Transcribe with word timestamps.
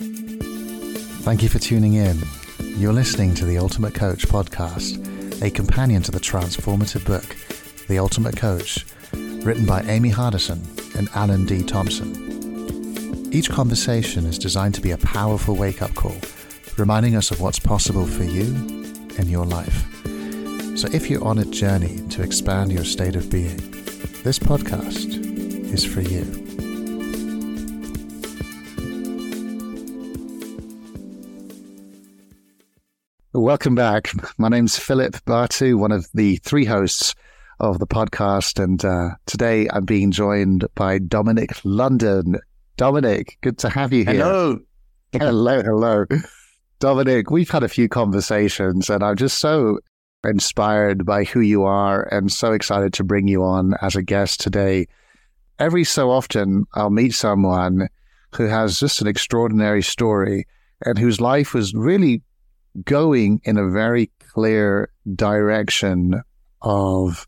Thank 0.00 1.42
you 1.42 1.50
for 1.50 1.58
tuning 1.58 1.92
in. 1.94 2.18
You're 2.58 2.94
listening 2.94 3.34
to 3.34 3.44
the 3.44 3.58
Ultimate 3.58 3.94
Coach 3.94 4.26
podcast, 4.26 5.42
a 5.42 5.50
companion 5.50 6.02
to 6.04 6.10
the 6.10 6.18
transformative 6.18 7.04
book, 7.04 7.36
The 7.86 7.98
Ultimate 7.98 8.34
Coach, 8.34 8.86
written 9.12 9.66
by 9.66 9.82
Amy 9.82 10.10
Hardison 10.10 10.96
and 10.98 11.10
Alan 11.14 11.44
D. 11.44 11.62
Thompson. 11.62 13.30
Each 13.30 13.50
conversation 13.50 14.24
is 14.24 14.38
designed 14.38 14.74
to 14.76 14.80
be 14.80 14.92
a 14.92 14.98
powerful 14.98 15.54
wake 15.54 15.82
up 15.82 15.94
call, 15.94 16.16
reminding 16.78 17.14
us 17.14 17.30
of 17.30 17.42
what's 17.42 17.58
possible 17.58 18.06
for 18.06 18.24
you 18.24 18.54
in 19.18 19.28
your 19.28 19.44
life. 19.44 19.84
So 20.78 20.88
if 20.94 21.10
you're 21.10 21.22
on 21.22 21.38
a 21.38 21.44
journey 21.44 22.00
to 22.08 22.22
expand 22.22 22.72
your 22.72 22.84
state 22.84 23.16
of 23.16 23.30
being, 23.30 23.58
this 24.22 24.38
podcast 24.38 25.74
is 25.74 25.84
for 25.84 26.00
you. 26.00 26.49
Welcome 33.40 33.74
back. 33.74 34.10
My 34.36 34.50
name's 34.50 34.78
Philippe 34.78 35.20
Bartu, 35.26 35.78
one 35.78 35.92
of 35.92 36.06
the 36.12 36.36
three 36.36 36.66
hosts 36.66 37.14
of 37.58 37.78
the 37.78 37.86
podcast. 37.86 38.62
And 38.62 38.84
uh, 38.84 39.12
today 39.24 39.66
I'm 39.72 39.86
being 39.86 40.10
joined 40.10 40.66
by 40.74 40.98
Dominic 40.98 41.52
London. 41.64 42.38
Dominic, 42.76 43.38
good 43.40 43.56
to 43.60 43.70
have 43.70 43.94
you 43.94 44.04
here. 44.04 44.12
Hello. 44.12 44.58
Hello, 45.12 45.62
hello. 45.62 46.04
Dominic, 46.80 47.30
we've 47.30 47.48
had 47.48 47.62
a 47.62 47.68
few 47.68 47.88
conversations 47.88 48.90
and 48.90 49.02
I'm 49.02 49.16
just 49.16 49.38
so 49.38 49.78
inspired 50.22 51.06
by 51.06 51.24
who 51.24 51.40
you 51.40 51.62
are 51.62 52.02
and 52.12 52.30
so 52.30 52.52
excited 52.52 52.92
to 52.92 53.04
bring 53.04 53.26
you 53.26 53.42
on 53.42 53.72
as 53.80 53.96
a 53.96 54.02
guest 54.02 54.40
today. 54.40 54.86
Every 55.58 55.84
so 55.84 56.10
often, 56.10 56.66
I'll 56.74 56.90
meet 56.90 57.14
someone 57.14 57.88
who 58.34 58.44
has 58.44 58.78
just 58.78 59.00
an 59.00 59.06
extraordinary 59.06 59.82
story 59.82 60.46
and 60.84 60.98
whose 60.98 61.22
life 61.22 61.54
was 61.54 61.72
really 61.72 62.22
going 62.84 63.40
in 63.44 63.56
a 63.56 63.70
very 63.70 64.10
clear 64.32 64.90
direction 65.14 66.22
of, 66.62 67.26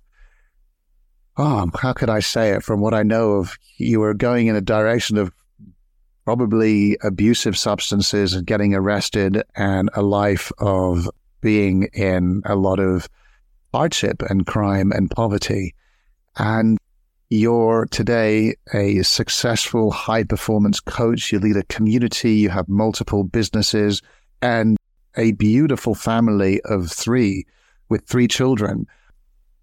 oh, 1.36 1.70
how 1.78 1.92
could 1.92 2.10
I 2.10 2.20
say 2.20 2.50
it? 2.50 2.62
From 2.62 2.80
what 2.80 2.94
I 2.94 3.02
know 3.02 3.32
of, 3.32 3.56
you 3.76 4.00
were 4.00 4.14
going 4.14 4.46
in 4.46 4.56
a 4.56 4.60
direction 4.60 5.18
of 5.18 5.32
probably 6.24 6.96
abusive 7.02 7.56
substances 7.56 8.34
and 8.34 8.46
getting 8.46 8.74
arrested 8.74 9.42
and 9.56 9.90
a 9.94 10.02
life 10.02 10.52
of 10.58 11.08
being 11.40 11.88
in 11.92 12.42
a 12.44 12.54
lot 12.54 12.78
of 12.78 13.08
hardship 13.74 14.22
and 14.22 14.46
crime 14.46 14.92
and 14.92 15.10
poverty. 15.10 15.74
And 16.36 16.78
you're 17.30 17.86
today 17.90 18.54
a 18.74 19.02
successful 19.02 19.90
high 19.90 20.22
performance 20.22 20.80
coach. 20.80 21.32
You 21.32 21.38
lead 21.40 21.56
a 21.56 21.64
community, 21.64 22.34
you 22.34 22.50
have 22.50 22.68
multiple 22.68 23.24
businesses 23.24 24.02
and 24.42 24.76
a 25.16 25.32
beautiful 25.32 25.94
family 25.94 26.60
of 26.62 26.90
three 26.90 27.44
with 27.88 28.06
three 28.06 28.28
children. 28.28 28.86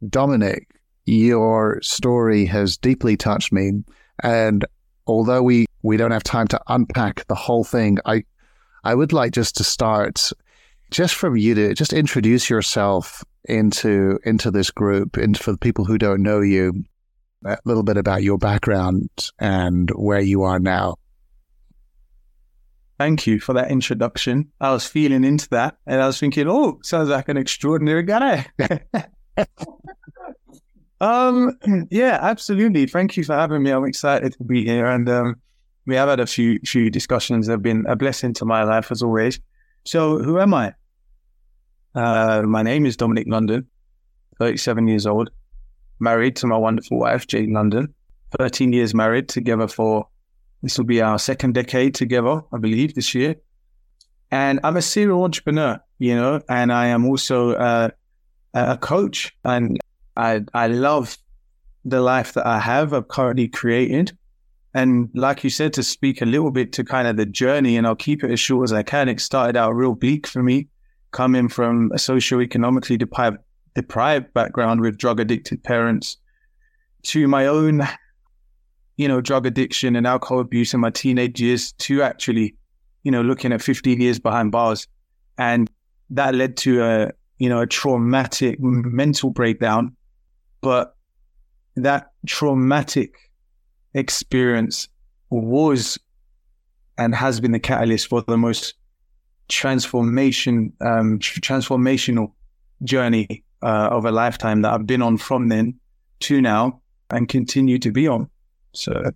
Dominic, 0.07 0.69
your 1.05 1.81
story 1.81 2.45
has 2.45 2.77
deeply 2.77 3.17
touched 3.17 3.51
me. 3.51 3.83
And 4.21 4.65
although 5.07 5.41
we, 5.41 5.65
we 5.81 5.97
don't 5.97 6.11
have 6.11 6.23
time 6.23 6.47
to 6.49 6.61
unpack 6.67 7.25
the 7.27 7.35
whole 7.35 7.63
thing, 7.63 7.97
I, 8.05 8.23
I 8.83 8.95
would 8.95 9.13
like 9.13 9.33
just 9.33 9.57
to 9.57 9.63
start 9.63 10.31
just 10.91 11.15
from 11.15 11.37
you 11.37 11.53
to 11.55 11.73
just 11.73 11.93
introduce 11.93 12.49
yourself 12.49 13.23
into 13.45 14.19
into 14.25 14.51
this 14.51 14.69
group 14.69 15.17
and 15.17 15.37
for 15.37 15.51
the 15.51 15.57
people 15.57 15.85
who 15.85 15.97
don't 15.97 16.21
know 16.21 16.41
you 16.41 16.83
a 17.45 17.57
little 17.63 17.83
bit 17.83 17.97
about 17.97 18.23
your 18.23 18.37
background 18.37 19.09
and 19.39 19.89
where 19.91 20.19
you 20.19 20.43
are 20.43 20.59
now 20.59 20.95
thank 22.99 23.25
you 23.25 23.39
for 23.39 23.53
that 23.53 23.71
introduction. 23.71 24.51
I 24.61 24.71
was 24.71 24.85
feeling 24.85 25.23
into 25.23 25.49
that 25.49 25.77
and 25.87 26.01
i 26.01 26.05
was 26.05 26.19
thinking 26.19 26.47
oh 26.47 26.79
sounds 26.83 27.09
like 27.09 27.29
an 27.29 27.37
extraordinary 27.37 28.03
guy. 28.03 28.45
Um 31.01 31.57
yeah 31.89 32.19
absolutely. 32.21 32.85
Thank 32.85 33.15
you 33.15 33.23
for 33.23 33.33
having 33.33 33.63
me. 33.63 33.71
I'm 33.71 33.85
excited 33.85 34.33
to 34.33 34.43
be 34.43 34.65
here 34.65 34.85
and 34.85 35.07
um 35.07 35.35
we 35.85 35.95
have 35.95 36.09
had 36.09 36.19
a 36.19 36.27
few 36.27 36.59
few 36.65 36.89
discussions 36.89 37.47
that 37.47 37.53
have 37.53 37.61
been 37.61 37.85
a 37.87 37.95
blessing 37.95 38.33
to 38.33 38.45
my 38.45 38.63
life 38.63 38.91
as 38.91 39.01
always. 39.01 39.39
So 39.85 40.19
who 40.19 40.41
am 40.41 40.53
i? 40.53 40.73
Uh, 41.95 42.41
my 42.41 42.63
name 42.63 42.85
is 42.85 42.97
Dominic 42.97 43.27
London, 43.29 43.65
37 44.39 44.87
years 44.89 45.07
old, 45.07 45.31
married 46.01 46.35
to 46.35 46.47
my 46.47 46.57
wonderful 46.57 46.99
wife, 46.99 47.25
Jane 47.27 47.53
London. 47.53 47.93
13 48.37 48.73
years 48.73 48.93
married 48.93 49.29
together 49.29 49.67
for 49.69 50.05
this 50.61 50.77
will 50.77 50.85
be 50.85 51.01
our 51.01 51.17
second 51.19 51.53
decade 51.53 51.95
together, 51.95 52.41
I 52.51 52.57
believe, 52.57 52.95
this 52.95 53.15
year. 53.15 53.35
And 54.31 54.59
I'm 54.63 54.77
a 54.77 54.81
serial 54.81 55.23
entrepreneur, 55.23 55.79
you 55.97 56.15
know, 56.15 56.41
and 56.49 56.71
I 56.71 56.87
am 56.87 57.05
also 57.05 57.53
uh, 57.53 57.89
a 58.53 58.77
coach. 58.77 59.35
And 59.43 59.79
I, 60.15 60.41
I 60.53 60.67
love 60.67 61.17
the 61.85 62.01
life 62.01 62.33
that 62.33 62.45
I 62.45 62.59
have, 62.59 62.93
I've 62.93 63.07
currently 63.07 63.47
created. 63.47 64.15
And 64.73 65.09
like 65.15 65.43
you 65.43 65.49
said, 65.49 65.73
to 65.73 65.83
speak 65.83 66.21
a 66.21 66.25
little 66.25 66.51
bit 66.51 66.73
to 66.73 66.83
kind 66.83 67.07
of 67.07 67.17
the 67.17 67.25
journey, 67.25 67.75
and 67.75 67.87
I'll 67.87 67.95
keep 67.95 68.23
it 68.23 68.31
as 68.31 68.39
short 68.39 68.65
as 68.65 68.73
I 68.73 68.83
can. 68.83 69.09
It 69.09 69.19
started 69.19 69.57
out 69.57 69.71
real 69.71 69.95
bleak 69.95 70.27
for 70.27 70.43
me 70.43 70.67
coming 71.11 71.47
from 71.47 71.91
a 71.91 71.97
socioeconomically 71.97 72.99
deprived, 72.99 73.37
deprived 73.73 74.31
background 74.33 74.81
with 74.81 74.97
drug 74.97 75.19
addicted 75.19 75.63
parents 75.63 76.17
to 77.03 77.27
my 77.27 77.47
own, 77.47 77.81
you 78.99 79.07
know, 79.07 79.21
drug 79.21 79.45
addiction 79.45 79.95
and 79.95 80.05
alcohol 80.05 80.41
abuse 80.41 80.73
in 80.73 80.81
my 80.81 80.89
teenage 80.89 81.39
years 81.39 81.71
to 81.71 82.01
actually, 82.01 82.53
you 83.03 83.11
know, 83.11 83.21
looking 83.21 83.53
at 83.53 83.61
15 83.61 84.01
years 84.01 84.19
behind 84.19 84.51
bars. 84.51 84.89
And 85.37 85.71
that 86.09 86.35
led 86.35 86.57
to 86.57 86.83
a, 86.83 87.11
you 87.37 87.47
know, 87.47 87.61
a 87.61 87.65
traumatic 87.65 88.59
mental 88.59 89.29
breakdown. 89.29 89.95
But 90.59 90.97
that 91.77 92.11
traumatic 92.27 93.15
experience 93.93 94.89
was 95.29 95.97
and 96.97 97.15
has 97.15 97.39
been 97.39 97.53
the 97.53 97.59
catalyst 97.59 98.07
for 98.07 98.21
the 98.23 98.37
most 98.37 98.73
transformation, 99.47 100.73
um, 100.81 101.19
transformational 101.19 102.33
journey 102.83 103.45
uh, 103.63 103.87
of 103.91 104.03
a 104.03 104.11
lifetime 104.11 104.61
that 104.63 104.73
I've 104.73 104.85
been 104.85 105.01
on 105.01 105.15
from 105.15 105.47
then 105.47 105.79
to 106.19 106.41
now 106.41 106.81
and 107.09 107.29
continue 107.29 107.79
to 107.79 107.93
be 107.93 108.05
on. 108.05 108.29
So, 108.73 109.11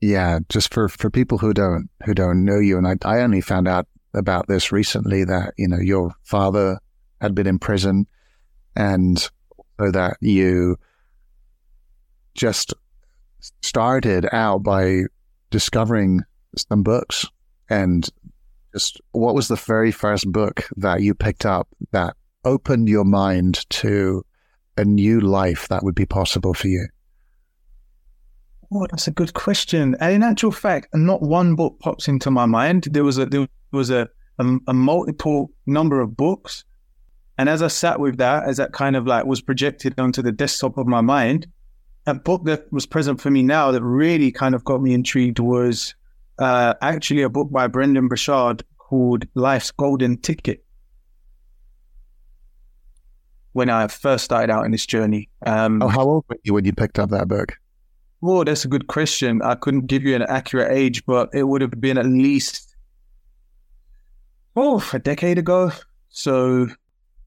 yeah, 0.00 0.40
just 0.48 0.72
for 0.72 0.88
for 0.88 1.10
people 1.10 1.38
who 1.38 1.54
don't 1.54 1.88
who 2.04 2.14
don't 2.14 2.44
know 2.44 2.58
you, 2.58 2.78
and 2.78 2.86
I, 2.86 2.96
I 3.04 3.20
only 3.20 3.40
found 3.40 3.68
out 3.68 3.86
about 4.14 4.46
this 4.48 4.72
recently 4.72 5.24
that 5.24 5.54
you 5.56 5.68
know 5.68 5.78
your 5.78 6.12
father 6.22 6.78
had 7.20 7.34
been 7.34 7.46
in 7.46 7.58
prison, 7.58 8.06
and 8.76 9.18
so 9.80 9.90
that 9.90 10.16
you 10.20 10.76
just 12.34 12.74
started 13.62 14.26
out 14.32 14.62
by 14.62 15.02
discovering 15.50 16.22
some 16.56 16.82
books 16.82 17.26
and 17.68 18.08
just 18.72 19.00
what 19.12 19.34
was 19.34 19.48
the 19.48 19.56
very 19.56 19.92
first 19.92 20.30
book 20.30 20.68
that 20.76 21.00
you 21.00 21.14
picked 21.14 21.46
up 21.46 21.68
that 21.92 22.16
opened 22.44 22.88
your 22.88 23.04
mind 23.04 23.68
to 23.70 24.24
a 24.76 24.84
new 24.84 25.20
life 25.20 25.68
that 25.68 25.84
would 25.84 25.94
be 25.94 26.06
possible 26.06 26.54
for 26.54 26.68
you? 26.68 26.88
Oh, 28.72 28.86
that's 28.90 29.06
a 29.06 29.12
good 29.12 29.34
question. 29.34 29.96
And 30.00 30.14
in 30.14 30.22
actual 30.22 30.52
fact, 30.52 30.88
not 30.94 31.22
one 31.22 31.54
book 31.54 31.78
pops 31.80 32.08
into 32.08 32.30
my 32.30 32.46
mind. 32.46 32.88
There 32.90 33.04
was 33.04 33.18
a 33.18 33.26
there 33.26 33.46
was 33.72 33.90
a, 33.90 34.08
a, 34.38 34.56
a 34.68 34.74
multiple 34.74 35.50
number 35.66 36.00
of 36.00 36.16
books, 36.16 36.64
and 37.38 37.48
as 37.48 37.62
I 37.62 37.68
sat 37.68 38.00
with 38.00 38.18
that, 38.18 38.44
as 38.44 38.56
that 38.58 38.72
kind 38.72 38.96
of 38.96 39.06
like 39.06 39.26
was 39.26 39.40
projected 39.40 39.98
onto 39.98 40.22
the 40.22 40.32
desktop 40.32 40.78
of 40.78 40.86
my 40.86 41.00
mind, 41.00 41.46
a 42.06 42.14
book 42.14 42.44
that 42.44 42.70
was 42.72 42.86
present 42.86 43.20
for 43.20 43.30
me 43.30 43.42
now 43.42 43.70
that 43.70 43.82
really 43.82 44.30
kind 44.30 44.54
of 44.54 44.64
got 44.64 44.82
me 44.82 44.94
intrigued 44.94 45.38
was 45.38 45.94
uh, 46.38 46.74
actually 46.80 47.22
a 47.22 47.28
book 47.28 47.50
by 47.50 47.66
Brendon 47.66 48.08
Burchard 48.08 48.62
called 48.78 49.24
Life's 49.34 49.70
Golden 49.70 50.18
Ticket. 50.18 50.64
When 53.52 53.70
I 53.70 53.86
first 53.86 54.24
started 54.24 54.50
out 54.50 54.64
in 54.64 54.72
this 54.72 54.84
journey. 54.84 55.28
Um, 55.46 55.80
oh, 55.80 55.86
how 55.86 56.02
old 56.02 56.24
were 56.28 56.36
you 56.42 56.54
when 56.54 56.64
you 56.64 56.72
picked 56.72 56.98
up 56.98 57.10
that 57.10 57.28
book? 57.28 57.56
Oh, 58.22 58.44
that's 58.44 58.64
a 58.64 58.68
good 58.68 58.86
question. 58.86 59.42
I 59.42 59.54
couldn't 59.54 59.86
give 59.86 60.02
you 60.02 60.14
an 60.14 60.22
accurate 60.22 60.72
age, 60.72 61.04
but 61.04 61.28
it 61.32 61.44
would 61.44 61.60
have 61.60 61.80
been 61.80 61.98
at 61.98 62.06
least 62.06 62.74
oh 64.56 64.88
a 64.92 64.98
decade 64.98 65.38
ago. 65.38 65.72
So 66.08 66.68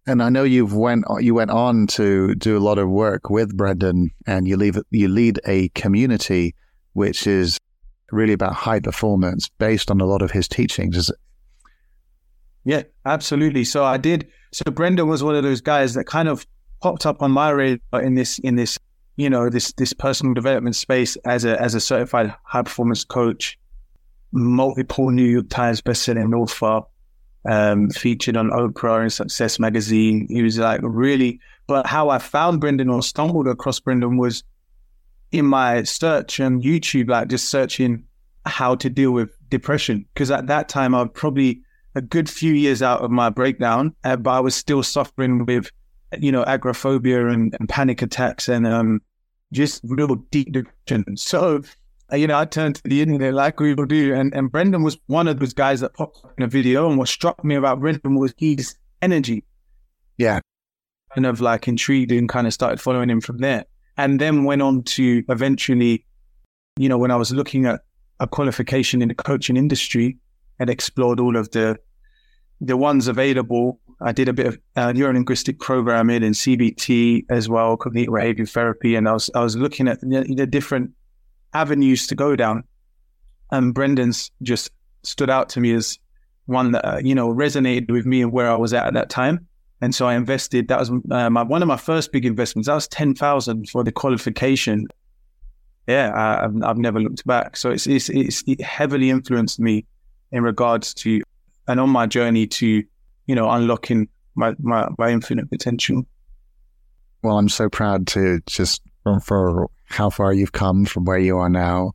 and 0.07 0.23
I 0.23 0.29
know 0.29 0.43
you've 0.43 0.73
went 0.73 1.05
you 1.19 1.35
went 1.35 1.51
on 1.51 1.85
to 1.87 2.33
do 2.35 2.57
a 2.57 2.59
lot 2.59 2.77
of 2.77 2.89
work 2.89 3.29
with 3.29 3.55
Brendon, 3.55 4.09
and 4.25 4.47
you 4.47 4.55
leave 4.55 4.79
you 4.89 5.07
lead 5.07 5.39
a 5.45 5.69
community 5.69 6.55
which 6.93 7.27
is 7.27 7.59
really 8.11 8.33
about 8.33 8.53
high 8.53 8.79
performance 8.79 9.49
based 9.49 9.91
on 9.91 10.01
a 10.01 10.05
lot 10.05 10.21
of 10.21 10.31
his 10.31 10.47
teachings. 10.47 10.95
Is 10.95 11.11
yeah, 12.63 12.83
absolutely. 13.05 13.65
So 13.65 13.83
I 13.83 13.97
did. 13.97 14.27
So 14.51 14.71
Brendon 14.71 15.07
was 15.07 15.23
one 15.23 15.35
of 15.35 15.43
those 15.43 15.61
guys 15.61 15.93
that 15.93 16.05
kind 16.05 16.27
of 16.29 16.47
popped 16.81 17.05
up 17.05 17.21
on 17.21 17.31
my 17.31 17.49
radar 17.49 18.01
in 18.01 18.15
this 18.15 18.39
in 18.39 18.55
this 18.55 18.79
you 19.17 19.29
know 19.29 19.49
this 19.49 19.73
this 19.73 19.93
personal 19.93 20.33
development 20.33 20.75
space 20.75 21.15
as 21.25 21.43
a 21.43 21.59
as 21.61 21.75
a 21.75 21.81
certified 21.81 22.33
high 22.43 22.61
performance 22.61 23.03
coach, 23.03 23.59
multiple 24.31 25.09
New 25.09 25.25
York 25.25 25.49
Times 25.49 25.81
bestselling 25.81 26.33
author, 26.33 26.85
um, 27.45 27.89
featured 27.89 28.37
on 28.37 28.49
Oprah 28.49 29.01
and 29.01 29.11
Success 29.11 29.59
Magazine. 29.59 30.27
He 30.29 30.41
was 30.41 30.57
like 30.57 30.81
really, 30.83 31.39
but 31.67 31.85
how 31.85 32.09
I 32.09 32.19
found 32.19 32.61
Brendon 32.61 32.89
or 32.89 33.03
stumbled 33.03 33.47
across 33.47 33.79
Brendon 33.79 34.17
was 34.17 34.43
in 35.31 35.45
my 35.45 35.83
search 35.83 36.39
on 36.39 36.61
YouTube, 36.61 37.09
like 37.09 37.27
just 37.27 37.49
searching 37.49 38.03
how 38.45 38.75
to 38.75 38.89
deal 38.89 39.11
with 39.11 39.29
depression. 39.49 40.05
Because 40.13 40.31
at 40.31 40.47
that 40.47 40.69
time, 40.69 40.95
I 40.95 41.01
was 41.01 41.11
probably 41.13 41.61
a 41.95 42.01
good 42.01 42.29
few 42.29 42.53
years 42.53 42.81
out 42.81 43.01
of 43.01 43.11
my 43.11 43.29
breakdown, 43.29 43.95
uh, 44.03 44.15
but 44.15 44.31
I 44.31 44.39
was 44.39 44.55
still 44.55 44.83
suffering 44.83 45.45
with, 45.45 45.71
you 46.19 46.31
know, 46.31 46.43
agoraphobia 46.43 47.27
and, 47.27 47.55
and 47.59 47.69
panic 47.69 48.01
attacks 48.01 48.47
and 48.47 48.65
um, 48.65 49.01
just 49.51 49.81
real 49.83 50.15
deep 50.31 50.51
depression. 50.51 51.17
So, 51.17 51.61
uh, 52.11 52.15
you 52.15 52.27
know, 52.27 52.37
I 52.37 52.45
turned 52.45 52.75
to 52.75 52.83
the 52.83 53.01
internet 53.01 53.33
like 53.33 53.59
we 53.59 53.73
will 53.73 53.85
do. 53.85 54.13
And, 54.13 54.33
and 54.33 54.51
Brendon 54.51 54.83
was 54.83 54.97
one 55.07 55.27
of 55.27 55.39
those 55.39 55.53
guys 55.53 55.81
that 55.81 55.93
popped 55.93 56.19
up 56.23 56.33
in 56.37 56.43
a 56.43 56.47
video. 56.47 56.89
And 56.89 56.97
what 56.97 57.09
struck 57.09 57.43
me 57.43 57.55
about 57.55 57.79
Brendon 57.79 58.15
was 58.15 58.33
his 58.37 58.75
energy. 59.01 59.43
Yeah. 60.17 60.39
Kind 61.13 61.25
of 61.25 61.41
like 61.41 61.67
intrigued 61.67 62.11
and 62.11 62.29
kind 62.29 62.47
of 62.47 62.53
started 62.53 62.79
following 62.79 63.09
him 63.09 63.21
from 63.21 63.39
there. 63.39 63.65
And 63.97 64.21
then 64.21 64.43
went 64.43 64.61
on 64.61 64.83
to 64.83 65.23
eventually, 65.29 66.05
you 66.77 66.87
know, 66.87 66.97
when 66.97 67.11
I 67.11 67.15
was 67.15 67.31
looking 67.31 67.65
at 67.65 67.81
a 68.19 68.27
qualification 68.27 69.01
in 69.01 69.09
the 69.09 69.15
coaching 69.15 69.57
industry 69.57 70.17
and 70.59 70.69
explored 70.69 71.19
all 71.19 71.35
of 71.35 71.51
the 71.51 71.77
the 72.59 72.77
ones 72.77 73.07
available. 73.07 73.79
I 73.99 74.11
did 74.11 74.29
a 74.29 74.33
bit 74.33 74.45
of 74.45 74.59
uh, 74.75 74.87
neurolinguistic 74.87 75.59
programming 75.59 76.23
and 76.23 76.35
CBT 76.35 77.25
as 77.29 77.49
well, 77.49 77.77
cognitive 77.77 78.13
behavior 78.13 78.45
therapy, 78.45 78.95
and 78.95 79.09
I 79.09 79.13
was 79.13 79.29
I 79.33 79.41
was 79.41 79.55
looking 79.55 79.87
at 79.87 79.99
the, 80.01 80.33
the 80.35 80.45
different 80.45 80.91
avenues 81.53 82.07
to 82.07 82.15
go 82.15 82.35
down. 82.35 82.63
And 83.51 83.73
Brendon's 83.73 84.29
just 84.43 84.71
stood 85.03 85.29
out 85.29 85.49
to 85.49 85.61
me 85.61 85.73
as 85.73 85.97
one 86.45 86.73
that 86.73 86.85
uh, 86.85 86.99
you 87.03 87.15
know 87.15 87.33
resonated 87.33 87.91
with 87.91 88.05
me 88.05 88.21
and 88.21 88.31
where 88.31 88.51
I 88.51 88.55
was 88.55 88.73
at 88.73 88.85
at 88.85 88.93
that 88.93 89.09
time. 89.09 89.47
And 89.79 89.93
so 89.93 90.07
I 90.07 90.15
invested. 90.15 90.67
That 90.67 90.79
was 90.79 90.91
uh, 91.11 91.29
my, 91.29 91.43
one 91.43 91.61
of 91.61 91.67
my 91.67 91.77
first 91.77 92.11
big 92.11 92.25
investments. 92.25 92.67
That 92.67 92.75
was 92.75 92.87
ten 92.87 93.15
thousand 93.15 93.69
for 93.69 93.83
the 93.83 93.91
qualification 93.91 94.87
yeah, 95.87 96.11
I, 96.13 96.41
have 96.41 96.63
I've 96.63 96.77
never 96.77 96.99
looked 96.99 97.25
back. 97.25 97.55
So 97.55 97.71
it's, 97.71 97.87
it's, 97.87 98.09
it's 98.09 98.43
it 98.45 98.61
heavily 98.61 99.09
influenced 99.09 99.59
me 99.59 99.85
in 100.31 100.43
regards 100.43 100.93
to, 100.95 101.21
and 101.67 101.79
on 101.79 101.89
my 101.89 102.05
journey 102.05 102.45
to, 102.47 102.83
you 103.27 103.35
know, 103.35 103.49
unlocking 103.49 104.07
my, 104.35 104.55
my, 104.59 104.87
my 104.97 105.09
infinite 105.11 105.49
potential. 105.49 106.03
Well, 107.21 107.37
I'm 107.37 107.49
so 107.49 107.69
proud 107.69 108.07
to 108.07 108.39
just 108.45 108.81
for 109.23 109.69
how 109.85 110.09
far 110.09 110.33
you've 110.33 110.51
come 110.51 110.85
from 110.85 111.05
where 111.05 111.17
you 111.17 111.37
are 111.37 111.49
now. 111.49 111.93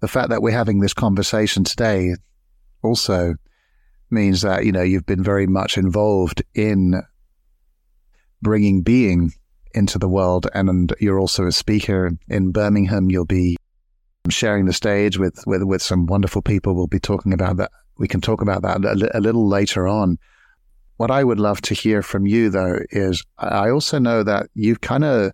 The 0.00 0.08
fact 0.08 0.30
that 0.30 0.42
we're 0.42 0.50
having 0.50 0.80
this 0.80 0.94
conversation 0.94 1.64
today 1.64 2.14
also 2.82 3.34
means 4.10 4.42
that, 4.42 4.64
you 4.64 4.72
know, 4.72 4.82
you've 4.82 5.06
been 5.06 5.22
very 5.22 5.46
much 5.46 5.78
involved 5.78 6.42
in 6.54 7.02
bringing 8.42 8.82
being 8.82 9.32
into 9.74 9.98
the 9.98 10.08
world. 10.08 10.48
And 10.54 10.68
and 10.68 10.94
you're 11.00 11.20
also 11.20 11.46
a 11.46 11.52
speaker 11.52 12.10
in 12.28 12.52
Birmingham. 12.52 13.10
You'll 13.10 13.24
be 13.24 13.56
sharing 14.28 14.66
the 14.66 14.72
stage 14.72 15.18
with, 15.18 15.42
with, 15.46 15.62
with 15.62 15.82
some 15.82 16.06
wonderful 16.06 16.42
people. 16.42 16.74
We'll 16.74 16.86
be 16.86 17.00
talking 17.00 17.32
about 17.32 17.56
that. 17.56 17.70
We 17.98 18.08
can 18.08 18.20
talk 18.20 18.42
about 18.42 18.62
that 18.62 18.84
a, 18.84 19.18
a 19.18 19.20
little 19.20 19.48
later 19.48 19.88
on. 19.88 20.18
What 20.96 21.10
I 21.10 21.24
would 21.24 21.40
love 21.40 21.60
to 21.62 21.74
hear 21.74 22.02
from 22.02 22.26
you, 22.26 22.50
though, 22.50 22.78
is 22.90 23.24
I 23.38 23.70
also 23.70 23.98
know 23.98 24.22
that 24.22 24.48
you've 24.54 24.80
kind 24.80 25.04
of 25.04 25.32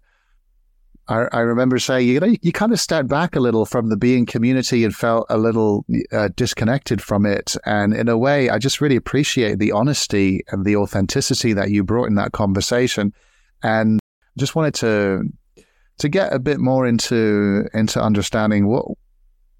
I, 1.09 1.27
I, 1.33 1.41
remember 1.41 1.79
saying, 1.79 2.07
you 2.07 2.21
know, 2.21 2.35
you 2.43 2.53
kind 2.53 2.71
of 2.71 2.79
stepped 2.79 3.09
back 3.09 3.35
a 3.35 3.41
little 3.41 3.65
from 3.65 3.89
the 3.89 3.97
being 3.97 4.27
community 4.27 4.85
and 4.85 4.95
felt 4.95 5.27
a 5.31 5.39
little 5.39 5.87
uh, 6.13 6.29
disconnected 6.37 7.01
from 7.01 7.25
it. 7.25 7.57
And 7.65 7.95
in 7.95 8.11
a 8.11 8.19
way, 8.19 8.51
I 8.51 8.59
just 8.59 8.83
really 8.83 8.97
appreciate 8.97 9.59
the 9.59 9.73
honesty 9.73 10.45
and 10.49 10.67
the 10.67 10.77
authenticity 10.77 11.55
that 11.55 11.71
you 11.71 11.83
brought 11.83 12.09
in 12.09 12.17
that 12.17 12.33
conversation. 12.33 13.15
And 13.63 14.01
just 14.37 14.55
wanted 14.55 14.75
to 14.75 15.25
to 15.99 16.09
get 16.09 16.33
a 16.33 16.39
bit 16.39 16.61
more 16.61 16.87
into 16.87 17.67
into 17.75 18.01
understanding 18.01 18.69
what 18.69 18.87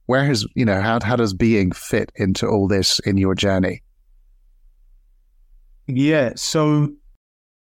where 0.07 0.25
has 0.25 0.47
you 0.55 0.65
know 0.65 0.81
how 0.81 0.99
how 1.03 1.17
does 1.17 1.35
being 1.35 1.73
fit 1.73 2.13
into 2.15 2.47
all 2.47 2.69
this 2.69 3.01
in 3.01 3.17
your 3.17 3.35
journey 3.35 3.83
yeah 5.89 6.33
so 6.37 6.89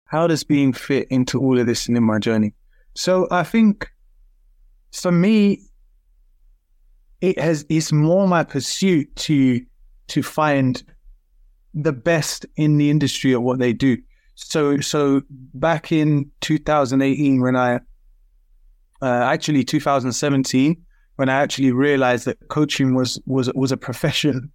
how 0.06 0.28
does 0.28 0.44
being 0.44 0.74
fit 0.74 1.08
into 1.10 1.40
all 1.40 1.58
of 1.60 1.68
this 1.68 1.88
and 1.88 1.96
in 1.96 2.04
my 2.04 2.20
journey? 2.20 2.54
So 2.96 3.28
i 3.32 3.44
think 3.44 3.90
for 4.92 5.12
me 5.12 5.62
it 7.22 7.40
has 7.40 7.66
it's 7.70 7.92
more 7.92 8.28
my 8.28 8.44
pursuit 8.44 9.16
to 9.16 9.62
to 10.08 10.24
find 10.24 10.84
the 11.74 11.94
best 11.94 12.46
in 12.56 12.78
the 12.78 12.90
industry 12.90 13.34
at 13.34 13.42
what 13.42 13.60
they 13.60 13.74
do. 13.74 13.98
So, 14.36 14.80
so 14.80 15.22
back 15.54 15.92
in 15.92 16.32
2018, 16.42 17.42
when 17.42 17.56
I, 17.56 17.76
uh, 19.02 19.24
actually 19.24 19.64
2017, 19.64 20.78
when 21.18 21.30
I 21.30 21.42
actually 21.42 21.72
realized 21.72 22.26
that 22.26 22.38
coaching 22.48 22.96
was 22.96 23.22
was 23.26 23.52
was 23.54 23.72
a 23.72 23.78
profession, 23.78 24.52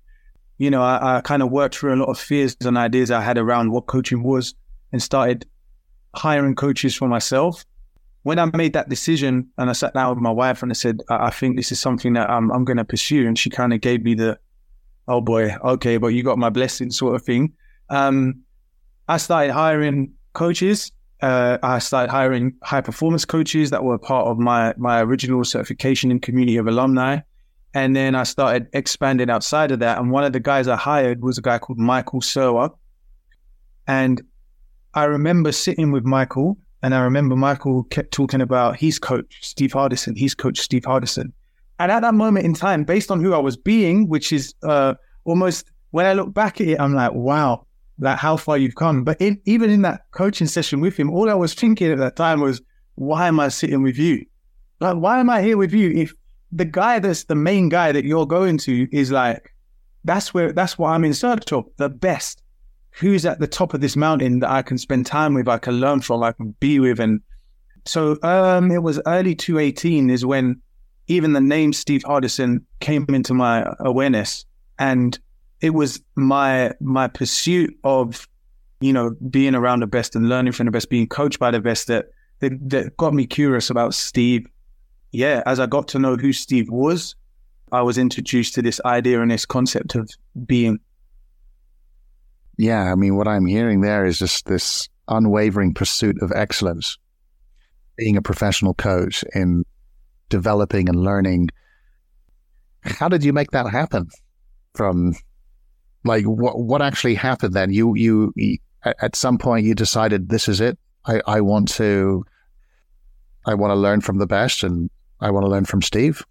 you 0.59 0.71
know, 0.71 0.83
I, 0.83 1.17
I 1.17 1.21
kind 1.21 1.43
of 1.43 1.51
worked 1.51 1.77
through 1.77 1.95
a 1.95 2.01
lot 2.01 2.09
of 2.09 2.19
fears 2.19 2.57
and 2.65 2.79
ideas 2.79 3.11
I 3.11 3.21
had 3.21 3.39
around 3.39 3.73
what 3.73 3.87
coaching 3.87 4.23
was, 4.23 4.55
and 4.93 5.03
started 5.03 5.47
hiring 6.15 6.55
coaches 6.55 6.95
for 6.95 7.09
myself. 7.09 7.65
When 8.23 8.39
I 8.39 8.47
made 8.57 8.73
that 8.73 8.89
decision, 8.89 9.49
and 9.59 9.69
I 9.69 9.73
sat 9.73 9.93
down 9.93 10.11
with 10.15 10.23
my 10.23 10.31
wife 10.31 10.63
and 10.63 10.73
I 10.73 10.75
said, 10.75 11.01
I, 11.11 11.27
I 11.27 11.31
think 11.31 11.57
this 11.57 11.73
is 11.73 11.81
something 11.81 12.15
that 12.15 12.31
I'm 12.31 12.51
I'm 12.53 12.65
going 12.65 12.79
to 12.79 12.85
pursue, 12.85 13.27
and 13.27 13.39
she 13.39 13.51
kind 13.51 13.73
of 13.73 13.81
gave 13.81 14.03
me 14.03 14.15
the, 14.15 14.39
oh 15.09 15.21
boy, 15.21 15.55
okay, 15.63 15.99
but 15.99 16.09
you 16.09 16.23
got 16.23 16.39
my 16.39 16.51
blessing, 16.51 16.91
sort 16.91 17.15
of 17.15 17.23
thing. 17.23 17.53
Um, 17.91 18.41
I 19.09 19.19
started 19.19 19.53
hiring 19.53 20.13
coaches. 20.33 20.91
Uh, 21.21 21.59
I 21.63 21.79
started 21.79 22.11
hiring 22.11 22.55
high 22.63 22.81
performance 22.81 23.25
coaches 23.25 23.71
that 23.71 23.83
were 23.83 23.99
part 23.99 24.27
of 24.27 24.39
my 24.39 24.75
my 24.77 25.01
original 25.03 25.45
certification 25.45 26.11
in 26.11 26.21
community 26.21 26.57
of 26.57 26.67
alumni. 26.67 27.21
And 27.75 27.95
then 27.95 28.15
I 28.15 28.23
started 28.23 28.69
expanding 28.73 29.29
outside 29.29 29.73
of 29.73 29.81
that. 29.81 29.99
And 29.99 30.13
one 30.13 30.23
of 30.23 30.33
the 30.33 30.41
guys 30.41 30.69
I 30.69 30.77
hired 30.77 31.23
was 31.23 31.39
a 31.39 31.43
guy 31.43 31.59
called 31.59 31.79
Michael 31.79 32.21
Serwa. 32.21 32.71
And 33.89 34.23
I 34.95 35.05
remember 35.05 35.51
sitting 35.51 35.91
with 35.91 36.05
Michael, 36.05 36.57
and 36.83 36.95
I 36.95 37.01
remember 37.01 37.35
Michael 37.35 37.83
kept 37.85 38.13
talking 38.13 38.41
about 38.41 38.77
his 38.77 39.01
coach, 39.01 39.39
Steve 39.41 39.73
Hardison, 39.73 40.17
his 40.17 40.35
coach, 40.35 40.61
Steve 40.61 40.83
Hardison. 40.83 41.33
And 41.81 41.91
at 41.91 42.01
that 42.01 42.15
moment 42.15 42.47
in 42.47 42.55
time, 42.55 42.85
based 42.85 43.11
on 43.11 43.21
who 43.21 43.35
I 43.35 43.39
was 43.39 43.57
being, 43.57 44.09
which 44.09 44.33
is 44.33 44.55
uh, 44.63 44.95
almost 45.25 45.67
when 45.91 46.07
I 46.07 46.13
look 46.13 46.33
back 46.33 46.61
at 46.61 46.69
it, 46.69 46.81
I'm 46.81 46.95
like, 46.95 47.13
wow, 47.13 47.67
like 47.99 48.19
how 48.19 48.37
far 48.37 48.57
you've 48.57 48.77
come. 48.77 49.03
But 49.03 49.21
in, 49.21 49.41
even 49.47 49.71
in 49.71 49.83
that 49.83 50.03
coaching 50.13 50.47
session 50.47 50.81
with 50.81 50.97
him, 50.97 51.11
all 51.11 51.29
I 51.29 51.35
was 51.35 51.55
thinking 51.55 51.91
at 51.91 51.99
that 51.99 52.15
time 52.15 52.41
was, 52.41 52.63
why 52.95 53.27
am 53.27 53.41
I 53.41 53.49
sitting 53.49 53.83
with 53.83 53.99
you? 53.99 54.25
Like, 54.79 54.97
why 54.97 55.19
am 55.19 55.29
I 55.29 55.43
here 55.43 55.57
with 55.57 55.73
you? 55.73 55.91
If 55.91 56.15
the 56.55 56.65
guy 56.65 56.99
that's 56.99 57.25
the 57.25 57.35
main 57.35 57.69
guy 57.69 57.93
that 57.93 58.05
you're 58.05 58.27
going 58.27 58.59
to 58.59 58.89
is 58.93 59.11
like, 59.11 59.53
that's 60.05 60.33
where, 60.33 60.53
that's 60.53 60.79
what 60.79 60.91
I'm 60.91 61.05
in 61.05 61.15
search 61.15 61.53
of, 61.53 61.67
the 61.77 61.89
best. 61.89 62.43
Who's 62.91 63.27
at 63.27 63.41
the 63.41 63.49
top 63.49 63.75
of 63.75 63.81
this 63.81 63.97
mountain 63.97 64.39
that 64.39 64.51
I 64.51 64.63
can 64.63 64.79
spend 64.79 65.07
time 65.07 65.35
with, 65.35 65.49
I 65.49 65.59
can 65.59 65.81
learn 65.81 66.01
from, 66.01 66.23
I 66.23 66.33
can 66.33 66.55
be 66.61 66.79
with. 66.79 67.01
And 67.01 67.21
so 67.87 68.17
um, 68.23 68.71
it 68.71 68.83
was 68.83 69.01
early 69.07 69.35
2018 69.35 70.11
is 70.11 70.25
when 70.25 70.61
even 71.09 71.33
the 71.33 71.41
name 71.41 71.73
Steve 71.73 72.03
Hardison 72.03 72.63
came 72.81 73.05
into 73.09 73.35
my 73.35 73.75
awareness. 73.81 74.47
And 74.79 75.19
it 75.61 75.71
was 75.71 76.01
my 76.15 76.73
my 76.81 77.09
pursuit 77.09 77.75
of 77.85 78.29
you 78.81 78.93
know 78.93 79.17
being 79.31 79.55
around 79.55 79.81
the 79.81 79.87
best 79.87 80.15
and 80.15 80.29
learning 80.29 80.53
from 80.53 80.67
the 80.67 80.73
best, 80.73 80.91
being 80.91 81.09
coached 81.09 81.39
by 81.39 81.51
the 81.51 81.61
best 81.61 81.87
that 81.87 82.07
that, 82.41 82.53
that 82.69 82.97
got 82.97 83.15
me 83.15 83.27
curious 83.27 83.71
about 83.71 83.95
Steve. 83.95 84.47
Yeah, 85.15 85.45
as 85.47 85.61
I 85.61 85.67
got 85.67 85.87
to 85.89 86.01
know 86.01 86.17
who 86.17 86.33
Steve 86.33 86.69
was, 86.69 87.15
I 87.71 87.83
was 87.83 87.99
introduced 87.99 88.55
to 88.55 88.63
this 88.63 88.81
idea 88.85 89.23
and 89.23 89.31
this 89.31 89.47
concept 89.47 89.95
of 89.95 90.11
being. 90.45 90.81
Yeah, 92.59 92.91
I 92.91 92.97
mean, 92.97 93.15
what 93.15 93.29
I'm 93.29 93.47
hearing 93.47 93.81
there 93.81 94.05
is 94.05 94.19
just 94.19 94.47
this 94.47 94.89
unwavering 95.07 95.73
pursuit 95.73 96.21
of 96.21 96.33
excellence. 96.33 96.99
Being 97.97 98.17
a 98.17 98.23
professional 98.23 98.75
coach 98.75 99.23
in 99.37 99.65
developing 100.31 100.89
and 100.89 101.05
learning. 101.05 101.51
How 102.83 103.09
did 103.09 103.23
you 103.23 103.33
make 103.33 103.53
that 103.53 103.71
happen? 103.71 104.09
From 104.75 105.15
like 106.03 106.25
what 106.25 106.59
what 106.59 106.83
actually 106.83 107.15
happened 107.15 107.55
then? 107.55 107.73
You 107.73 107.95
you, 107.95 108.59
at 108.85 109.15
some 109.15 109.39
point 109.39 109.65
you 109.65 109.77
decided 109.77 110.29
this 110.29 110.49
is 110.49 110.61
it. 110.61 110.77
I, 111.07 111.21
I 111.25 111.41
want 111.41 111.69
to 111.75 112.25
I 113.47 113.55
want 113.55 113.71
to 113.71 113.77
learn 113.77 114.01
from 114.01 114.19
the 114.19 114.27
best 114.27 114.65
and 114.65 114.91
I 115.25 115.31
want 115.31 115.45
to 115.45 115.51
learn 115.51 115.65
from 115.65 115.81
Steve. 115.81 116.23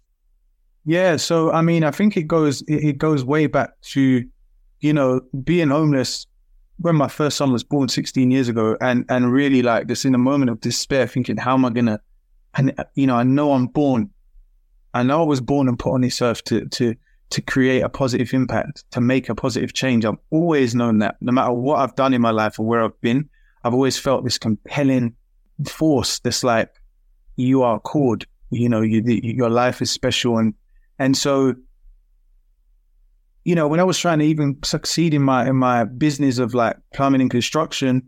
Yeah, 0.84 1.16
so 1.16 1.50
I 1.50 1.62
mean, 1.62 1.82
I 1.82 1.90
think 1.90 2.16
it 2.16 2.24
goes 2.24 2.62
it 2.68 2.98
goes 2.98 3.24
way 3.24 3.46
back 3.46 3.70
to 3.92 4.24
you 4.80 4.92
know 4.92 5.20
being 5.42 5.70
homeless 5.70 6.26
when 6.78 6.96
my 6.96 7.08
first 7.08 7.36
son 7.36 7.52
was 7.52 7.64
born 7.64 7.88
16 7.88 8.30
years 8.30 8.48
ago, 8.48 8.76
and 8.80 9.04
and 9.08 9.32
really 9.32 9.62
like 9.62 9.88
this 9.88 10.04
in 10.04 10.14
a 10.14 10.18
moment 10.18 10.50
of 10.50 10.60
despair, 10.60 11.06
thinking, 11.06 11.36
how 11.36 11.54
am 11.54 11.64
I 11.64 11.70
gonna? 11.70 12.00
And 12.54 12.72
you 12.94 13.06
know, 13.06 13.16
I 13.16 13.24
know 13.24 13.52
I'm 13.52 13.66
born. 13.66 14.10
I 14.92 15.02
know 15.02 15.22
I 15.22 15.26
was 15.26 15.40
born 15.40 15.68
and 15.68 15.76
put 15.76 15.92
on 15.92 16.02
this 16.02 16.22
earth 16.22 16.44
to 16.44 16.66
to 16.66 16.94
to 17.30 17.42
create 17.42 17.80
a 17.80 17.88
positive 17.88 18.32
impact, 18.32 18.84
to 18.92 19.00
make 19.00 19.28
a 19.28 19.34
positive 19.34 19.72
change. 19.72 20.04
I've 20.04 20.14
always 20.30 20.74
known 20.74 20.98
that 21.00 21.16
no 21.20 21.32
matter 21.32 21.52
what 21.52 21.80
I've 21.80 21.96
done 21.96 22.14
in 22.14 22.20
my 22.20 22.30
life 22.30 22.60
or 22.60 22.66
where 22.66 22.84
I've 22.84 23.00
been, 23.00 23.28
I've 23.64 23.74
always 23.74 23.98
felt 23.98 24.22
this 24.22 24.38
compelling 24.38 25.16
force 25.66 26.20
this 26.20 26.44
like, 26.44 26.70
you 27.36 27.62
are 27.62 27.80
called, 27.80 28.24
you 28.54 28.68
know, 28.68 28.80
you, 28.80 29.02
your 29.04 29.50
life 29.50 29.82
is 29.82 29.90
special. 29.90 30.38
And, 30.38 30.54
and 30.98 31.16
so, 31.16 31.54
you 33.44 33.54
know, 33.54 33.68
when 33.68 33.80
I 33.80 33.84
was 33.84 33.98
trying 33.98 34.20
to 34.20 34.24
even 34.24 34.58
succeed 34.64 35.12
in 35.12 35.22
my, 35.22 35.48
in 35.48 35.56
my 35.56 35.84
business 35.84 36.38
of 36.38 36.54
like 36.54 36.76
plumbing 36.94 37.20
and 37.20 37.30
construction, 37.30 38.02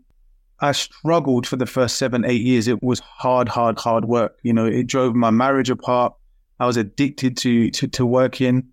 I 0.59 0.71
struggled 0.71 1.45
for 1.45 1.55
the 1.55 1.67
first 1.67 1.97
seven, 1.97 2.25
eight 2.25 2.41
years. 2.41 2.67
It 2.67 2.81
was 2.81 2.99
hard, 2.99 3.47
hard, 3.47 3.77
hard 3.77 4.05
work. 4.05 4.39
You 4.41 4.53
know, 4.53 4.65
it 4.65 4.87
drove 4.87 5.13
my 5.13 5.29
marriage 5.29 5.69
apart. 5.69 6.13
I 6.59 6.65
was 6.65 6.77
addicted 6.77 7.37
to, 7.37 7.69
to, 7.69 7.87
to 7.89 8.05
working. 8.05 8.69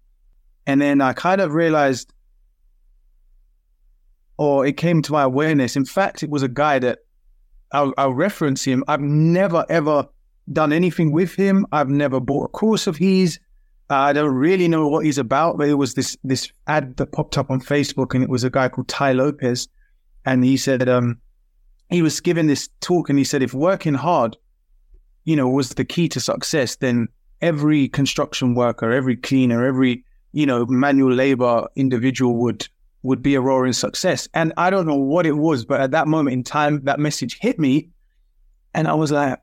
And 0.66 0.80
then 0.80 1.02
I 1.02 1.12
kind 1.12 1.42
of 1.42 1.52
realized, 1.52 2.10
or 4.38 4.64
it 4.64 4.78
came 4.78 5.02
to 5.02 5.12
my 5.12 5.24
awareness. 5.24 5.76
In 5.76 5.84
fact, 5.84 6.22
it 6.22 6.30
was 6.30 6.42
a 6.42 6.48
guy 6.48 6.78
that 6.78 7.00
I'll, 7.72 7.92
I'll 7.98 8.14
reference 8.14 8.64
him. 8.64 8.82
I've 8.88 9.02
never, 9.02 9.66
ever 9.68 10.06
done 10.52 10.72
anything 10.72 11.12
with 11.12 11.34
him. 11.34 11.66
I've 11.72 11.88
never 11.88 12.20
bought 12.20 12.44
a 12.44 12.48
course 12.48 12.86
of 12.86 12.96
his. 12.96 13.38
I 13.90 14.12
don't 14.12 14.34
really 14.34 14.68
know 14.68 14.88
what 14.88 15.04
he's 15.04 15.18
about, 15.18 15.58
but 15.58 15.68
it 15.68 15.74
was 15.74 15.94
this 15.94 16.16
this 16.24 16.50
ad 16.66 16.96
that 16.96 17.12
popped 17.12 17.36
up 17.36 17.50
on 17.50 17.60
Facebook, 17.60 18.14
and 18.14 18.22
it 18.22 18.30
was 18.30 18.44
a 18.44 18.50
guy 18.50 18.68
called 18.68 18.88
Tai 18.88 19.12
Lopez, 19.12 19.68
and 20.24 20.44
he 20.44 20.56
said 20.56 20.88
um, 20.88 21.18
he 21.90 22.02
was 22.02 22.20
giving 22.20 22.46
this 22.46 22.68
talk, 22.80 23.08
and 23.08 23.18
he 23.18 23.24
said 23.24 23.42
if 23.42 23.54
working 23.54 23.94
hard, 23.94 24.36
you 25.24 25.36
know, 25.36 25.48
was 25.48 25.70
the 25.70 25.84
key 25.84 26.08
to 26.08 26.20
success, 26.20 26.76
then 26.76 27.08
every 27.42 27.88
construction 27.88 28.54
worker, 28.54 28.90
every 28.90 29.16
cleaner, 29.16 29.66
every 29.66 30.04
you 30.34 30.46
know, 30.46 30.66
manual 30.66 31.12
labor 31.12 31.66
individual 31.76 32.34
would 32.36 32.68
would 33.02 33.22
be 33.22 33.34
a 33.34 33.40
roaring 33.40 33.72
success. 33.72 34.28
And 34.34 34.52
I 34.56 34.68
don't 34.68 34.86
know 34.86 34.96
what 34.96 35.26
it 35.26 35.36
was, 35.36 35.64
but 35.64 35.80
at 35.80 35.92
that 35.92 36.08
moment 36.08 36.32
in 36.34 36.42
time, 36.42 36.82
that 36.84 36.98
message 36.98 37.38
hit 37.40 37.58
me, 37.58 37.90
and 38.74 38.88
I 38.88 38.94
was 38.94 39.12
like, 39.12 39.38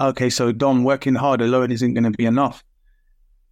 okay, 0.00 0.30
so 0.30 0.52
Dom, 0.52 0.84
working 0.84 1.14
hard 1.14 1.40
alone 1.40 1.70
isn't 1.70 1.94
going 1.94 2.04
to 2.04 2.10
be 2.10 2.26
enough. 2.26 2.64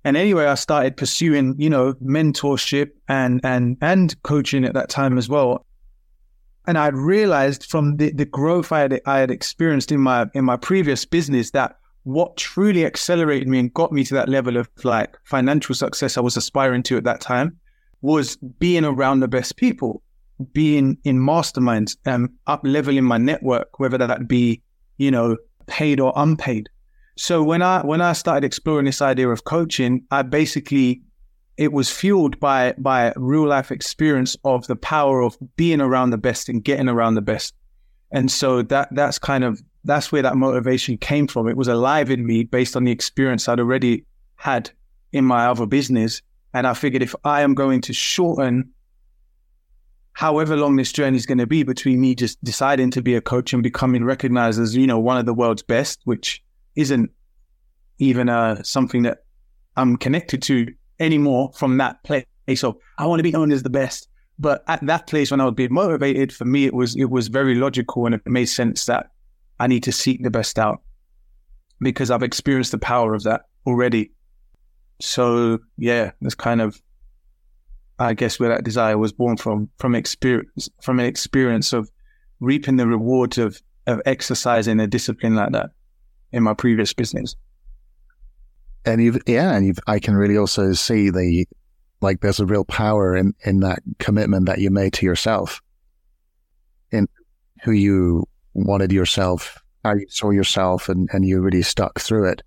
And 0.04 0.16
anyway, 0.16 0.47
I 0.47 0.54
started 0.54 0.97
pursuing, 0.97 1.54
you 1.59 1.68
know, 1.68 1.92
mentorship 1.94 2.90
and 3.09 3.40
and 3.44 3.76
and 3.82 4.20
coaching 4.23 4.64
at 4.64 4.75
that 4.75 4.88
time 4.88 5.18
as 5.18 5.28
well. 5.28 5.66
And 6.66 6.78
I 6.78 6.88
realized 6.88 7.66
from 7.66 7.97
the, 7.97 8.12
the 8.12 8.25
growth 8.25 8.73
I 8.73 8.80
had 8.80 9.00
I 9.04 9.18
had 9.18 9.30
experienced 9.30 9.92
in 9.92 10.00
my 10.00 10.26
in 10.35 10.44
my 10.44 10.56
previous 10.56 11.04
business 11.04 11.50
that 11.50 11.76
what 12.04 12.37
truly 12.38 12.87
accelerated 12.87 13.47
me 13.47 13.59
and 13.59 13.75
got 13.75 13.92
me 13.92 14.04
to 14.04 14.14
that 14.14 14.28
level 14.28 14.56
of 14.56 14.68
like 14.85 15.18
financial 15.25 15.75
success 15.75 16.16
I 16.16 16.23
was 16.23 16.37
aspiring 16.37 16.82
to 16.85 16.97
at 16.97 17.04
that 17.04 17.20
time 17.20 17.59
was 18.02 18.37
being 18.37 18.85
around 18.85 19.20
the 19.20 19.28
best 19.28 19.56
people, 19.56 20.02
being 20.52 20.97
in 21.04 21.18
masterminds, 21.18 21.97
and 22.06 22.25
um, 22.25 22.32
up 22.47 22.61
leveling 22.64 23.04
my 23.04 23.18
network, 23.18 23.78
whether 23.78 23.99
that 23.99 24.26
be, 24.26 24.62
you 24.97 25.11
know, 25.11 25.37
paid 25.71 26.00
or 26.00 26.12
unpaid. 26.17 26.69
So 27.17 27.43
when 27.43 27.62
I 27.62 27.85
when 27.85 28.00
I 28.00 28.12
started 28.12 28.45
exploring 28.45 28.85
this 28.85 29.00
idea 29.00 29.29
of 29.31 29.45
coaching, 29.45 30.05
I 30.11 30.23
basically 30.23 31.00
it 31.57 31.73
was 31.73 31.91
fueled 31.91 32.39
by 32.41 32.75
by 32.79 33.12
real 33.17 33.47
life 33.47 33.71
experience 33.71 34.37
of 34.45 34.67
the 34.67 34.77
power 34.77 35.23
of 35.23 35.39
being 35.57 35.81
around 35.81 36.11
the 36.11 36.19
best 36.19 36.49
and 36.49 36.65
getting 36.65 36.89
around 36.89 37.15
the 37.15 37.23
best. 37.23 37.55
And 38.11 38.31
so 38.31 38.62
that 38.62 38.89
that's 38.93 39.19
kind 39.19 39.45
of 39.45 39.62
that's 39.85 40.11
where 40.12 40.23
that 40.23 40.37
motivation 40.37 40.99
came 40.99 41.27
from. 41.27 41.49
It 41.49 41.57
was 41.57 41.69
alive 41.69 42.11
in 42.11 42.27
me 42.27 42.45
based 42.45 42.77
on 42.77 42.85
the 42.85 42.93
experience 42.93 43.49
I'd 43.49 43.61
already 43.61 44.05
had 44.37 44.71
in 45.12 45.25
my 45.25 45.47
other 45.47 45.67
business. 45.67 46.21
And 46.53 46.67
I 46.67 46.75
figured 46.75 47.03
if 47.03 47.15
I 47.25 47.43
am 47.43 47.55
going 47.55 47.81
to 47.83 47.93
shorten 47.93 48.71
however 50.12 50.57
long 50.57 50.76
this 50.76 50.93
journey 50.93 51.17
is 51.17 51.26
going 51.26 51.38
to 51.38 51.47
be 51.47 51.62
between 51.62 52.00
me 52.00 52.14
just 52.14 52.43
deciding 52.45 52.90
to 52.93 53.02
be 53.02 53.14
a 53.14 53.21
coach 53.21 53.52
and 53.52 53.62
becoming 53.62 54.05
recognized 54.05 54.61
as, 54.61 54.76
you 54.76 54.87
know, 54.87 54.99
one 54.99 55.17
of 55.17 55.26
the 55.26 55.35
world's 55.35 55.62
best, 55.62 56.00
which 56.05 56.43
isn't 56.76 57.11
even 57.99 58.29
uh, 58.29 58.62
something 58.62 59.02
that 59.02 59.25
I'm 59.76 59.97
connected 59.97 60.43
to 60.43 60.67
anymore 60.99 61.52
from 61.55 61.79
that 61.79 62.02
place. 62.05 62.25
So 62.57 62.81
I 62.99 63.07
want 63.07 63.21
to 63.21 63.23
be 63.23 63.31
known 63.31 63.52
as 63.52 63.62
the 63.62 63.71
best. 63.71 64.09
But 64.38 64.64
at 64.69 64.85
that 64.87 65.07
place 65.07 65.31
when 65.31 65.40
I 65.40 65.45
was 65.45 65.55
being 65.55 65.73
motivated, 65.73 66.33
for 66.33 66.47
me 66.47 66.64
it 66.64 66.75
was 66.75 66.97
it 66.97 67.11
was 67.11 67.29
very 67.29 67.55
logical 67.55 68.07
and 68.07 68.14
it 68.14 68.23
made 68.26 68.47
sense 68.47 68.87
that 68.87 69.11
I 69.59 69.67
need 69.67 69.83
to 69.85 69.93
seek 69.93 70.23
the 70.23 70.31
best 70.31 70.59
out 70.59 70.81
because 71.81 72.11
I've 72.11 72.23
experienced 72.23 72.73
the 72.73 72.79
power 72.79 73.14
of 73.14 73.23
that 73.25 73.43
already. 73.67 74.12
So 75.00 75.59
yeah, 75.76 76.12
that's 76.21 76.35
kind 76.35 76.61
of, 76.62 76.81
I 78.00 78.14
guess, 78.14 78.40
where 78.40 78.49
that 78.49 78.64
desire 78.64 78.99
was 78.99 79.12
born 79.12 79.37
from, 79.37 79.69
from 79.78 79.95
experience, 79.95 80.69
from 80.83 80.99
an 80.99 81.07
experience 81.07 81.73
of 81.73 81.90
reaping 82.40 82.76
the 82.76 82.87
rewards 82.87 83.38
of 83.38 83.61
of 83.87 84.00
exercising 84.07 84.80
a 84.80 84.87
discipline 84.87 85.35
like 85.35 85.52
that 85.52 85.71
in 86.33 86.42
my 86.42 86.54
previous 86.54 86.92
business. 86.92 87.37
And 88.85 89.02
you've, 89.02 89.19
yeah, 89.26 89.54
and 89.54 89.66
you've, 89.66 89.78
I 89.87 89.99
can 89.99 90.14
really 90.14 90.38
also 90.38 90.73
see 90.73 91.11
the, 91.11 91.47
like, 92.00 92.21
there's 92.21 92.40
a 92.40 92.47
real 92.47 92.64
power 92.64 93.14
in 93.14 93.35
in 93.45 93.61
that 93.61 93.80
commitment 93.99 94.47
that 94.47 94.59
you 94.59 94.71
made 94.71 94.95
to 94.95 95.07
yourself, 95.07 95.61
in 96.90 97.07
who 97.62 97.73
you 97.73 98.26
wanted 98.54 98.92
yourself, 98.92 99.62
how 99.85 99.95
you 99.95 100.07
saw 100.09 100.30
yourself, 100.30 100.88
and, 100.88 101.09
and 101.12 101.26
you 101.26 101.40
really 101.40 101.62
stuck 101.62 102.00
through 102.00 102.30
it. 102.30 102.42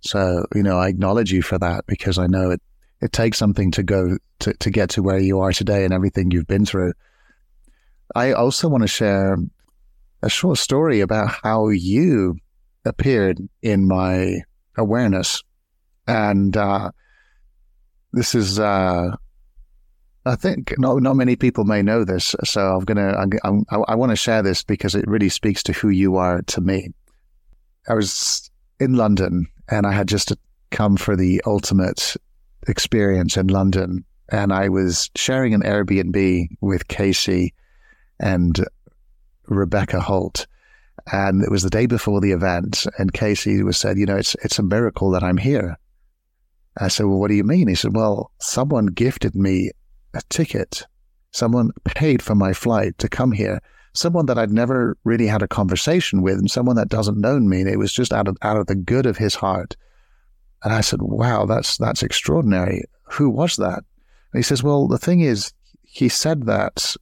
So, 0.00 0.44
you 0.54 0.62
know, 0.62 0.78
I 0.78 0.88
acknowledge 0.88 1.32
you 1.32 1.42
for 1.42 1.58
that 1.58 1.86
because 1.86 2.18
I 2.18 2.26
know 2.26 2.50
it, 2.50 2.60
it 3.00 3.12
takes 3.12 3.38
something 3.38 3.70
to 3.72 3.82
go 3.82 4.18
to, 4.40 4.54
to 4.54 4.70
get 4.70 4.90
to 4.90 5.02
where 5.02 5.18
you 5.18 5.40
are 5.40 5.52
today 5.52 5.84
and 5.84 5.94
everything 5.94 6.30
you've 6.30 6.46
been 6.46 6.66
through. 6.66 6.92
I 8.14 8.32
also 8.32 8.68
want 8.68 8.82
to 8.82 8.88
share 8.88 9.36
a 10.22 10.28
short 10.28 10.58
story 10.58 11.00
about 11.00 11.30
how 11.42 11.68
you 11.68 12.36
appeared 12.84 13.38
in 13.62 13.86
my 13.86 14.40
awareness. 14.76 15.42
And 16.06 16.56
uh, 16.56 16.90
this 18.12 18.34
is 18.34 18.58
uh, 18.58 19.14
I 20.24 20.36
think 20.36 20.74
not 20.78 21.02
not 21.02 21.16
many 21.16 21.36
people 21.36 21.64
may 21.64 21.82
know 21.82 22.04
this, 22.04 22.34
so 22.44 22.76
I'm 22.76 22.84
gonna 22.84 23.28
I'm, 23.44 23.64
i 23.70 23.76
I 23.76 23.94
want 23.94 24.10
to 24.10 24.16
share 24.16 24.42
this 24.42 24.62
because 24.62 24.94
it 24.94 25.06
really 25.06 25.28
speaks 25.28 25.62
to 25.64 25.72
who 25.72 25.90
you 25.90 26.16
are 26.16 26.42
to 26.42 26.60
me. 26.60 26.88
I 27.88 27.94
was 27.94 28.50
in 28.80 28.94
London 28.94 29.46
and 29.68 29.86
I 29.86 29.92
had 29.92 30.08
just 30.08 30.32
come 30.70 30.96
for 30.96 31.16
the 31.16 31.42
ultimate 31.46 32.16
experience 32.66 33.36
in 33.36 33.48
London, 33.48 34.04
and 34.30 34.52
I 34.52 34.68
was 34.68 35.10
sharing 35.14 35.54
an 35.54 35.62
Airbnb 35.62 36.48
with 36.60 36.88
Casey 36.88 37.54
and 38.20 38.64
Rebecca 39.46 40.00
Holt. 40.00 40.46
And 41.10 41.42
it 41.42 41.50
was 41.50 41.62
the 41.62 41.70
day 41.70 41.86
before 41.86 42.20
the 42.20 42.32
event, 42.32 42.86
and 42.98 43.12
Casey 43.12 43.62
was 43.62 43.78
said, 43.78 43.98
"You 43.98 44.06
know, 44.06 44.16
it's 44.16 44.36
it's 44.42 44.58
a 44.58 44.62
miracle 44.62 45.10
that 45.12 45.22
I'm 45.22 45.38
here." 45.38 45.78
I 46.78 46.88
said, 46.88 47.06
"Well, 47.06 47.18
what 47.18 47.28
do 47.28 47.34
you 47.34 47.44
mean?" 47.44 47.68
He 47.68 47.74
said, 47.74 47.96
"Well, 47.96 48.30
someone 48.40 48.86
gifted 48.86 49.34
me 49.34 49.70
a 50.14 50.20
ticket. 50.28 50.84
Someone 51.30 51.70
paid 51.84 52.22
for 52.22 52.34
my 52.34 52.52
flight 52.52 52.98
to 52.98 53.08
come 53.08 53.32
here. 53.32 53.60
Someone 53.94 54.26
that 54.26 54.38
I'd 54.38 54.52
never 54.52 54.96
really 55.04 55.26
had 55.26 55.42
a 55.42 55.48
conversation 55.48 56.20
with, 56.20 56.38
and 56.38 56.50
someone 56.50 56.76
that 56.76 56.88
doesn't 56.88 57.20
know 57.20 57.40
me. 57.40 57.60
And 57.62 57.70
it 57.70 57.78
was 57.78 57.92
just 57.92 58.12
out 58.12 58.28
of 58.28 58.36
out 58.42 58.58
of 58.58 58.66
the 58.66 58.74
good 58.74 59.06
of 59.06 59.16
his 59.16 59.34
heart. 59.34 59.76
And 60.64 60.72
I 60.72 60.80
said, 60.80 61.00
"Wow, 61.02 61.46
that's 61.46 61.76
that's 61.78 62.02
extraordinary. 62.02 62.84
Who 63.12 63.30
was 63.30 63.56
that?" 63.56 63.78
And 64.32 64.38
he 64.38 64.42
says, 64.42 64.62
"Well, 64.62 64.88
the 64.88 64.98
thing 64.98 65.20
is, 65.20 65.52
he 65.82 66.08
said 66.08 66.46
that 66.46 66.96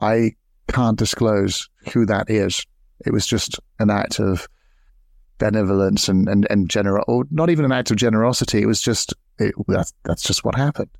I 0.00 0.34
can't 0.68 0.98
disclose 0.98 1.68
who 1.92 2.06
that 2.06 2.30
is. 2.30 2.64
It 3.04 3.12
was 3.12 3.26
just 3.26 3.58
an 3.78 3.90
act 3.90 4.18
of 4.18 4.48
benevolence 5.38 6.08
and 6.08 6.28
and 6.28 6.46
and 6.50 6.70
general, 6.70 7.04
or 7.06 7.24
not 7.30 7.50
even 7.50 7.64
an 7.64 7.72
act 7.72 7.90
of 7.90 7.96
generosity. 7.96 8.62
It 8.62 8.66
was 8.66 8.80
just 8.80 9.14
it, 9.38 9.54
that's 9.68 9.92
that's 10.04 10.22
just 10.22 10.44
what 10.44 10.54
happened." 10.54 10.90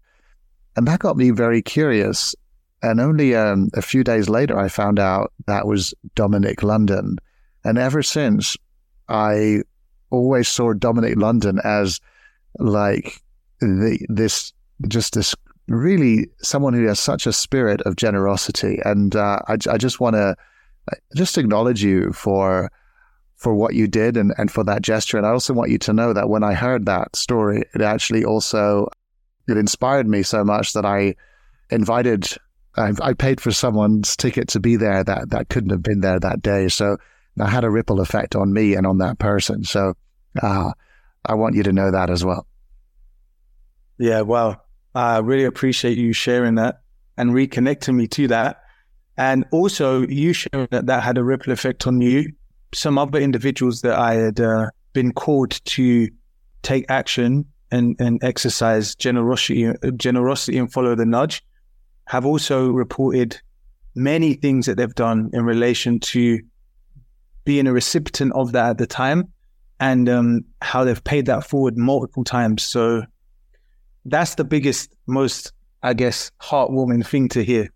And 0.76 0.86
that 0.86 1.00
got 1.00 1.16
me 1.16 1.30
very 1.30 1.62
curious. 1.62 2.34
And 2.82 3.00
only 3.00 3.34
um, 3.34 3.68
a 3.74 3.82
few 3.82 4.02
days 4.02 4.28
later, 4.28 4.58
I 4.58 4.68
found 4.68 4.98
out 4.98 5.32
that 5.46 5.66
was 5.66 5.92
Dominic 6.14 6.62
London. 6.62 7.18
And 7.64 7.76
ever 7.76 8.02
since, 8.02 8.56
I 9.08 9.62
always 10.10 10.48
saw 10.48 10.72
Dominic 10.72 11.16
London 11.16 11.60
as 11.64 12.00
like 12.58 13.20
the, 13.60 13.98
this, 14.08 14.52
just 14.88 15.14
this 15.14 15.34
really 15.68 16.28
someone 16.42 16.74
who 16.74 16.86
has 16.86 16.98
such 16.98 17.26
a 17.26 17.32
spirit 17.32 17.80
of 17.82 17.96
generosity. 17.96 18.80
And 18.84 19.14
uh, 19.14 19.38
I, 19.48 19.56
I 19.68 19.78
just 19.78 20.00
want 20.00 20.16
to 20.16 20.34
just 21.16 21.38
acknowledge 21.38 21.82
you 21.82 22.12
for 22.12 22.70
for 23.36 23.54
what 23.54 23.74
you 23.74 23.88
did 23.88 24.18
and, 24.18 24.34
and 24.36 24.50
for 24.50 24.62
that 24.64 24.82
gesture. 24.82 25.16
And 25.16 25.26
I 25.26 25.30
also 25.30 25.54
want 25.54 25.70
you 25.70 25.78
to 25.78 25.94
know 25.94 26.12
that 26.12 26.28
when 26.28 26.44
I 26.44 26.52
heard 26.52 26.84
that 26.84 27.16
story, 27.16 27.62
it 27.74 27.80
actually 27.80 28.22
also 28.22 28.88
it 29.48 29.56
inspired 29.56 30.06
me 30.06 30.22
so 30.22 30.44
much 30.44 30.74
that 30.74 30.84
I 30.84 31.14
invited, 31.70 32.28
I, 32.76 32.92
I 33.00 33.14
paid 33.14 33.40
for 33.40 33.50
someone's 33.50 34.14
ticket 34.14 34.48
to 34.48 34.60
be 34.60 34.76
there 34.76 35.02
that, 35.04 35.30
that 35.30 35.48
couldn't 35.48 35.70
have 35.70 35.82
been 35.82 36.00
there 36.00 36.20
that 36.20 36.42
day. 36.42 36.68
So 36.68 36.98
that 37.40 37.48
had 37.48 37.64
a 37.64 37.70
ripple 37.70 38.00
effect 38.00 38.36
on 38.36 38.52
me 38.52 38.74
and 38.74 38.86
on 38.86 38.98
that 38.98 39.18
person. 39.18 39.64
So 39.64 39.94
uh, 40.42 40.72
I 41.24 41.34
want 41.34 41.54
you 41.54 41.62
to 41.62 41.72
know 41.72 41.90
that 41.90 42.10
as 42.10 42.22
well. 42.22 42.46
Yeah, 43.98 44.20
well, 44.20 44.62
I 44.94 45.18
really 45.18 45.44
appreciate 45.44 45.96
you 45.96 46.12
sharing 46.12 46.56
that 46.56 46.82
and 47.16 47.30
reconnecting 47.30 47.94
me 47.94 48.08
to 48.08 48.28
that. 48.28 48.62
And 49.16 49.46
also, 49.52 50.06
you 50.06 50.34
sharing 50.34 50.68
that 50.70 50.86
that 50.86 51.02
had 51.02 51.18
a 51.18 51.24
ripple 51.24 51.52
effect 51.52 51.86
on 51.86 52.00
you. 52.00 52.32
Some 52.74 52.98
other 52.98 53.18
individuals 53.18 53.80
that 53.82 53.98
I 53.98 54.14
had 54.14 54.40
uh, 54.40 54.70
been 54.92 55.12
called 55.12 55.64
to 55.64 56.08
take 56.62 56.84
action 56.90 57.46
and, 57.70 57.96
and 57.98 58.22
exercise 58.22 58.94
generosity, 58.94 59.72
generosity 59.96 60.58
and 60.58 60.70
follow 60.70 60.94
the 60.94 61.06
nudge 61.06 61.42
have 62.06 62.26
also 62.26 62.68
reported 62.68 63.40
many 63.94 64.34
things 64.34 64.66
that 64.66 64.76
they've 64.76 64.94
done 64.94 65.30
in 65.32 65.44
relation 65.44 66.00
to 66.00 66.40
being 67.44 67.66
a 67.66 67.72
recipient 67.72 68.32
of 68.34 68.52
that 68.52 68.70
at 68.70 68.78
the 68.78 68.86
time 68.86 69.32
and 69.78 70.08
um, 70.08 70.44
how 70.60 70.84
they've 70.84 71.02
paid 71.04 71.26
that 71.26 71.46
forward 71.46 71.76
multiple 71.76 72.24
times. 72.24 72.62
So 72.62 73.02
that's 74.04 74.34
the 74.34 74.44
biggest, 74.44 74.92
most, 75.06 75.52
I 75.82 75.94
guess, 75.94 76.30
heartwarming 76.40 77.06
thing 77.06 77.28
to 77.30 77.42
hear 77.42 77.70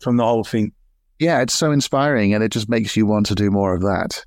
from 0.00 0.16
the 0.16 0.24
whole 0.24 0.44
thing. 0.44 0.72
Yeah, 1.18 1.40
it's 1.40 1.54
so 1.54 1.70
inspiring 1.70 2.34
and 2.34 2.42
it 2.42 2.50
just 2.50 2.68
makes 2.68 2.96
you 2.96 3.06
want 3.06 3.26
to 3.26 3.34
do 3.34 3.50
more 3.50 3.74
of 3.74 3.82
that. 3.82 4.24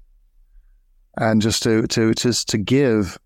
And 1.18 1.42
just 1.42 1.64
to 1.64 1.88
to 1.88 2.14
just 2.14 2.50
to 2.50 2.58
give 2.58 3.18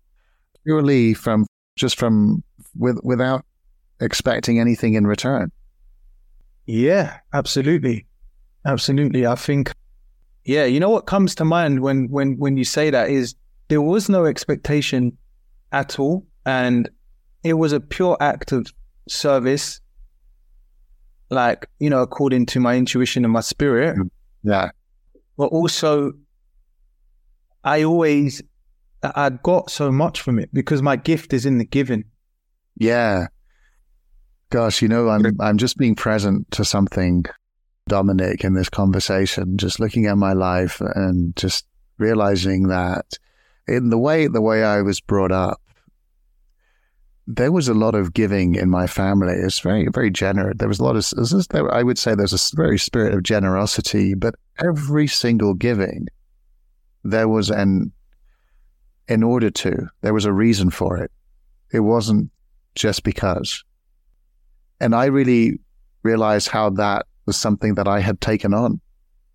purely 0.64 1.14
from 1.14 1.46
just 1.76 1.98
from 1.98 2.44
with 2.76 3.00
without 3.02 3.44
expecting 4.00 4.60
anything 4.60 4.94
in 4.94 5.06
return. 5.06 5.50
Yeah, 6.66 7.18
absolutely. 7.32 8.06
Absolutely. 8.64 9.26
I 9.26 9.34
think 9.34 9.72
yeah, 10.44 10.64
you 10.64 10.80
know 10.80 10.90
what 10.90 11.06
comes 11.06 11.34
to 11.36 11.44
mind 11.44 11.80
when 11.80 12.08
when 12.10 12.36
when 12.38 12.56
you 12.56 12.64
say 12.64 12.90
that 12.90 13.10
is 13.10 13.34
there 13.68 13.82
was 13.82 14.08
no 14.08 14.24
expectation 14.24 15.16
at 15.72 15.98
all 15.98 16.26
and 16.44 16.90
it 17.44 17.54
was 17.54 17.72
a 17.72 17.80
pure 17.80 18.16
act 18.20 18.52
of 18.52 18.66
service 19.08 19.80
like, 21.30 21.68
you 21.78 21.88
know, 21.88 22.02
according 22.02 22.46
to 22.46 22.60
my 22.60 22.76
intuition 22.76 23.24
and 23.24 23.32
my 23.32 23.40
spirit. 23.40 23.96
Mm, 23.96 24.10
yeah. 24.42 24.70
But 25.36 25.46
also 25.46 26.12
I 27.64 27.84
always 27.84 28.42
I 29.02 29.30
got 29.30 29.70
so 29.70 29.90
much 29.90 30.20
from 30.20 30.38
it 30.38 30.50
because 30.52 30.82
my 30.82 30.96
gift 30.96 31.32
is 31.32 31.46
in 31.46 31.58
the 31.58 31.64
giving. 31.64 32.04
Yeah. 32.76 33.28
Gosh, 34.50 34.82
you 34.82 34.88
know, 34.88 35.08
I'm 35.08 35.24
I'm 35.40 35.58
just 35.58 35.78
being 35.78 35.94
present 35.94 36.50
to 36.52 36.64
something, 36.64 37.24
Dominic, 37.90 38.44
in 38.44 38.54
this 38.54 38.68
conversation, 38.68 39.58
just 39.58 39.80
looking 39.80 40.06
at 40.06 40.16
my 40.16 40.32
life 40.32 40.80
and 40.80 41.34
just 41.34 41.66
realizing 41.98 42.68
that 42.68 43.18
in 43.66 43.90
the 43.90 43.98
way 43.98 44.28
the 44.28 44.40
way 44.40 44.62
I 44.62 44.80
was 44.82 45.00
brought 45.00 45.32
up, 45.32 45.60
there 47.26 47.52
was 47.52 47.68
a 47.68 47.74
lot 47.74 47.96
of 47.96 48.14
giving 48.14 48.54
in 48.54 48.70
my 48.70 48.86
family. 48.86 49.34
It's 49.34 49.58
very, 49.58 49.88
very 49.92 50.10
generous. 50.10 50.54
There 50.56 50.68
was 50.68 50.78
a 50.78 50.84
lot 50.84 50.96
of, 50.96 51.70
I 51.70 51.82
would 51.82 51.98
say 51.98 52.14
there's 52.14 52.32
a 52.32 52.56
very 52.56 52.78
spirit 52.78 53.12
of 53.12 53.24
generosity, 53.24 54.14
but 54.14 54.36
every 54.64 55.08
single 55.08 55.54
giving, 55.54 56.06
there 57.02 57.28
was 57.28 57.50
an 57.50 57.92
in 59.08 59.24
order 59.24 59.50
to. 59.50 59.88
There 60.02 60.14
was 60.14 60.24
a 60.24 60.32
reason 60.32 60.70
for 60.70 60.96
it. 60.96 61.10
It 61.72 61.80
wasn't 61.80 62.30
just 62.76 63.02
because. 63.02 63.64
And 64.80 64.94
I 64.94 65.06
really 65.06 65.58
realized 66.04 66.48
how 66.48 66.70
that 66.70 67.06
was 67.26 67.36
something 67.36 67.74
that 67.74 67.88
I 67.88 68.00
had 68.00 68.20
taken 68.20 68.54
on. 68.54 68.80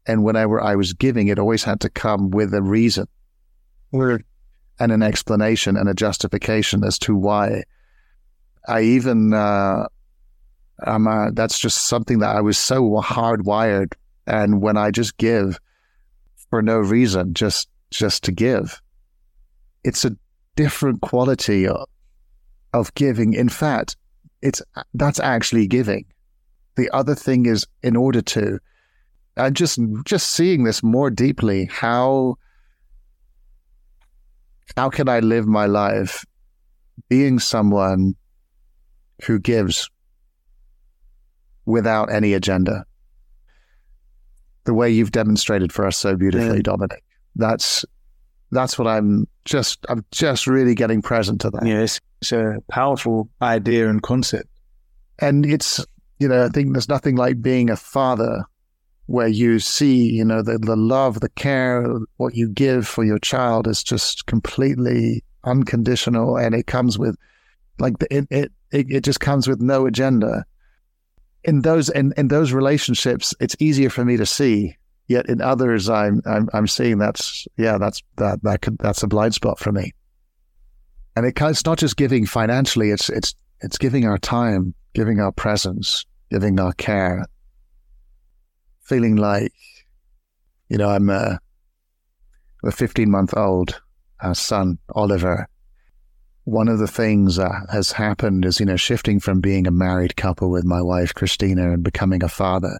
And 0.07 0.23
whenever 0.23 0.61
I 0.61 0.75
was 0.75 0.93
giving, 0.93 1.27
it 1.27 1.39
always 1.39 1.63
had 1.63 1.81
to 1.81 1.89
come 1.89 2.29
with 2.29 2.53
a 2.53 2.61
reason 2.61 3.07
and 3.91 4.91
an 4.91 5.01
explanation 5.01 5.77
and 5.77 5.89
a 5.89 5.93
justification 5.93 6.83
as 6.83 6.99
to 6.99 7.15
why. 7.15 7.63
I 8.67 8.81
even, 8.81 9.33
uh, 9.33 9.87
I'm, 10.85 11.07
uh, 11.07 11.31
that's 11.31 11.59
just 11.59 11.87
something 11.87 12.19
that 12.19 12.35
I 12.35 12.41
was 12.41 12.57
so 12.57 12.81
hardwired. 13.01 13.93
And 14.27 14.61
when 14.61 14.77
I 14.77 14.91
just 14.91 15.17
give 15.17 15.59
for 16.49 16.61
no 16.61 16.77
reason, 16.77 17.33
just, 17.33 17.69
just 17.91 18.23
to 18.25 18.31
give, 18.31 18.81
it's 19.83 20.03
a 20.03 20.15
different 20.55 21.01
quality 21.01 21.67
of, 21.67 21.87
of 22.73 22.93
giving. 22.95 23.33
In 23.33 23.49
fact, 23.49 23.95
it's 24.41 24.61
that's 24.93 25.19
actually 25.19 25.67
giving. 25.67 26.05
The 26.75 26.89
other 26.91 27.15
thing 27.15 27.45
is 27.45 27.65
in 27.83 27.95
order 27.95 28.21
to, 28.21 28.59
and 29.37 29.55
just 29.55 29.79
just 30.05 30.31
seeing 30.31 30.63
this 30.63 30.83
more 30.83 31.09
deeply, 31.09 31.65
how 31.65 32.37
how 34.75 34.89
can 34.89 35.07
I 35.07 35.19
live 35.19 35.47
my 35.47 35.65
life 35.65 36.25
being 37.09 37.39
someone 37.39 38.15
who 39.23 39.39
gives 39.39 39.89
without 41.65 42.11
any 42.11 42.33
agenda? 42.33 42.85
The 44.65 44.73
way 44.73 44.89
you've 44.89 45.11
demonstrated 45.11 45.71
for 45.71 45.85
us 45.85 45.95
so 45.95 46.15
beautifully, 46.15 46.57
yeah. 46.57 46.63
Dominic. 46.63 47.03
That's 47.35 47.85
that's 48.51 48.77
what 48.79 48.87
I'm 48.87 49.27
just 49.45 49.85
I'm 49.89 50.03
just 50.11 50.47
really 50.47 50.75
getting 50.75 51.01
present 51.01 51.41
to 51.41 51.51
that. 51.51 51.65
Yes, 51.65 51.99
it's 52.21 52.31
a 52.31 52.57
powerful 52.69 53.29
idea 53.41 53.89
and 53.89 54.01
concept. 54.01 54.49
And 55.19 55.45
it's 55.45 55.85
you 56.19 56.27
know, 56.27 56.45
I 56.45 56.49
think 56.49 56.71
there's 56.71 56.89
nothing 56.89 57.15
like 57.15 57.41
being 57.41 57.69
a 57.69 57.75
father 57.75 58.45
where 59.07 59.27
you 59.27 59.59
see, 59.59 60.09
you 60.11 60.25
know, 60.25 60.41
the, 60.41 60.57
the 60.57 60.75
love, 60.75 61.19
the 61.19 61.29
care, 61.29 61.87
what 62.17 62.35
you 62.35 62.49
give 62.49 62.87
for 62.87 63.03
your 63.03 63.19
child 63.19 63.67
is 63.67 63.83
just 63.83 64.25
completely 64.25 65.23
unconditional 65.43 66.37
and 66.37 66.55
it 66.55 66.65
comes 66.65 66.97
with 66.97 67.15
like 67.77 67.99
the, 67.99 68.07
it, 68.15 68.27
it, 68.31 68.51
it 68.71 69.03
just 69.03 69.19
comes 69.19 69.47
with 69.47 69.61
no 69.61 69.85
agenda. 69.85 70.45
In 71.43 71.61
those 71.61 71.89
in, 71.89 72.13
in 72.17 72.29
those 72.29 72.51
relationships, 72.51 73.35
it's 73.39 73.55
easier 73.59 73.91
for 73.91 74.03
me 74.03 74.17
to 74.17 74.25
see 74.25 74.75
Yet 75.07 75.27
in 75.29 75.41
others, 75.41 75.87
I'm 75.89 76.21
I'm, 76.25 76.49
I'm 76.53 76.67
seeing 76.67 76.97
that's 76.97 77.47
yeah 77.57 77.77
that's 77.77 78.01
that 78.17 78.41
that 78.41 78.61
could 78.61 78.77
that's 78.79 79.03
a 79.03 79.07
blind 79.07 79.35
spot 79.35 79.59
for 79.59 79.71
me. 79.71 79.93
And 81.15 81.25
it, 81.25 81.39
it's 81.39 81.65
not 81.65 81.77
just 81.77 81.95
giving 81.95 82.25
financially; 82.25 82.89
it's 82.89 83.09
it's 83.09 83.35
it's 83.61 83.77
giving 83.77 84.05
our 84.05 84.17
time, 84.17 84.73
giving 84.95 85.19
our 85.19 85.31
presence, 85.31 86.05
giving 86.31 86.59
our 86.59 86.73
care. 86.73 87.25
Feeling 88.81 89.15
like, 89.15 89.53
you 90.69 90.77
know, 90.77 90.89
I'm 90.89 91.09
a, 91.09 91.39
a 92.63 92.71
15 92.71 93.09
month 93.09 93.37
old 93.37 93.79
uh, 94.21 94.33
son, 94.33 94.79
Oliver. 94.95 95.47
One 96.45 96.67
of 96.67 96.79
the 96.79 96.87
things 96.87 97.35
that 97.35 97.67
has 97.71 97.91
happened 97.91 98.45
is, 98.45 98.59
you 98.59 98.65
know, 98.65 98.75
shifting 98.75 99.19
from 99.19 99.41
being 99.41 99.67
a 99.67 99.71
married 99.71 100.15
couple 100.15 100.49
with 100.49 100.63
my 100.63 100.81
wife, 100.81 101.13
Christina, 101.13 101.71
and 101.73 101.83
becoming 101.83 102.23
a 102.23 102.29
father 102.29 102.79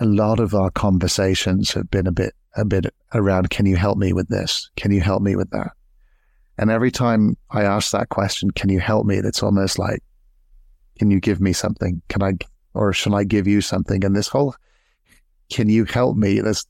a 0.00 0.04
lot 0.04 0.40
of 0.40 0.54
our 0.54 0.70
conversations 0.70 1.72
have 1.72 1.90
been 1.90 2.06
a 2.06 2.12
bit 2.12 2.34
a 2.56 2.64
bit 2.64 2.86
around 3.14 3.50
can 3.50 3.66
you 3.66 3.76
help 3.76 3.98
me 3.98 4.12
with 4.12 4.28
this 4.28 4.70
can 4.76 4.92
you 4.92 5.00
help 5.00 5.22
me 5.22 5.36
with 5.36 5.50
that 5.50 5.72
and 6.58 6.70
every 6.70 6.90
time 6.90 7.36
i 7.50 7.62
ask 7.62 7.92
that 7.92 8.08
question 8.08 8.50
can 8.50 8.70
you 8.70 8.80
help 8.80 9.06
me 9.06 9.16
it's 9.16 9.42
almost 9.42 9.78
like 9.78 10.02
can 10.98 11.10
you 11.10 11.20
give 11.20 11.40
me 11.40 11.52
something? 11.52 12.02
Can 12.08 12.22
i 12.22 12.32
or 12.74 12.92
shall 12.92 13.14
i 13.14 13.24
give 13.24 13.46
you 13.46 13.60
something? 13.60 14.04
And 14.04 14.14
this 14.14 14.28
whole 14.28 14.54
can 15.50 15.68
you 15.68 15.84
help 15.84 16.16
me? 16.16 16.40
This 16.40 16.66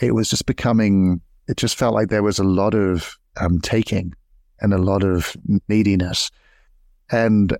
it 0.00 0.14
was 0.14 0.30
just 0.30 0.46
becoming 0.46 1.20
it 1.46 1.56
just 1.56 1.76
felt 1.76 1.94
like 1.94 2.08
there 2.08 2.22
was 2.22 2.38
a 2.38 2.44
lot 2.44 2.74
of 2.74 3.16
um, 3.40 3.60
taking 3.60 4.12
and 4.60 4.74
a 4.74 4.78
lot 4.78 5.02
of 5.02 5.36
neediness. 5.68 6.30
And 7.10 7.56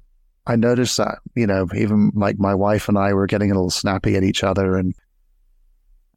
I 0.46 0.56
noticed 0.56 0.96
that, 0.98 1.18
you 1.34 1.46
know, 1.46 1.66
even 1.74 2.10
like 2.14 2.38
my 2.38 2.54
wife 2.54 2.88
and 2.88 2.98
I 2.98 3.12
were 3.14 3.26
getting 3.26 3.50
a 3.50 3.54
little 3.54 3.70
snappy 3.70 4.16
at 4.16 4.24
each 4.24 4.44
other 4.44 4.76
and 4.76 4.94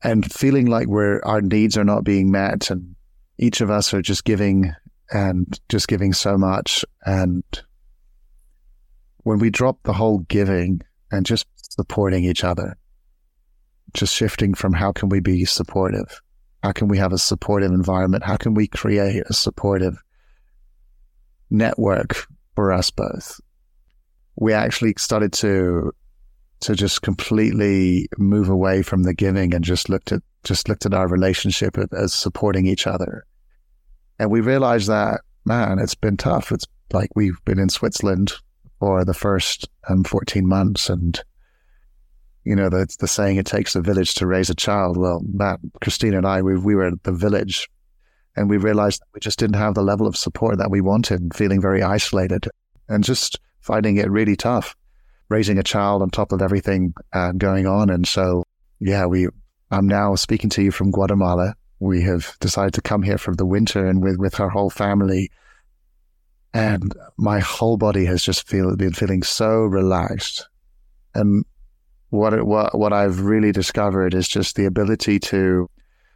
and 0.04 0.32
feeling 0.32 0.66
like 0.66 0.88
we're 0.88 1.22
our 1.24 1.42
needs 1.42 1.78
are 1.78 1.84
not 1.84 2.04
being 2.04 2.32
met. 2.32 2.70
And 2.70 2.96
each 3.38 3.62
of 3.62 3.70
us 3.70 3.94
are 3.94 4.02
just 4.02 4.24
giving 4.24 4.74
and 5.12 5.60
just 5.70 5.88
giving 5.88 6.14
so 6.14 6.38
much. 6.38 6.84
And 7.06 7.44
when 9.24 9.40
we 9.40 9.50
drop 9.50 9.78
the 9.84 9.94
whole 9.94 10.20
giving 10.20 10.82
and 11.12 11.26
just 11.26 11.46
supporting 11.58 12.24
each 12.24 12.44
other, 12.44 12.78
just 13.94 14.16
shifting 14.16 14.54
from 14.54 14.74
how 14.74 14.92
can 14.92 15.10
we 15.10 15.20
be 15.20 15.46
supportive? 15.46 16.22
How 16.64 16.72
can 16.72 16.88
we 16.88 16.98
have 16.98 17.14
a 17.14 17.18
supportive 17.18 17.72
environment? 17.72 18.24
How 18.24 18.38
can 18.38 18.54
we 18.54 18.68
create 18.68 19.24
a 19.28 19.34
supportive 19.34 19.98
network 21.50 22.28
for 22.56 22.72
us 22.72 22.92
both? 22.92 23.40
we 24.36 24.54
actually 24.54 24.94
started 24.98 25.32
to 25.32 25.92
to 26.62 26.76
just 26.76 27.02
completely 27.02 28.08
move 28.18 28.50
away 28.50 28.84
from 28.84 29.04
the 29.04 29.14
giving 29.14 29.54
and 29.54 29.64
just 29.64 29.90
looked 29.90 30.12
at 30.12 30.22
just 30.44 30.70
looked 30.70 30.86
at 30.86 30.94
our 30.94 31.08
relationship 31.08 31.78
as 31.94 32.14
supporting 32.14 32.66
each 32.66 32.88
other. 32.88 33.26
And 34.20 34.30
we 34.30 34.42
realized 34.42 34.88
that, 34.88 35.22
man, 35.46 35.80
it's 35.80 35.96
been 35.96 36.18
tough. 36.18 36.52
It's 36.52 36.66
like 36.92 37.10
we've 37.16 37.44
been 37.46 37.60
in 37.60 37.70
Switzerland 37.70 38.34
for 38.82 39.06
the 39.06 39.14
first 39.14 39.70
um, 39.90 40.04
14 40.04 40.46
months. 40.46 40.90
And, 40.90 41.22
you 42.44 42.56
know, 42.56 42.68
the, 42.68 42.88
the 43.00 43.08
saying, 43.08 43.38
it 43.38 43.46
takes 43.46 43.76
a 43.76 43.82
village 43.82 44.16
to 44.16 44.26
raise 44.26 44.50
a 44.50 44.56
child. 44.56 44.98
Well, 44.98 45.22
Matt, 45.32 45.60
Christina 45.82 46.18
and 46.18 46.26
I, 46.26 46.42
we, 46.42 46.58
we 46.58 46.74
were 46.74 46.90
the 47.04 47.12
village 47.12 47.70
and 48.36 48.50
we 48.50 48.58
realized 48.58 49.04
we 49.14 49.20
just 49.20 49.38
didn't 49.38 49.58
have 49.58 49.76
the 49.76 49.84
level 49.84 50.08
of 50.08 50.18
support 50.18 50.58
that 50.58 50.72
we 50.72 50.82
wanted, 50.82 51.36
feeling 51.36 51.62
very 51.62 51.84
isolated 51.84 52.48
and 52.90 53.04
just 53.04 53.40
finding 53.60 53.98
it 53.98 54.10
really 54.10 54.36
tough, 54.36 54.76
raising 55.30 55.60
a 55.60 55.64
child 55.64 56.02
on 56.02 56.10
top 56.10 56.32
of 56.32 56.42
everything 56.42 56.96
uh, 57.14 57.34
going 57.34 57.68
on. 57.68 57.92
And 57.92 58.08
so, 58.08 58.44
yeah, 58.80 59.06
we, 59.06 59.28
I'm 59.70 59.88
now 59.88 60.16
speaking 60.16 60.50
to 60.52 60.64
you 60.64 60.72
from 60.72 60.90
Guatemala. 60.90 61.54
We 61.80 62.02
have 62.02 62.36
decided 62.40 62.74
to 62.74 62.82
come 62.82 63.04
here 63.04 63.20
for 63.20 63.36
the 63.36 63.46
winter 63.46 63.86
and 63.86 64.02
with, 64.02 64.18
with 64.18 64.40
our 64.40 64.50
whole 64.50 64.72
family. 64.72 65.30
And 66.54 66.94
my 67.18 67.40
whole 67.40 67.78
body 67.78 68.06
has 68.06 68.24
just 68.24 68.48
feel, 68.48 68.76
been 68.76 68.94
feeling 68.94 69.24
so 69.24 69.62
relaxed. 69.62 70.48
And 71.16 71.46
what, 72.10 72.46
what, 72.46 72.78
what 72.78 72.94
I've 72.94 73.22
really 73.22 73.52
discovered 73.52 74.14
is 74.14 74.28
just 74.28 74.56
the 74.56 74.66
ability 74.66 75.20
to, 75.20 75.70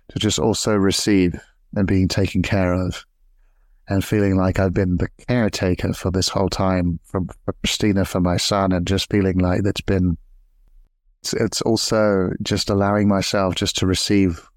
to 0.09 0.19
just 0.19 0.39
also 0.39 0.75
receive 0.75 1.39
and 1.75 1.87
being 1.87 2.07
taken 2.07 2.41
care 2.41 2.73
of 2.73 3.05
and 3.87 4.03
feeling 4.03 4.35
like 4.35 4.59
I've 4.59 4.73
been 4.73 4.97
the 4.97 5.09
caretaker 5.27 5.93
for 5.93 6.11
this 6.11 6.29
whole 6.29 6.49
time 6.49 6.99
from 7.03 7.29
for 7.45 7.53
Christina 7.63 8.05
for 8.05 8.19
my 8.19 8.37
son 8.37 8.71
and 8.71 8.87
just 8.87 9.11
feeling 9.11 9.37
like 9.37 9.63
that's 9.63 9.81
been 9.81 10.17
it's, 11.21 11.33
it's 11.33 11.61
also 11.61 12.31
just 12.41 12.69
allowing 12.69 13.07
myself 13.07 13.55
just 13.55 13.77
to 13.77 13.87
receive 13.87 14.47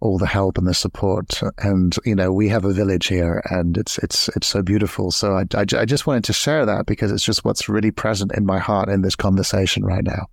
all 0.00 0.18
the 0.18 0.26
help 0.26 0.58
and 0.58 0.66
the 0.66 0.74
support 0.74 1.40
and 1.58 1.96
you 2.04 2.14
know 2.14 2.32
we 2.32 2.48
have 2.48 2.64
a 2.64 2.72
village 2.72 3.06
here 3.08 3.42
and 3.50 3.76
it's 3.76 3.98
it's 3.98 4.28
it's 4.36 4.46
so 4.46 4.62
beautiful 4.62 5.10
so 5.10 5.34
I, 5.34 5.44
I, 5.54 5.62
I 5.76 5.84
just 5.84 6.06
wanted 6.06 6.24
to 6.24 6.32
share 6.32 6.64
that 6.66 6.86
because 6.86 7.10
it's 7.10 7.24
just 7.24 7.44
what's 7.44 7.68
really 7.68 7.90
present 7.90 8.32
in 8.36 8.46
my 8.46 8.58
heart 8.58 8.88
in 8.88 9.02
this 9.02 9.16
conversation 9.16 9.84
right 9.84 10.04
now 10.04 10.26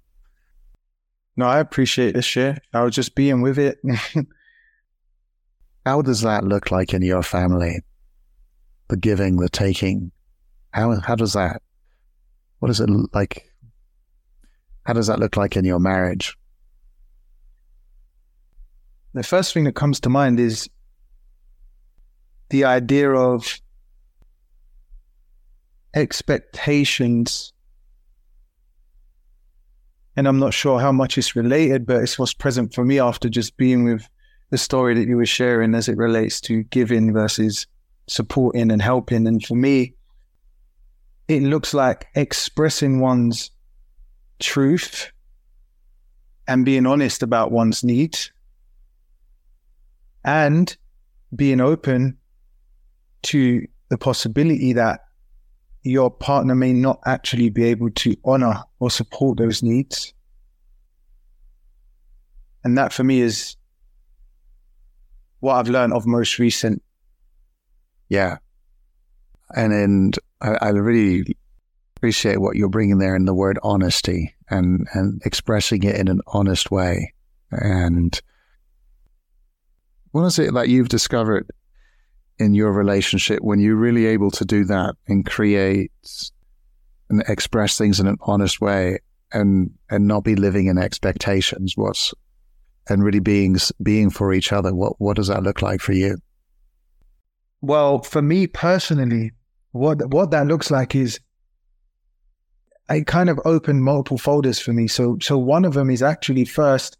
no 1.35 1.47
i 1.47 1.59
appreciate 1.59 2.13
this 2.13 2.25
share 2.25 2.59
i 2.73 2.83
was 2.83 2.93
just 2.93 3.15
being 3.15 3.41
with 3.41 3.57
it 3.57 3.79
how 5.85 6.03
does 6.03 6.21
that 6.21 6.43
look 6.43 6.69
like 6.69 6.93
in 6.93 7.01
your 7.01 7.23
family 7.23 7.81
the 8.87 8.97
giving, 8.97 9.37
the 9.37 9.49
taking. 9.49 10.11
How 10.71 10.99
how 10.99 11.15
does 11.15 11.33
that? 11.33 11.61
What 12.59 12.67
does 12.67 12.79
it 12.79 12.89
like? 13.13 13.51
How 14.83 14.93
does 14.93 15.07
that 15.07 15.19
look 15.19 15.37
like 15.37 15.55
in 15.57 15.65
your 15.65 15.79
marriage? 15.79 16.37
The 19.15 19.23
first 19.23 19.53
thing 19.53 19.63
that 19.63 19.75
comes 19.75 20.01
to 20.01 20.09
mind 20.09 20.41
is 20.41 20.69
the 22.49 22.65
idea 22.65 23.09
of 23.11 23.61
expectations. 25.93 27.53
And 30.17 30.27
I'm 30.27 30.37
not 30.37 30.53
sure 30.53 30.81
how 30.81 30.91
much 30.91 31.17
it's 31.17 31.33
related, 31.33 31.85
but 31.85 32.03
it's 32.03 32.19
what's 32.19 32.33
present 32.33 32.73
for 32.73 32.83
me 32.83 32.99
after 32.99 33.29
just 33.29 33.55
being 33.55 33.85
with 33.85 34.05
the 34.49 34.57
story 34.57 34.93
that 34.95 35.07
you 35.07 35.15
were 35.15 35.25
sharing 35.25 35.75
as 35.75 35.87
it 35.87 35.95
relates 35.95 36.41
to 36.41 36.63
giving 36.63 37.13
versus 37.13 37.67
supporting 38.07 38.69
and 38.69 38.81
helping. 38.81 39.27
And 39.27 39.41
for 39.45 39.55
me, 39.55 39.93
it 41.29 41.41
looks 41.41 41.73
like 41.73 42.07
expressing 42.15 42.99
one's 42.99 43.49
truth 44.39 45.09
and 46.49 46.65
being 46.65 46.85
honest 46.85 47.23
about 47.23 47.53
one's 47.53 47.81
needs 47.81 48.33
and 50.25 50.75
being 51.33 51.61
open 51.61 52.17
to 53.21 53.65
the 53.89 53.97
possibility 53.97 54.73
that 54.73 55.01
your 55.83 56.09
partner 56.09 56.55
may 56.55 56.73
not 56.73 56.99
actually 57.05 57.49
be 57.49 57.63
able 57.65 57.91
to 57.91 58.15
honor 58.25 58.63
or 58.79 58.89
support 58.89 59.37
those 59.37 59.61
needs. 59.61 60.13
And 62.63 62.77
that 62.77 62.91
for 62.91 63.03
me 63.03 63.21
is 63.21 63.55
what 65.39 65.55
I've 65.55 65.69
learned 65.69 65.93
of 65.93 66.07
most 66.07 66.39
recent 66.39 66.81
yeah. 68.09 68.37
And 69.55 69.73
and 69.73 70.19
I, 70.41 70.57
I 70.61 70.69
really 70.69 71.37
appreciate 71.95 72.41
what 72.41 72.55
you're 72.55 72.69
bringing 72.69 72.97
there 72.97 73.15
in 73.15 73.25
the 73.25 73.33
word 73.33 73.59
honesty 73.61 74.33
and, 74.49 74.87
and 74.93 75.21
expressing 75.25 75.83
it 75.83 75.95
in 75.95 76.07
an 76.07 76.21
honest 76.27 76.71
way. 76.71 77.13
And 77.51 78.19
what 80.15 80.25
is 80.25 80.39
it 80.39 80.53
that 80.53 80.69
you've 80.69 80.89
discovered 80.89 81.49
in 82.37 82.53
your 82.53 82.71
relationship 82.71 83.39
when 83.41 83.59
you're 83.59 83.75
really 83.75 84.05
able 84.05 84.31
to 84.31 84.45
do 84.45 84.63
that 84.65 84.95
and 85.07 85.25
create 85.25 85.91
and 87.09 87.23
express 87.27 87.77
things 87.77 87.99
in 87.99 88.07
an 88.07 88.17
honest 88.21 88.61
way 88.61 88.99
and 89.31 89.71
and 89.89 90.07
not 90.07 90.23
be 90.23 90.35
living 90.35 90.67
in 90.67 90.77
expectations 90.77 91.73
what's 91.75 92.13
and 92.87 93.03
really 93.03 93.19
being 93.19 93.57
being 93.81 94.09
for 94.09 94.33
each 94.33 94.51
other 94.51 94.73
what 94.73 94.93
what 94.99 95.15
does 95.15 95.27
that 95.27 95.43
look 95.43 95.61
like 95.61 95.81
for 95.81 95.93
you 95.93 96.17
well, 97.65 98.03
for 98.03 98.21
me 98.21 98.45
personally, 98.45 99.31
what 99.71 100.13
what 100.13 100.29
that 100.29 100.45
looks 100.45 100.69
like 100.69 100.93
is 100.93 101.19
I 102.89 103.01
kind 103.01 103.27
of 103.27 103.39
opened 103.43 103.83
multiple 103.83 104.19
folders 104.19 104.59
for 104.59 104.71
me. 104.71 104.87
So 104.87 105.17
so 105.19 105.39
one 105.39 105.65
of 105.65 105.73
them 105.73 105.89
is 105.89 106.03
actually 106.03 106.45
first 106.45 106.95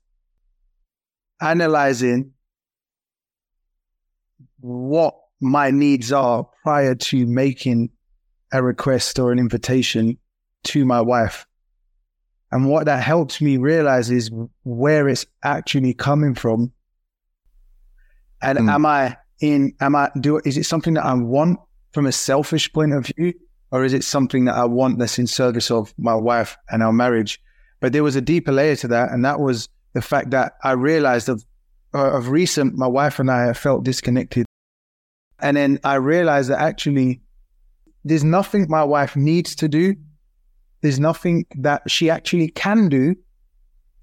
analyzing 1.40 2.32
what 4.60 5.16
my 5.42 5.72
needs 5.72 6.12
are 6.12 6.48
prior 6.64 6.96
to 6.96 7.26
making 7.26 7.90
a 8.52 8.64
request 8.64 9.20
or 9.20 9.32
an 9.32 9.40
invitation 9.40 10.18
to 10.64 10.86
my 10.86 11.02
wife. 11.02 11.46
And 12.52 12.70
what 12.70 12.86
that 12.86 13.04
helps 13.04 13.42
me 13.42 13.58
realize 13.58 14.10
is 14.10 14.32
where 14.64 15.10
it's 15.10 15.26
actually 15.44 15.94
coming 15.94 16.36
from. 16.36 16.72
And 18.42 18.58
mm. 18.60 18.72
am 18.72 18.86
I 18.86 19.18
in 19.42 19.74
am 19.82 19.96
I 19.96 20.10
do 20.20 20.40
is 20.46 20.58
it 20.58 20.66
something 20.66 20.94
that 20.94 21.06
I 21.06 21.14
want 21.14 21.60
from 21.92 22.06
a 22.06 22.12
selfish 22.12 22.72
point 22.72 22.94
of 22.94 23.08
view, 23.08 23.34
or 23.72 23.84
is 23.84 23.94
it 23.94 24.04
something 24.04 24.46
that 24.46 24.56
I 24.56 24.66
want 24.66 25.00
that's 25.00 25.20
in 25.20 25.28
service 25.28 25.72
of 25.72 25.94
my 25.98 26.16
wife 26.16 26.58
and 26.70 26.84
our 26.84 26.94
marriage? 26.94 27.42
But 27.82 27.94
there 27.94 28.04
was 28.04 28.16
a 28.16 28.22
deeper 28.22 28.52
layer 28.52 28.76
to 28.78 28.88
that, 28.90 29.12
and 29.12 29.26
that 29.26 29.40
was 29.40 29.70
the 29.94 30.02
fact 30.02 30.32
that 30.32 30.54
I 30.64 30.72
realized 30.72 31.30
of 31.30 31.44
uh, 31.96 32.18
of 32.18 32.30
recent, 32.30 32.76
my 32.76 32.88
wife 32.88 33.20
and 33.20 33.32
I 33.32 33.46
have 33.46 33.58
felt 33.58 33.86
disconnected, 33.86 34.46
and 35.40 35.56
then 35.56 35.80
I 35.84 35.96
realized 35.96 36.50
that 36.50 36.60
actually 36.60 37.22
there's 38.04 38.24
nothing 38.24 38.68
my 38.70 38.84
wife 38.84 39.16
needs 39.16 39.56
to 39.56 39.68
do. 39.68 39.96
There's 40.82 41.00
nothing 41.00 41.46
that 41.56 41.90
she 41.90 42.10
actually 42.10 42.50
can 42.50 42.90
do 42.90 43.16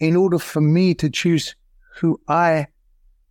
in 0.00 0.16
order 0.16 0.38
for 0.38 0.60
me 0.60 0.94
to 0.94 1.08
choose 1.08 1.54
who 1.96 2.20
I 2.26 2.66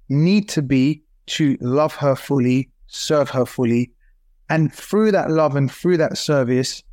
need 0.07 0.47
to 0.49 0.61
be 0.61 1.03
to 1.27 1.57
love 1.59 1.95
her 1.95 2.15
fully, 2.15 2.69
serve 2.87 3.29
her 3.31 3.45
fully. 3.45 3.91
And 4.49 4.73
through 4.73 5.11
that 5.11 5.29
love 5.29 5.55
and 5.55 5.71
through 5.71 5.97
that 5.97 6.17
service, 6.17 6.83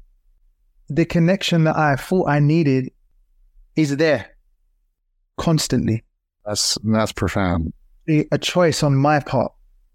the 0.88 1.04
connection 1.04 1.64
that 1.64 1.76
I 1.76 1.96
thought 1.96 2.28
I 2.28 2.40
needed 2.40 2.90
is 3.76 3.96
there 3.96 4.36
constantly. 5.36 6.02
That's 6.48 6.78
that's 6.82 7.12
profound. 7.12 7.74
A 8.08 8.38
choice 8.38 8.82
on 8.82 8.96
my 8.96 9.20
part. 9.20 9.52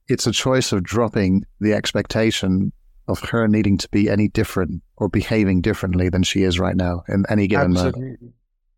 It's 0.07 0.27
a 0.27 0.31
choice 0.31 0.71
of 0.71 0.83
dropping 0.83 1.45
the 1.59 1.73
expectation 1.73 2.71
of 3.07 3.19
her 3.21 3.47
needing 3.47 3.77
to 3.79 3.89
be 3.89 4.07
any 4.07 4.27
different 4.27 4.83
or 4.97 5.09
behaving 5.09 5.61
differently 5.61 6.09
than 6.09 6.21
she 6.21 6.43
is 6.43 6.59
right 6.59 6.75
now 6.75 7.03
in 7.09 7.25
any 7.27 7.47
given 7.47 7.71
Absolutely. 7.71 8.01
moment. 8.01 8.33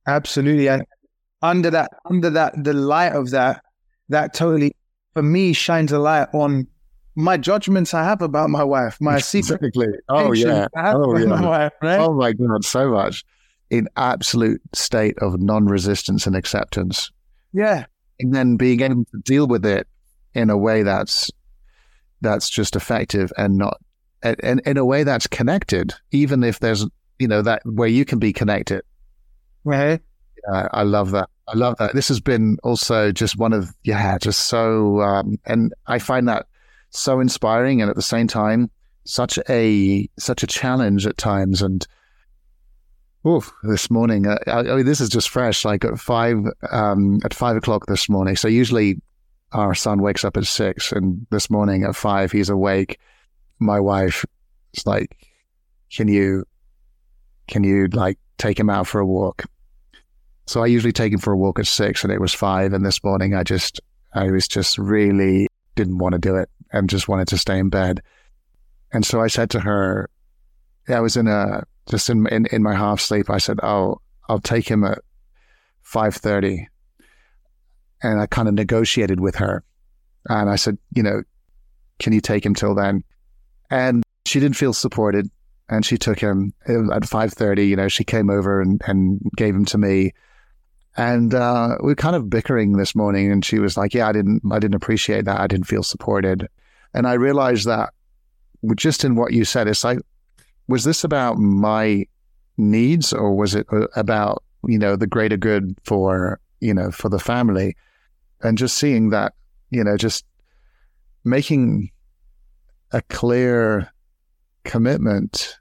Absolutely. 0.08 0.68
And 0.70 0.86
under 1.42 1.70
that, 1.70 1.92
under 2.06 2.30
that, 2.30 2.64
the 2.64 2.74
light 2.74 3.12
of 3.12 3.32
that, 3.32 3.62
that 4.08 4.34
totally 4.34 4.72
for 5.14 5.22
me 5.22 5.52
shines 5.52 5.92
a 5.92 6.00
light 6.00 6.30
on 6.34 6.68
my 7.16 7.36
judgments 7.36 7.94
I 7.94 8.04
have 8.06 8.22
about 8.22 8.50
my 8.50 8.64
wife, 8.64 8.98
my 9.02 9.20
secret. 9.20 9.62
Oh 10.08 10.32
yeah. 10.32 10.68
Oh 10.78 11.18
yeah. 11.18 11.26
My 11.26 11.48
wife, 11.48 11.74
right? 11.82 12.00
Oh 12.00 12.14
my 12.14 12.32
god, 12.32 12.64
so 12.64 12.90
much. 12.90 13.26
In 13.70 13.90
absolute 13.98 14.62
state 14.74 15.18
of 15.20 15.42
non-resistance 15.42 16.26
and 16.26 16.36
acceptance. 16.38 17.12
Yeah. 17.56 17.86
And 18.20 18.34
then 18.34 18.58
being 18.58 18.82
able 18.82 19.06
to 19.06 19.18
deal 19.24 19.48
with 19.48 19.66
it 19.66 19.88
in 20.34 20.50
a 20.50 20.58
way 20.58 20.84
that's 20.84 21.32
that's 22.22 22.50
just 22.50 22.76
effective 22.76 23.32
and 23.38 23.58
not 23.58 23.78
and 24.22 24.60
in 24.66 24.78
a 24.78 24.86
way 24.86 25.04
that's 25.04 25.28
connected, 25.28 25.94
even 26.12 26.44
if 26.44 26.60
there's 26.60 26.86
you 27.20 27.28
know 27.28 27.42
that 27.42 27.62
where 27.66 27.88
you 27.88 28.04
can 28.04 28.20
be 28.20 28.34
connected. 28.34 28.84
Right. 29.64 30.02
Yeah, 30.48 30.68
I 30.72 30.84
love 30.84 31.12
that. 31.12 31.30
I 31.48 31.56
love 31.56 31.76
that. 31.78 31.94
This 31.94 32.08
has 32.08 32.20
been 32.20 32.58
also 32.64 33.12
just 33.12 33.38
one 33.38 33.54
of, 33.54 33.70
yeah, 33.84 34.18
just 34.18 34.48
so, 34.48 35.02
um, 35.02 35.38
and 35.46 35.74
I 35.88 36.00
find 36.00 36.28
that 36.28 36.48
so 36.90 37.20
inspiring 37.20 37.82
and 37.82 37.90
at 37.90 37.96
the 37.96 38.02
same 38.02 38.28
time, 38.28 38.72
such 39.04 39.38
a, 39.48 40.10
such 40.18 40.42
a 40.42 40.48
challenge 40.48 41.06
at 41.06 41.18
times. 41.18 41.62
And, 41.62 41.86
oof, 43.26 43.52
this 43.64 43.90
morning, 43.90 44.28
uh, 44.28 44.38
I, 44.48 44.60
I 44.60 44.76
mean, 44.76 44.86
this 44.86 45.02
is 45.02 45.10
just 45.10 45.30
fresh, 45.30 45.66
like 45.66 45.84
at 45.84 46.00
five, 46.00 46.38
um, 46.72 47.20
at 47.24 47.34
five 47.34 47.56
o'clock 47.56 47.88
this 47.88 48.08
morning. 48.08 48.36
So 48.36 48.48
usually 48.48 49.02
our 49.52 49.74
son 49.74 50.02
wakes 50.02 50.24
up 50.24 50.38
at 50.38 50.46
six 50.46 50.92
and 50.92 51.26
this 51.32 51.50
morning 51.50 51.84
at 51.84 51.96
five, 51.96 52.32
he's 52.32 52.50
awake. 52.50 53.00
My 53.60 53.80
wife 53.80 54.26
is 54.74 54.86
like, 54.86 55.18
can 55.92 56.08
you, 56.08 56.46
can 57.48 57.64
you 57.64 57.88
like 57.88 58.18
take 58.38 58.60
him 58.60 58.70
out 58.70 58.88
for 58.88 59.00
a 59.00 59.06
walk? 59.06 59.44
So 60.46 60.62
I 60.62 60.68
usually 60.68 60.94
take 60.94 61.12
him 61.12 61.20
for 61.20 61.34
a 61.34 61.38
walk 61.38 61.58
at 61.58 61.68
six 61.68 62.04
and 62.04 62.14
it 62.14 62.22
was 62.22 62.34
five. 62.34 62.74
And 62.74 62.86
this 62.86 63.04
morning 63.04 63.34
I 63.34 63.44
just, 63.44 63.80
I 64.14 64.30
was 64.30 64.48
just 64.48 64.78
really 64.78 65.48
didn't 65.76 65.98
want 65.98 66.14
to 66.14 66.20
do 66.20 66.36
it 66.36 66.50
and 66.72 66.90
just 66.90 67.08
wanted 67.08 67.28
to 67.30 67.38
stay 67.38 67.58
in 67.58 67.70
bed. 67.70 68.02
And 68.92 69.06
so 69.06 69.22
I 69.22 69.28
said 69.28 69.50
to 69.52 69.60
her, 69.62 70.10
I 70.88 71.00
was 71.00 71.18
in 71.18 71.28
a 71.28 71.64
just 71.90 72.10
in 72.10 72.28
in, 72.28 72.46
in 72.48 72.64
my 72.64 72.76
half 72.76 73.00
sleep. 73.00 73.30
I 73.30 73.38
said, 73.38 73.60
"Oh, 73.64 74.02
I'll 74.30 74.40
take 74.40 74.68
him 74.70 74.84
at 74.84 75.00
five 75.82 76.16
30 76.16 76.68
and 78.02 78.20
I 78.20 78.26
kind 78.28 78.48
of 78.48 78.54
negotiated 78.54 79.20
with 79.20 79.36
her, 79.36 79.64
and 80.28 80.50
I 80.50 80.56
said, 80.56 80.78
you 80.94 81.04
know, 81.04 81.24
can 82.00 82.14
you 82.14 82.22
take 82.22 82.46
him 82.46 82.54
till 82.54 82.76
then? 82.76 83.04
And 83.70 84.04
she 84.26 84.40
didn't 84.40 84.58
feel 84.58 84.74
supported, 84.74 85.30
and 85.70 85.86
she 85.86 85.98
took 85.98 86.20
him 86.20 86.54
at 86.68 87.06
five 87.06 87.34
thirty. 87.34 87.68
You 87.68 87.76
know, 87.76 87.88
she 87.88 88.04
came 88.04 88.30
over 88.30 88.62
and, 88.62 88.82
and 88.86 89.22
gave 89.36 89.56
him 89.56 89.66
to 89.66 89.78
me. 89.78 90.14
And 90.98 91.34
uh, 91.34 91.78
we 91.82 91.88
were 91.88 91.96
kind 91.96 92.16
of 92.16 92.30
bickering 92.30 92.74
this 92.74 92.96
morning, 92.96 93.32
and 93.32 93.44
she 93.44 93.60
was 93.60 93.78
like, 93.78 93.94
"Yeah, 93.94 94.08
I 94.08 94.12
didn't, 94.12 94.44
I 94.52 94.60
didn't 94.60 94.76
appreciate 94.76 95.26
that. 95.26 95.40
I 95.40 95.48
didn't 95.48 95.68
feel 95.68 95.84
supported." 95.84 96.48
And 96.94 97.08
I 97.08 97.14
realized 97.14 97.66
that 97.66 97.94
just 98.76 99.04
in 99.04 99.16
what 99.16 99.34
you 99.34 99.44
said, 99.46 99.68
it's 99.68 99.84
like, 99.84 100.00
was 100.68 100.84
this 100.84 101.04
about 101.04 101.38
my 101.38 102.06
needs, 102.58 103.14
or 103.14 103.36
was 103.36 103.56
it 103.56 103.68
uh, 103.72 103.88
about 103.96 104.44
you 104.68 104.80
know 104.80 104.96
the 104.96 105.08
greater 105.08 105.38
good 105.38 105.76
for 105.84 106.40
you 106.60 106.74
know 106.74 106.92
for 106.92 107.10
the 107.10 107.20
family? 107.20 107.76
And 108.42 108.58
just 108.58 108.78
seeing 108.78 109.10
that, 109.10 109.34
you 109.72 109.84
know, 109.84 109.98
just 109.98 110.26
making 111.24 111.90
a 112.92 113.02
clear 113.04 113.92
commitment 114.64 115.58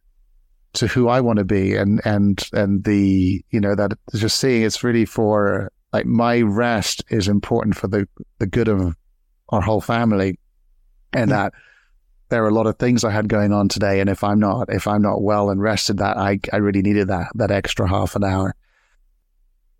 to 0.75 0.87
who 0.87 1.09
I 1.09 1.21
want 1.21 1.39
to 1.39 1.45
be 1.45 1.77
and 1.77 2.01
and 2.05 2.43
and 2.53 2.85
the 2.85 3.45
you 3.51 3.61
know 3.61 3.75
that 3.75 3.93
just 4.15 4.39
seeing 4.39 4.63
it's 4.63 4.83
really 4.83 5.05
for 5.05 5.73
like 5.93 6.07
my 6.07 6.41
rest 6.41 7.05
is 7.09 7.29
important 7.29 7.77
for 7.77 7.87
the 7.87 8.09
the 8.39 8.47
good 8.47 8.69
of 8.69 8.97
our 9.51 9.61
whole 9.61 9.81
family 9.81 10.39
and 11.13 11.31
that 11.31 11.53
there 12.29 12.45
are 12.45 12.49
a 12.49 12.55
lot 12.55 12.67
of 12.67 12.79
things 12.79 13.05
I 13.05 13.11
had 13.11 13.29
going 13.29 13.53
on 13.53 13.69
today 13.69 14.01
and 14.01 14.11
if 14.11 14.25
I'm 14.25 14.41
not 14.41 14.73
if 14.73 14.87
I'm 14.87 15.03
not 15.03 15.23
well 15.23 15.51
and 15.51 15.61
rested 15.61 15.99
that 15.99 16.17
I 16.17 16.39
I 16.53 16.57
really 16.57 16.83
needed 16.83 17.09
that 17.09 17.29
that 17.35 17.51
extra 17.51 17.89
half 17.89 18.17
an 18.17 18.25
hour 18.25 18.55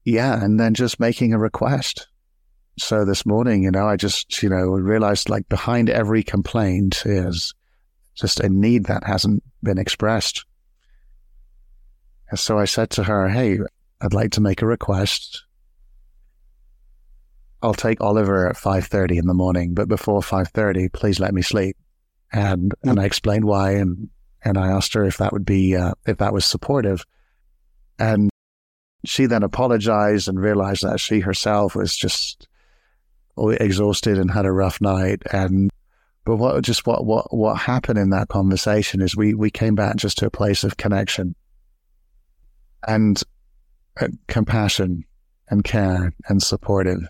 yeah 0.05 0.43
and 0.43 0.59
then 0.61 0.75
just 0.75 1.01
making 1.01 1.33
a 1.33 1.39
request 1.39 2.09
so 2.79 3.05
this 3.05 3.25
morning 3.25 3.63
you 3.63 3.71
know 3.71 3.87
I 3.87 3.97
just 3.97 4.43
you 4.43 4.49
know 4.49 4.65
realized 4.65 5.29
like 5.29 5.49
behind 5.49 5.91
every 5.91 6.23
complaint 6.23 7.03
is 7.05 7.55
just 8.15 8.41
a 8.41 8.49
need 8.49 8.87
that 8.87 9.05
hasn't 9.05 9.43
been 9.63 9.79
expressed 9.79 10.45
and 12.35 12.39
so 12.41 12.59
I 12.59 12.65
said 12.65 12.91
to 12.91 13.05
her, 13.05 13.29
Hey, 13.29 13.59
I'd 14.01 14.13
like 14.13 14.33
to 14.33 14.41
make 14.41 14.63
a 14.63 14.67
request. 14.67 15.45
I'll 17.63 17.75
take 17.75 18.01
Oliver 18.01 18.49
at 18.49 18.57
5.30 18.57 19.19
in 19.19 19.27
the 19.27 19.35
morning, 19.35 19.73
but 19.73 19.87
before 19.87 20.21
5.30, 20.21 20.93
please 20.93 21.21
let 21.21 21.33
me 21.33 21.43
sleep. 21.43 21.77
And, 22.35 22.75
and 22.83 22.99
I 22.99 23.05
explained 23.05 23.45
why. 23.45 23.73
And, 23.73 24.11
and 24.45 24.59
I 24.59 24.67
asked 24.67 24.93
her 24.95 25.05
if 25.05 25.19
that 25.19 25.33
would 25.33 25.47
be, 25.47 25.77
uh, 25.77 25.93
if 26.05 26.19
that 26.19 26.33
was 26.33 26.45
supportive. 26.45 27.07
And 27.99 28.29
she 29.07 29.27
then 29.27 29.45
apologized 29.45 30.29
and 30.29 30.41
realized 30.41 30.83
that 30.83 30.99
she 30.99 31.21
herself 31.21 31.77
was 31.77 31.97
just 31.97 32.49
exhausted 33.39 34.19
and 34.19 34.31
had 34.31 34.47
a 34.47 34.53
rough 34.53 34.81
night. 34.81 35.23
And, 35.33 35.71
but 36.25 36.37
what, 36.37 36.61
just 36.65 36.87
what, 36.87 37.07
what, 37.07 37.33
what 37.33 37.55
happened 37.55 37.99
in 37.99 38.11
that 38.11 38.29
conversation 38.29 39.01
is 39.01 39.17
we, 39.17 39.35
we 39.35 39.51
came 39.51 39.77
back 39.77 39.97
just 39.97 40.19
to 40.19 40.27
a 40.27 40.31
place 40.31 40.65
of 40.65 40.77
connection 40.77 41.37
and 42.87 43.23
uh, 44.01 44.09
compassion 44.27 45.05
and 45.49 45.63
care 45.63 46.13
and 46.27 46.43
supportive. 46.43 47.07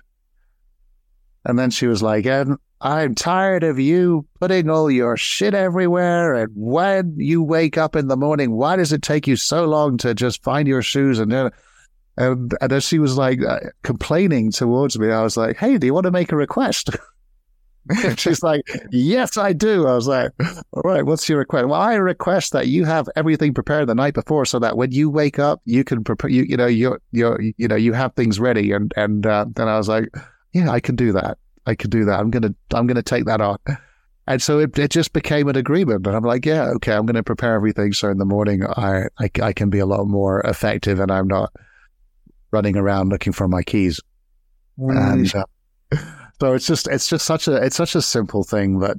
And 1.47 1.59
then 1.59 1.71
she 1.71 1.87
was 1.87 2.03
like, 2.03 2.27
and 2.27 2.59
I'm 2.81 3.15
tired 3.15 3.65
of 3.65 3.79
you 3.79 4.27
putting 4.41 4.69
all 4.69 4.91
your 4.91 5.17
shit 5.17 5.55
everywhere. 5.55 6.35
And 6.35 6.53
when 6.55 7.15
you 7.17 7.43
wake 7.43 7.79
up 7.79 7.97
in 7.97 8.09
the 8.09 8.17
morning, 8.17 8.53
why 8.53 8.77
does 8.77 8.93
it 8.93 9.03
take 9.03 9.27
you 9.27 9.37
so 9.37 9.65
long 9.65 9.97
to 9.99 10.15
just 10.15 10.43
find 10.43 10.69
your 10.69 10.83
shoes? 10.83 11.19
And, 11.19 11.33
and, 11.33 11.53
and 12.61 12.73
as 12.73 12.85
she 12.85 12.99
was 12.99 13.17
like 13.17 13.43
uh, 13.43 13.61
complaining 13.83 14.53
towards 14.53 14.99
me, 14.99 15.11
I 15.11 15.23
was 15.23 15.37
like, 15.37 15.57
hey, 15.57 15.79
do 15.79 15.87
you 15.87 15.95
want 15.95 16.05
to 16.05 16.11
make 16.11 16.33
a 16.33 16.37
request? 16.37 16.91
She's 18.17 18.43
like, 18.43 18.63
Yes, 18.91 19.37
I 19.37 19.53
do. 19.53 19.87
I 19.87 19.95
was 19.95 20.09
like, 20.09 20.31
All 20.73 20.83
right, 20.85 21.05
what's 21.05 21.29
your 21.29 21.39
request? 21.39 21.67
Well, 21.67 21.81
I 21.81 21.95
request 21.95 22.53
that 22.53 22.69
you 22.69 22.85
have 22.85 23.09
everything 23.15 23.53
prepared 23.53 23.89
the 23.89 23.95
night 23.95 24.15
before 24.15 24.47
so 24.47 24.59
that 24.59 24.77
when 24.77 24.91
you 24.93 25.11
wake 25.11 25.39
up, 25.39 25.61
you 25.65 25.85
can 25.85 26.03
prepare, 26.03 26.31
you, 26.31 26.45
you 26.45 26.57
know, 26.57 26.67
you 26.67 26.97
you 27.13 27.53
you 27.59 27.69
know, 27.69 27.77
you 27.77 27.93
have 27.93 28.15
things 28.15 28.41
ready. 28.41 28.73
And, 28.73 28.93
and, 28.97 29.27
uh, 29.27 29.47
then 29.55 29.69
I 29.69 29.77
was 29.77 29.89
like, 29.89 30.09
Yeah, 30.53 30.71
I 30.71 30.81
can 30.81 30.97
do 30.97 31.13
that. 31.13 31.37
I 31.67 31.75
can 31.75 31.91
do 31.91 32.05
that. 32.05 32.21
I'm 32.21 32.31
going 32.31 32.43
to, 32.43 32.55
I'm 32.75 32.87
to 32.89 33.03
take 33.03 33.25
that 33.27 33.41
on. 33.41 33.59
And 34.27 34.41
so 34.41 34.59
it, 34.59 34.79
it 34.79 34.91
just 34.91 35.13
became 35.13 35.49
an 35.49 35.57
agreement. 35.57 36.07
And 36.07 36.17
I'm 36.17 36.25
like, 36.25 36.47
yeah, 36.47 36.65
okay, 36.77 36.93
I'm 36.93 37.05
going 37.05 37.17
to 37.17 37.23
prepare 37.23 37.55
everything. 37.55 37.93
So 37.93 38.09
in 38.09 38.19
the 38.19 38.25
morning, 38.25 38.65
I, 38.65 39.05
I, 39.19 39.31
I 39.43 39.53
can 39.53 39.69
be 39.69 39.79
a 39.79 39.87
lot 39.87 40.07
more 40.07 40.41
effective 40.41 40.99
and 40.99 41.11
I'm 41.11 41.29
not 41.29 41.53
running 42.51 42.77
around 42.77 43.11
looking 43.11 43.33
for 43.33 43.49
my 43.49 43.63
keys. 43.63 44.01
And, 44.79 45.35
uh, 45.35 45.45
so 46.41 46.55
it's 46.55 46.67
just 46.67 46.89
it's 46.89 47.09
just 47.09 47.25
such 47.25 47.47
a 47.47 47.57
it's 47.57 47.77
such 47.77 47.95
a 47.95 48.03
simple 48.03 48.43
thing, 48.43 48.81
but 48.81 48.99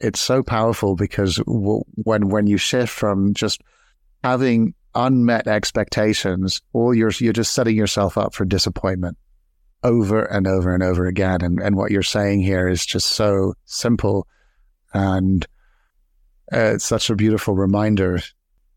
it's 0.00 0.20
so 0.20 0.42
powerful 0.42 0.96
because 0.96 1.36
w- 1.36 1.84
when 1.94 2.28
when 2.28 2.46
you 2.46 2.58
shift 2.58 2.92
from 2.92 3.32
just 3.32 3.62
having 4.22 4.74
unmet 4.94 5.46
expectations, 5.46 6.60
all 6.72 6.94
you're 6.94 7.12
you're 7.18 7.32
just 7.32 7.54
setting 7.54 7.76
yourself 7.76 8.18
up 8.18 8.34
for 8.34 8.44
disappointment 8.44 9.16
over 9.84 10.24
and 10.24 10.46
over 10.46 10.74
and 10.74 10.82
over 10.82 11.06
again. 11.06 11.42
And 11.42 11.60
and 11.60 11.76
what 11.76 11.90
you're 11.90 12.02
saying 12.02 12.40
here 12.40 12.68
is 12.68 12.84
just 12.84 13.10
so 13.10 13.54
simple, 13.66 14.26
and 14.92 15.46
uh, 16.52 16.74
it's 16.74 16.84
such 16.84 17.10
a 17.10 17.16
beautiful 17.16 17.54
reminder 17.54 18.18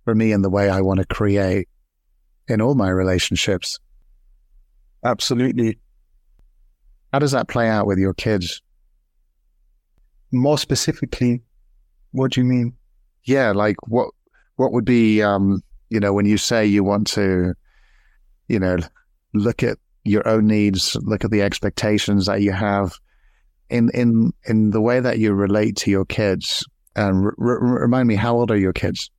for 0.04 0.14
me 0.14 0.32
in 0.32 0.42
the 0.42 0.50
way 0.50 0.70
I 0.70 0.82
want 0.82 1.00
to 1.00 1.06
create 1.06 1.68
in 2.48 2.62
all 2.62 2.76
my 2.76 2.90
relationships. 2.90 3.80
Absolutely. 5.04 5.80
How 7.12 7.20
does 7.20 7.32
that 7.32 7.48
play 7.48 7.70
out 7.70 7.88
with 7.88 7.98
your 7.98 8.14
kids? 8.14 8.62
More 10.32 10.58
specifically, 10.58 11.42
what 12.12 12.32
do 12.32 12.42
you 12.42 12.46
mean? 12.46 12.74
Yeah, 13.24 13.52
like 13.52 13.78
what 13.88 14.10
what 14.58 14.74
would 14.74 14.86
be 14.86 15.22
um, 15.22 15.64
you 15.90 16.00
know, 16.00 16.14
when 16.14 16.26
you 16.26 16.38
say 16.38 16.66
you 16.66 16.84
want 16.84 17.08
to, 17.08 17.54
you 18.48 18.60
know, 18.60 18.78
look 19.34 19.64
at 19.64 19.78
your 20.08 20.28
own 20.28 20.48
needs, 20.48 20.96
look 21.02 21.24
at 21.24 21.32
the 21.32 21.42
expectations 21.42 22.26
that 22.26 22.42
you 22.42 22.52
have 22.52 22.94
in 23.70 23.90
in 23.94 24.34
in 24.46 24.72
the 24.72 24.82
way 24.82 25.00
that 25.00 25.20
you 25.20 25.34
relate 25.34 25.76
to 25.78 25.92
your 25.92 26.06
kids. 26.06 26.66
And 26.96 27.26
r- 27.26 27.36
r- 27.40 27.82
remind 27.82 28.08
me, 28.08 28.16
how 28.16 28.36
old 28.36 28.50
are 28.50 28.58
your 28.58 28.74
kids? 28.74 29.12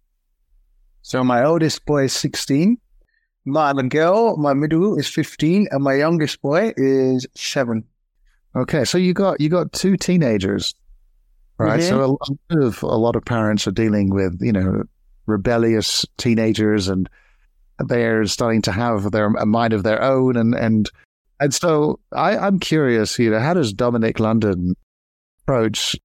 So 1.02 1.22
my 1.22 1.44
oldest 1.44 1.86
boy 1.86 2.04
is 2.04 2.12
sixteen, 2.12 2.78
my 3.48 3.72
girl, 3.88 4.36
my 4.36 4.52
middle 4.52 4.98
is 4.98 5.08
15, 5.08 5.68
and 5.70 5.82
my 5.82 5.94
youngest 5.94 6.40
boy 6.42 6.72
is 6.76 7.26
seven. 7.34 7.84
Okay, 8.54 8.84
so 8.84 8.98
you 8.98 9.14
got 9.14 9.40
you 9.40 9.48
got 9.48 9.72
two 9.72 9.96
teenagers, 9.96 10.74
right? 11.58 11.80
Mm-hmm. 11.80 11.88
So 11.88 12.04
a 12.04 12.06
lot 12.06 12.66
of 12.66 12.82
a 12.82 12.86
lot 12.86 13.16
of 13.16 13.24
parents 13.24 13.66
are 13.66 13.72
dealing 13.72 14.10
with 14.10 14.38
you 14.40 14.52
know 14.52 14.82
rebellious 15.26 16.04
teenagers, 16.16 16.88
and 16.88 17.08
they're 17.78 18.26
starting 18.26 18.62
to 18.62 18.72
have 18.72 19.10
their 19.10 19.26
a 19.26 19.46
mind 19.46 19.72
of 19.72 19.82
their 19.82 20.02
own, 20.02 20.36
and 20.36 20.54
and 20.54 20.90
and 21.40 21.54
so 21.54 22.00
I, 22.12 22.36
I'm 22.36 22.58
curious, 22.58 23.18
you 23.18 23.30
know, 23.30 23.38
how 23.38 23.54
does 23.54 23.72
Dominic 23.72 24.18
London 24.18 24.74
approach 25.42 25.96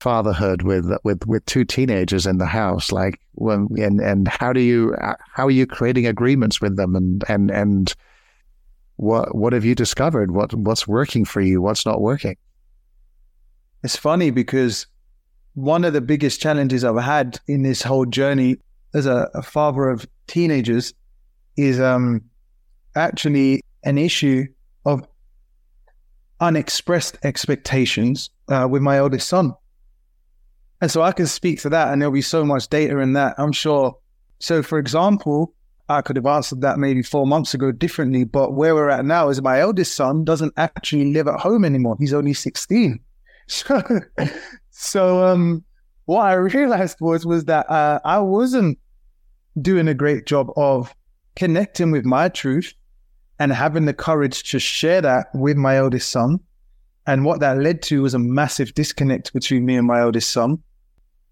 fatherhood 0.00 0.62
with 0.62 0.90
with 1.04 1.26
with 1.26 1.44
two 1.44 1.64
teenagers 1.64 2.26
in 2.26 2.38
the 2.38 2.46
house? 2.46 2.90
Like 2.90 3.20
when 3.32 3.68
and 3.78 4.00
and 4.00 4.28
how 4.28 4.52
do 4.52 4.60
you 4.60 4.94
how 5.32 5.46
are 5.46 5.50
you 5.50 5.66
creating 5.66 6.06
agreements 6.06 6.60
with 6.60 6.76
them? 6.76 6.96
And 6.96 7.24
and 7.28 7.50
and 7.50 7.94
what 8.96 9.34
what 9.34 9.52
have 9.52 9.64
you 9.64 9.74
discovered? 9.74 10.30
What 10.30 10.54
what's 10.54 10.88
working 10.88 11.24
for 11.24 11.40
you? 11.40 11.60
What's 11.60 11.84
not 11.84 12.00
working? 12.00 12.36
It's 13.82 13.96
funny 13.96 14.30
because 14.30 14.86
one 15.54 15.84
of 15.84 15.92
the 15.92 16.00
biggest 16.00 16.40
challenges 16.40 16.84
I've 16.84 17.02
had 17.02 17.40
in 17.46 17.62
this 17.62 17.82
whole 17.82 18.06
journey 18.06 18.56
as 18.94 19.06
a, 19.06 19.30
a 19.34 19.42
father 19.42 19.88
of 19.88 20.06
teenagers 20.26 20.92
is 21.62 21.80
um 21.80 22.22
actually 22.94 23.62
an 23.84 23.98
issue 23.98 24.44
of 24.84 25.06
unexpressed 26.40 27.18
expectations 27.22 28.30
uh, 28.48 28.66
with 28.70 28.82
my 28.82 28.98
oldest 28.98 29.28
son 29.28 29.54
and 30.80 30.90
so 30.90 31.02
I 31.02 31.12
can 31.12 31.26
speak 31.26 31.60
to 31.62 31.68
that, 31.70 31.92
and 31.92 32.00
there'll 32.00 32.12
be 32.12 32.22
so 32.22 32.44
much 32.44 32.68
data 32.68 32.98
in 32.98 33.12
that, 33.12 33.34
I'm 33.38 33.52
sure. 33.52 33.96
So, 34.38 34.62
for 34.62 34.78
example, 34.78 35.52
I 35.88 36.00
could 36.00 36.16
have 36.16 36.26
answered 36.26 36.62
that 36.62 36.78
maybe 36.78 37.02
four 37.02 37.26
months 37.26 37.52
ago 37.52 37.70
differently, 37.70 38.24
but 38.24 38.54
where 38.54 38.74
we're 38.74 38.88
at 38.88 39.04
now 39.04 39.28
is 39.28 39.42
my 39.42 39.60
eldest 39.60 39.94
son 39.94 40.24
doesn't 40.24 40.54
actually 40.56 41.12
live 41.12 41.28
at 41.28 41.40
home 41.40 41.64
anymore. 41.64 41.96
He's 41.98 42.14
only 42.14 42.32
16. 42.32 42.98
So, 43.46 43.82
so 44.70 45.26
um, 45.26 45.64
what 46.04 46.22
I 46.22 46.34
realized 46.34 46.98
was 47.00 47.26
was 47.26 47.46
that 47.46 47.68
uh, 47.68 47.98
I 48.04 48.20
wasn't 48.20 48.78
doing 49.60 49.88
a 49.88 49.94
great 49.94 50.24
job 50.24 50.50
of 50.56 50.94
connecting 51.40 51.90
with 51.90 52.04
my 52.04 52.28
truth 52.28 52.74
and 53.38 53.50
having 53.50 53.86
the 53.86 53.94
courage 53.94 54.50
to 54.50 54.58
share 54.58 55.00
that 55.00 55.28
with 55.32 55.56
my 55.56 55.78
eldest 55.78 56.10
son. 56.10 56.38
And 57.06 57.24
what 57.24 57.40
that 57.40 57.56
led 57.56 57.80
to 57.84 58.02
was 58.02 58.12
a 58.12 58.18
massive 58.18 58.74
disconnect 58.74 59.32
between 59.32 59.64
me 59.64 59.76
and 59.76 59.86
my 59.86 60.00
eldest 60.02 60.30
son. 60.32 60.58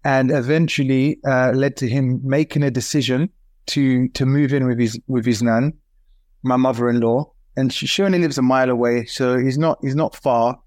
And 0.03 0.31
eventually 0.31 1.19
uh, 1.27 1.51
led 1.51 1.77
to 1.77 1.87
him 1.87 2.21
making 2.23 2.63
a 2.63 2.71
decision 2.71 3.29
to 3.67 4.07
to 4.09 4.25
move 4.25 4.51
in 4.51 4.65
with 4.65 4.79
his 4.79 4.99
with 5.07 5.27
his 5.27 5.43
nan, 5.43 5.73
my 6.41 6.55
mother-in-law, 6.55 7.31
and 7.55 7.71
she, 7.71 7.85
she 7.85 8.01
only 8.01 8.17
lives 8.17 8.39
a 8.39 8.41
mile 8.41 8.71
away, 8.71 9.05
so 9.05 9.37
he's 9.37 9.59
not 9.59 9.77
he's 9.81 9.95
not 9.95 10.15
far, 10.15 10.57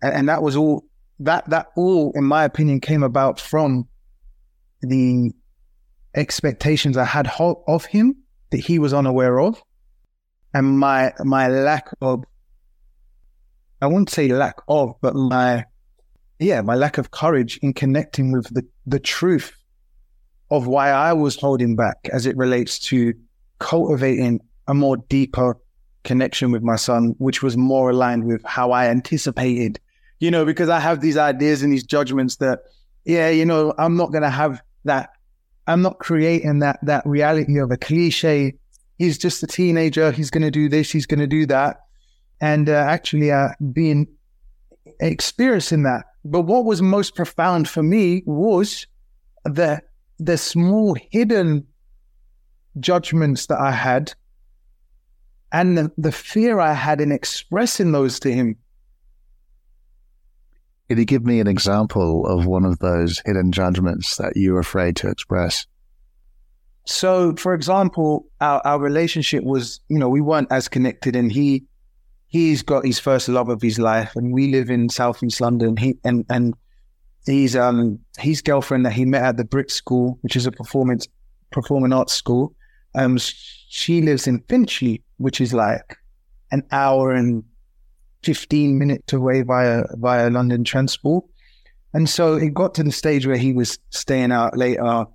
and, 0.00 0.14
and 0.14 0.28
that 0.30 0.42
was 0.42 0.56
all 0.56 0.86
that 1.18 1.50
that 1.50 1.66
all, 1.76 2.12
in 2.14 2.24
my 2.24 2.44
opinion, 2.44 2.80
came 2.80 3.02
about 3.02 3.38
from 3.38 3.86
the 4.80 5.30
expectations 6.14 6.96
I 6.96 7.04
had 7.04 7.30
of 7.38 7.84
him 7.84 8.16
that 8.50 8.58
he 8.58 8.78
was 8.78 8.94
unaware 8.94 9.40
of, 9.40 9.62
and 10.54 10.78
my 10.78 11.12
my 11.20 11.48
lack 11.48 11.90
of 12.00 12.24
I 13.80 13.86
wouldn't 13.86 14.10
say 14.10 14.28
lack 14.28 14.56
of, 14.68 14.94
but 15.00 15.14
my 15.14 15.64
yeah, 16.38 16.60
my 16.62 16.74
lack 16.74 16.98
of 16.98 17.10
courage 17.10 17.58
in 17.62 17.72
connecting 17.72 18.32
with 18.32 18.52
the, 18.54 18.64
the 18.86 19.00
truth 19.00 19.52
of 20.50 20.66
why 20.66 20.90
I 20.90 21.12
was 21.12 21.36
holding 21.36 21.76
back 21.76 22.08
as 22.12 22.26
it 22.26 22.36
relates 22.36 22.78
to 22.80 23.12
cultivating 23.58 24.40
a 24.66 24.74
more 24.74 24.96
deeper 24.96 25.56
connection 26.04 26.52
with 26.52 26.62
my 26.62 26.76
son, 26.76 27.14
which 27.18 27.42
was 27.42 27.56
more 27.56 27.90
aligned 27.90 28.24
with 28.24 28.42
how 28.44 28.70
I 28.70 28.86
anticipated, 28.86 29.80
you 30.20 30.30
know, 30.30 30.44
because 30.44 30.68
I 30.68 30.80
have 30.80 31.00
these 31.00 31.16
ideas 31.16 31.62
and 31.62 31.72
these 31.72 31.84
judgments 31.84 32.36
that, 32.36 32.60
yeah, 33.04 33.28
you 33.28 33.44
know, 33.44 33.74
I'm 33.78 33.96
not 33.96 34.12
going 34.12 34.22
to 34.22 34.30
have 34.30 34.62
that. 34.84 35.10
I'm 35.68 35.82
not 35.82 35.98
creating 35.98 36.58
that, 36.60 36.80
that 36.82 37.06
reality 37.06 37.58
of 37.58 37.70
a 37.70 37.76
cliche. 37.76 38.54
He's 38.98 39.18
just 39.18 39.42
a 39.42 39.46
teenager. 39.46 40.10
He's 40.10 40.30
going 40.30 40.42
to 40.42 40.50
do 40.50 40.68
this. 40.68 40.90
He's 40.90 41.06
going 41.06 41.20
to 41.20 41.26
do 41.28 41.46
that. 41.46 41.76
And 42.40 42.68
uh, 42.68 42.72
actually, 42.72 43.30
uh, 43.30 43.50
being 43.72 44.08
experiencing 45.00 45.84
that 45.84 46.04
but 46.30 46.42
what 46.42 46.64
was 46.64 46.82
most 46.82 47.14
profound 47.14 47.68
for 47.68 47.82
me 47.82 48.22
was 48.26 48.86
the 49.44 49.80
the 50.18 50.36
small 50.36 50.96
hidden 51.10 51.66
judgments 52.80 53.46
that 53.46 53.58
I 53.58 53.70
had 53.70 54.12
and 55.52 55.78
the, 55.78 55.92
the 55.96 56.12
fear 56.12 56.58
I 56.58 56.74
had 56.74 57.00
in 57.00 57.12
expressing 57.12 57.92
those 57.92 58.20
to 58.20 58.32
him. 58.32 58.56
Can 60.88 60.98
you 60.98 61.04
give 61.04 61.24
me 61.24 61.40
an 61.40 61.46
example 61.46 62.26
of 62.26 62.46
one 62.46 62.64
of 62.64 62.78
those 62.78 63.20
hidden 63.26 63.52
judgments 63.52 64.16
that 64.16 64.32
you're 64.36 64.58
afraid 64.58 64.96
to 64.96 65.08
express? 65.08 65.66
So, 66.86 67.36
for 67.36 67.52
example, 67.52 68.26
our, 68.40 68.62
our 68.64 68.78
relationship 68.78 69.44
was, 69.44 69.80
you 69.88 69.98
know, 69.98 70.08
we 70.08 70.22
weren't 70.22 70.50
as 70.50 70.68
connected, 70.68 71.14
and 71.14 71.30
he 71.30 71.64
he's 72.28 72.62
got 72.62 72.86
his 72.86 72.98
first 72.98 73.28
love 73.28 73.50
of 73.50 73.60
his 73.60 73.78
life, 73.78 74.16
and 74.16 74.32
we 74.32 74.50
live 74.50 74.70
in 74.70 74.88
Southeast 74.88 75.42
London. 75.42 75.76
He 75.76 75.98
and 76.04 76.24
and 76.30 76.54
he's 77.26 77.54
um 77.54 77.98
his 78.18 78.40
girlfriend 78.40 78.86
that 78.86 78.94
he 78.94 79.04
met 79.04 79.22
at 79.22 79.36
the 79.36 79.44
Brit 79.44 79.70
School, 79.70 80.18
which 80.22 80.36
is 80.36 80.46
a 80.46 80.52
performance 80.52 81.06
performing 81.50 81.92
arts 81.92 82.14
school. 82.14 82.54
Um, 82.94 83.18
she 83.18 84.00
lives 84.00 84.26
in 84.26 84.40
Finchley, 84.48 85.02
which 85.18 85.42
is 85.42 85.52
like 85.52 85.98
an 86.50 86.62
hour 86.72 87.12
and 87.12 87.44
fifteen 88.22 88.78
minutes 88.78 89.12
away 89.12 89.42
via 89.42 89.84
via 89.96 90.30
London 90.30 90.64
transport. 90.64 91.24
And 91.94 92.08
so 92.08 92.34
it 92.36 92.52
got 92.52 92.74
to 92.74 92.82
the 92.82 92.92
stage 92.92 93.26
where 93.26 93.36
he 93.36 93.52
was 93.52 93.78
staying 93.90 94.32
out 94.32 94.56
later, 94.56 95.06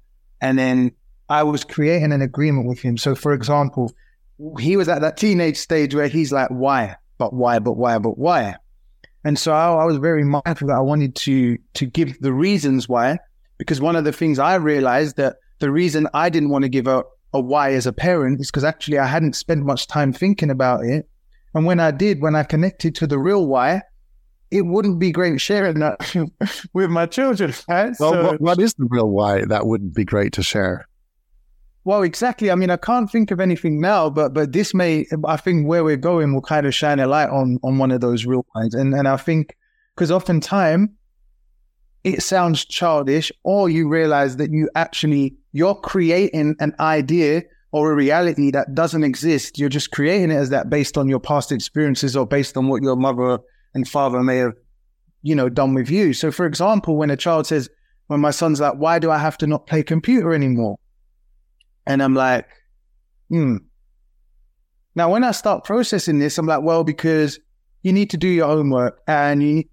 and 0.42 0.58
then 0.58 0.92
I 1.30 1.44
was 1.44 1.64
creating 1.64 2.12
an 2.12 2.22
agreement 2.22 2.68
with 2.68 2.80
him. 2.80 2.98
So, 2.98 3.14
for 3.16 3.34
example, 3.34 3.92
he 4.60 4.76
was 4.76 4.90
at 4.90 5.02
that 5.02 5.18
teenage 5.18 5.58
stage 5.58 5.94
where 5.94 6.08
he's 6.08 6.32
like, 6.32 6.50
"Why? 6.50 6.96
but 7.18 7.34
why, 7.34 7.60
but 7.60 7.74
why, 7.74 7.98
but 8.00 8.18
why? 8.18 8.56
And 9.24 9.40
so 9.40 9.54
I, 9.54 9.72
I 9.72 9.86
was 9.86 9.98
very 9.98 10.24
mindful 10.24 10.68
that 10.68 10.76
I 10.76 10.82
wanted 10.82 11.16
to 11.16 11.58
to 11.76 11.86
give 11.86 12.20
the 12.20 12.34
reasons 12.34 12.90
why, 12.90 13.20
because 13.58 13.80
one 13.80 13.96
of 13.96 14.04
the 14.04 14.12
things 14.12 14.40
I 14.40 14.56
realized 14.56 15.16
that 15.18 15.38
the 15.60 15.72
reason 15.72 16.08
I 16.14 16.30
didn't 16.30 16.50
want 16.50 16.64
to 16.64 16.70
give 16.70 16.88
a, 16.88 17.04
a 17.32 17.40
why 17.40 17.74
as 17.74 17.88
a 17.88 17.94
parent 17.94 18.42
is 18.42 18.52
because 18.52 18.66
actually 18.66 19.00
I 19.00 19.06
hadn't 19.06 19.38
spent 19.38 19.64
much 19.64 19.88
time 19.88 20.12
thinking 20.12 20.50
about 20.50 20.84
it. 20.84 21.08
And 21.54 21.66
when 21.66 21.80
I 21.80 21.92
did, 21.92 22.22
when 22.22 22.36
I 22.36 22.44
connected 22.44 22.96
to 22.96 23.08
the 23.08 23.20
real 23.20 23.46
why, 23.48 23.84
it 24.52 24.66
wouldn't 24.66 25.00
be 25.00 25.12
great 25.12 25.42
sharing 25.42 25.80
that 25.80 26.16
with 26.74 26.90
my 26.90 27.06
children. 27.06 27.54
Right? 27.68 27.94
Well, 28.00 28.14
so, 28.14 28.24
what, 28.24 28.42
what 28.42 28.60
is 28.60 28.74
the 28.76 28.88
real 28.90 29.10
why 29.10 29.46
that 29.46 29.66
wouldn't 29.66 29.94
be 29.94 30.06
great 30.06 30.34
to 30.34 30.44
share? 30.44 30.88
Well, 31.86 32.04
exactly. 32.04 32.50
I 32.50 32.56
mean, 32.56 32.70
I 32.70 32.78
can't 32.78 33.12
think 33.12 33.32
of 33.32 33.40
anything 33.40 33.82
now, 33.82 34.10
but 34.10 34.34
but 34.34 34.54
this 34.54 34.74
may, 34.74 35.06
I 35.26 35.38
think, 35.38 35.68
where 35.68 35.84
we're 35.84 35.98
going 35.98 36.34
will 36.34 36.42
kind 36.42 36.66
of 36.66 36.74
shine 36.74 37.00
a 37.00 37.08
light 37.08 37.30
on 37.30 37.60
on 37.64 37.78
one 37.78 37.92
of 37.92 38.00
those 38.00 38.26
real 38.26 38.44
points. 38.44 38.74
And 38.76 38.94
and 38.94 39.08
I 39.08 39.18
think 39.18 39.58
because 39.96 40.12
oftentimes 40.12 40.90
it 42.04 42.22
sounds 42.22 42.64
childish, 42.66 43.32
or 43.44 43.70
you 43.70 43.90
realize 43.90 44.38
that 44.38 44.52
you 44.52 44.70
actually 44.76 45.36
you're 45.52 45.76
creating 45.76 46.56
an 46.60 46.74
idea 46.80 47.44
or 47.74 47.92
a 47.92 47.96
reality 47.96 48.52
that 48.52 48.76
doesn't 48.76 49.04
exist. 49.04 49.58
You're 49.58 49.68
just 49.68 49.90
creating 49.90 50.30
it 50.30 50.36
as 50.36 50.52
that 50.52 50.70
based 50.70 50.96
on 50.96 51.10
your 51.10 51.20
past 51.20 51.52
experiences 51.52 52.16
or 52.16 52.26
based 52.26 52.56
on 52.56 52.68
what 52.68 52.84
your 52.84 52.96
mother 52.96 53.40
and 53.74 53.88
father 53.88 54.22
may 54.22 54.38
have, 54.38 54.54
you 55.24 55.34
know, 55.34 55.50
done 55.50 55.74
with 55.74 55.90
you. 55.90 56.14
So, 56.14 56.32
for 56.32 56.46
example, 56.46 56.96
when 56.96 57.10
a 57.10 57.18
child 57.18 57.48
says, 57.48 57.70
when 58.08 58.20
my 58.20 58.30
son's 58.30 58.62
like, 58.62 58.76
"Why 58.76 59.00
do 59.00 59.10
I 59.10 59.18
have 59.18 59.40
to 59.40 59.48
not 59.48 59.66
play 59.66 59.82
computer 59.82 60.34
anymore?" 60.34 60.78
And 61.88 62.04
I'm 62.04 62.14
like, 62.14 62.48
hmm. 63.30 63.58
Now, 64.96 65.12
when 65.12 65.24
I 65.24 65.32
start 65.32 65.64
processing 65.64 66.20
this, 66.20 66.38
I'm 66.38 66.46
like, 66.46 66.62
well, 66.62 66.84
because 66.84 67.40
you 67.82 67.92
need 67.92 68.12
to 68.12 68.18
do 68.18 68.28
your 68.28 68.48
homework 68.48 69.02
and 69.08 69.42
you 69.42 69.64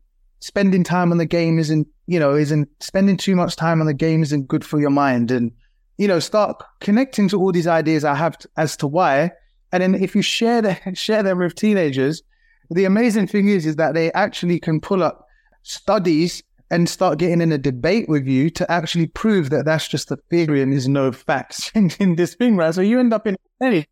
spending 0.40 0.84
time 0.84 1.12
on 1.12 1.18
the 1.18 1.26
game 1.26 1.58
isn't, 1.58 1.86
you 2.06 2.18
know, 2.18 2.34
isn't 2.34 2.66
spending 2.80 3.18
too 3.18 3.36
much 3.36 3.56
time 3.56 3.80
on 3.80 3.86
the 3.86 3.92
game 3.92 4.22
isn't 4.22 4.48
good 4.48 4.64
for 4.64 4.80
your 4.80 4.90
mind. 4.90 5.30
And, 5.30 5.52
you 6.00 6.08
know, 6.08 6.18
start 6.18 6.62
connecting 6.80 7.28
to 7.28 7.38
all 7.38 7.52
these 7.52 7.66
ideas 7.66 8.06
I 8.06 8.14
have 8.14 8.38
as 8.56 8.74
to 8.78 8.86
why. 8.86 9.32
And 9.70 9.82
then 9.82 9.94
if 9.94 10.16
you 10.16 10.22
share 10.22 10.62
them, 10.62 10.78
share 10.94 11.22
them 11.22 11.38
with 11.38 11.54
teenagers, 11.54 12.22
the 12.70 12.86
amazing 12.86 13.26
thing 13.26 13.48
is, 13.48 13.66
is 13.66 13.76
that 13.76 13.92
they 13.92 14.10
actually 14.12 14.58
can 14.60 14.80
pull 14.80 15.02
up 15.02 15.26
studies 15.62 16.42
and 16.70 16.88
start 16.88 17.18
getting 17.18 17.42
in 17.42 17.52
a 17.52 17.58
debate 17.58 18.08
with 18.08 18.26
you 18.26 18.48
to 18.48 18.72
actually 18.72 19.08
prove 19.08 19.50
that 19.50 19.66
that's 19.66 19.88
just 19.88 20.10
a 20.10 20.16
theory 20.30 20.62
and 20.62 20.72
there's 20.72 20.88
no 20.88 21.12
facts 21.12 21.70
in, 21.74 21.90
in 22.00 22.16
this 22.16 22.34
thing, 22.34 22.56
right? 22.56 22.74
So 22.74 22.80
you 22.80 22.98
end 22.98 23.12
up 23.12 23.26
in 23.26 23.36
any. 23.60 23.86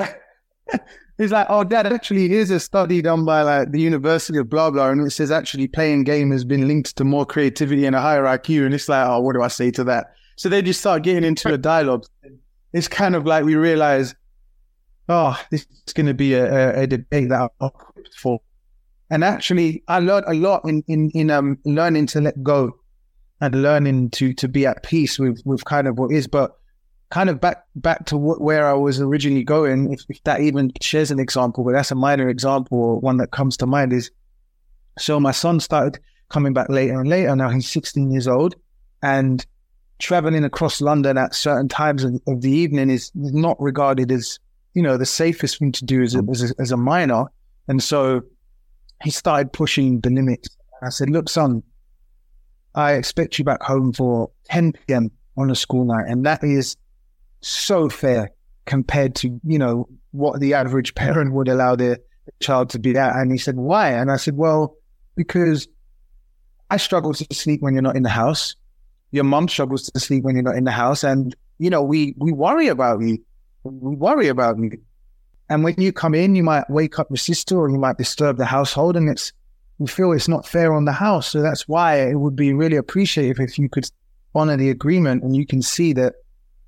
it's 0.00 1.30
like, 1.32 1.46
oh, 1.48 1.62
dad, 1.62 1.86
actually, 1.86 2.28
here's 2.28 2.50
a 2.50 2.58
study 2.58 3.02
done 3.02 3.24
by 3.24 3.42
like 3.42 3.70
the 3.70 3.80
University 3.80 4.40
of 4.40 4.50
blah 4.50 4.72
blah, 4.72 4.90
and 4.90 5.06
it 5.06 5.10
says 5.10 5.30
actually 5.30 5.68
playing 5.68 6.02
game 6.02 6.32
has 6.32 6.44
been 6.44 6.66
linked 6.66 6.96
to 6.96 7.04
more 7.04 7.24
creativity 7.24 7.86
and 7.86 7.94
a 7.94 8.00
higher 8.00 8.24
IQ. 8.24 8.66
And 8.66 8.74
it's 8.74 8.88
like, 8.88 9.06
oh, 9.06 9.20
what 9.20 9.34
do 9.34 9.42
I 9.42 9.48
say 9.48 9.70
to 9.70 9.84
that? 9.84 10.06
So 10.36 10.48
they 10.48 10.62
just 10.62 10.80
start 10.80 11.02
getting 11.02 11.24
into 11.24 11.52
a 11.52 11.58
dialogue. 11.58 12.06
It's 12.72 12.88
kind 12.88 13.14
of 13.14 13.26
like 13.26 13.44
we 13.44 13.54
realize, 13.54 14.14
oh, 15.08 15.40
this 15.50 15.66
is 15.86 15.92
going 15.94 16.06
to 16.06 16.14
be 16.14 16.34
a, 16.34 16.80
a, 16.80 16.86
debate 16.86 17.30
that 17.30 17.50
I'm 17.60 17.68
equipped 17.68 18.14
for. 18.14 18.40
And 19.08 19.24
actually, 19.24 19.82
I 19.88 20.00
learned 20.00 20.26
a 20.28 20.34
lot 20.34 20.62
in 20.64 20.82
in 20.88 21.10
in 21.10 21.30
um 21.30 21.58
learning 21.64 22.06
to 22.08 22.20
let 22.20 22.42
go 22.42 22.72
and 23.40 23.62
learning 23.62 24.10
to 24.10 24.34
to 24.34 24.48
be 24.48 24.66
at 24.66 24.82
peace 24.82 25.18
with 25.18 25.40
with 25.44 25.64
kind 25.64 25.88
of 25.88 25.96
what 25.98 26.12
is. 26.12 26.26
But 26.26 26.56
kind 27.10 27.30
of 27.30 27.40
back 27.40 27.64
back 27.76 28.04
to 28.06 28.16
where 28.18 28.68
I 28.68 28.72
was 28.72 29.00
originally 29.00 29.44
going, 29.44 29.92
if, 29.92 30.02
if 30.08 30.22
that 30.24 30.40
even 30.40 30.72
shares 30.82 31.10
an 31.10 31.20
example, 31.20 31.64
but 31.64 31.72
that's 31.72 31.92
a 31.92 31.94
minor 31.94 32.28
example 32.28 32.78
or 32.78 33.00
one 33.00 33.16
that 33.18 33.30
comes 33.30 33.56
to 33.58 33.66
mind 33.66 33.92
is. 33.92 34.10
So 34.98 35.20
my 35.20 35.30
son 35.30 35.60
started 35.60 36.00
coming 36.30 36.52
back 36.52 36.68
later 36.68 36.98
and 36.98 37.08
later. 37.08 37.36
Now 37.36 37.50
he's 37.50 37.70
16 37.70 38.10
years 38.10 38.26
old, 38.26 38.56
and 39.02 39.46
traveling 39.98 40.44
across 40.44 40.80
London 40.80 41.18
at 41.18 41.34
certain 41.34 41.68
times 41.68 42.04
of, 42.04 42.20
of 42.26 42.40
the 42.42 42.50
evening 42.50 42.90
is 42.90 43.10
not 43.14 43.60
regarded 43.60 44.12
as 44.12 44.38
you 44.74 44.82
know 44.82 44.96
the 44.96 45.06
safest 45.06 45.58
thing 45.58 45.72
to 45.72 45.84
do 45.84 46.02
as 46.02 46.14
a, 46.14 46.18
mm. 46.18 46.30
as 46.30 46.50
a, 46.50 46.54
as 46.60 46.72
a 46.72 46.76
minor. 46.76 47.24
And 47.68 47.82
so 47.82 48.22
he 49.02 49.10
started 49.10 49.52
pushing 49.52 50.00
the 50.00 50.10
limits. 50.10 50.56
I 50.82 50.90
said, 50.90 51.10
look, 51.10 51.28
son, 51.28 51.62
I 52.74 52.92
expect 52.92 53.38
you 53.38 53.44
back 53.44 53.62
home 53.62 53.92
for 53.92 54.30
10 54.44 54.72
p.m. 54.72 55.10
on 55.36 55.50
a 55.50 55.54
school 55.54 55.84
night. 55.84 56.06
And 56.06 56.24
that 56.26 56.44
is 56.44 56.76
so 57.40 57.88
fair 57.88 58.30
compared 58.66 59.14
to, 59.16 59.40
you 59.44 59.58
know, 59.58 59.88
what 60.12 60.40
the 60.40 60.54
average 60.54 60.94
parent 60.94 61.32
would 61.32 61.48
allow 61.48 61.74
their 61.74 61.98
child 62.40 62.70
to 62.70 62.78
be 62.78 62.96
at. 62.96 63.16
And 63.16 63.32
he 63.32 63.38
said, 63.38 63.56
why? 63.56 63.90
And 63.90 64.10
I 64.10 64.16
said, 64.16 64.36
well, 64.36 64.76
because 65.16 65.66
I 66.70 66.76
struggle 66.76 67.14
to 67.14 67.26
sleep 67.32 67.62
when 67.62 67.74
you're 67.74 67.82
not 67.82 67.96
in 67.96 68.02
the 68.02 68.08
house. 68.08 68.56
Your 69.10 69.24
mom 69.24 69.48
struggles 69.48 69.88
to 69.90 70.00
sleep 70.00 70.24
when 70.24 70.34
you're 70.34 70.42
not 70.42 70.56
in 70.56 70.64
the 70.64 70.70
house. 70.70 71.04
And, 71.04 71.34
you 71.58 71.70
know, 71.70 71.82
we, 71.82 72.14
we 72.18 72.32
worry 72.32 72.68
about 72.68 73.00
you. 73.00 73.18
We 73.64 73.96
worry 73.96 74.28
about 74.28 74.58
you. 74.58 74.72
And 75.48 75.62
when 75.62 75.74
you 75.78 75.92
come 75.92 76.14
in, 76.14 76.34
you 76.34 76.42
might 76.42 76.68
wake 76.68 76.98
up 76.98 77.08
your 77.10 77.16
sister 77.16 77.56
or 77.56 77.70
you 77.70 77.78
might 77.78 77.98
disturb 77.98 78.36
the 78.36 78.44
household 78.44 78.96
and 78.96 79.08
it's, 79.08 79.32
you 79.78 79.86
feel 79.86 80.12
it's 80.12 80.28
not 80.28 80.46
fair 80.46 80.72
on 80.72 80.86
the 80.86 80.92
house. 80.92 81.28
So 81.28 81.40
that's 81.40 81.68
why 81.68 82.00
it 82.08 82.16
would 82.16 82.34
be 82.34 82.52
really 82.52 82.76
appreciative 82.76 83.38
if 83.38 83.58
you 83.58 83.68
could 83.68 83.88
honor 84.34 84.56
the 84.56 84.70
agreement 84.70 85.22
and 85.22 85.36
you 85.36 85.46
can 85.46 85.62
see 85.62 85.92
that, 85.94 86.14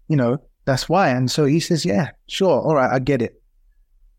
you 0.08 0.16
know, 0.16 0.38
that's 0.64 0.88
why. 0.88 1.08
And 1.08 1.30
so 1.30 1.44
he 1.44 1.60
says, 1.60 1.84
yeah, 1.84 2.10
sure. 2.28 2.60
All 2.60 2.74
right. 2.74 2.90
I 2.92 2.98
get 2.98 3.22
it. 3.22 3.42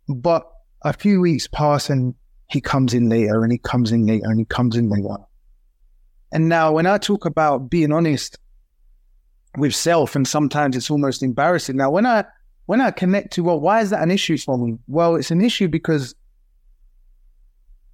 But 0.07 0.49
a 0.81 0.93
few 0.93 1.21
weeks 1.21 1.47
pass 1.47 1.89
and 1.89 2.15
he 2.49 2.59
comes 2.59 2.93
in 2.93 3.09
later 3.09 3.43
and 3.43 3.51
he 3.51 3.59
comes 3.59 3.91
in 3.91 4.05
later 4.05 4.25
and 4.25 4.39
he 4.39 4.45
comes 4.45 4.75
in 4.75 4.89
later. 4.89 5.23
And 6.31 6.47
now, 6.47 6.71
when 6.71 6.85
I 6.85 6.97
talk 6.97 7.25
about 7.25 7.69
being 7.69 7.91
honest 7.91 8.37
with 9.57 9.73
self, 9.73 10.15
and 10.15 10.27
sometimes 10.27 10.75
it's 10.75 10.91
almost 10.91 11.23
embarrassing. 11.23 11.77
Now, 11.77 11.89
when 11.89 12.05
I 12.05 12.25
when 12.67 12.81
I 12.81 12.91
connect 12.91 13.33
to, 13.33 13.43
well, 13.43 13.59
why 13.59 13.81
is 13.81 13.89
that 13.89 14.03
an 14.03 14.11
issue 14.11 14.37
for 14.37 14.57
me? 14.57 14.77
Well, 14.87 15.15
it's 15.15 15.31
an 15.31 15.41
issue 15.41 15.67
because 15.67 16.13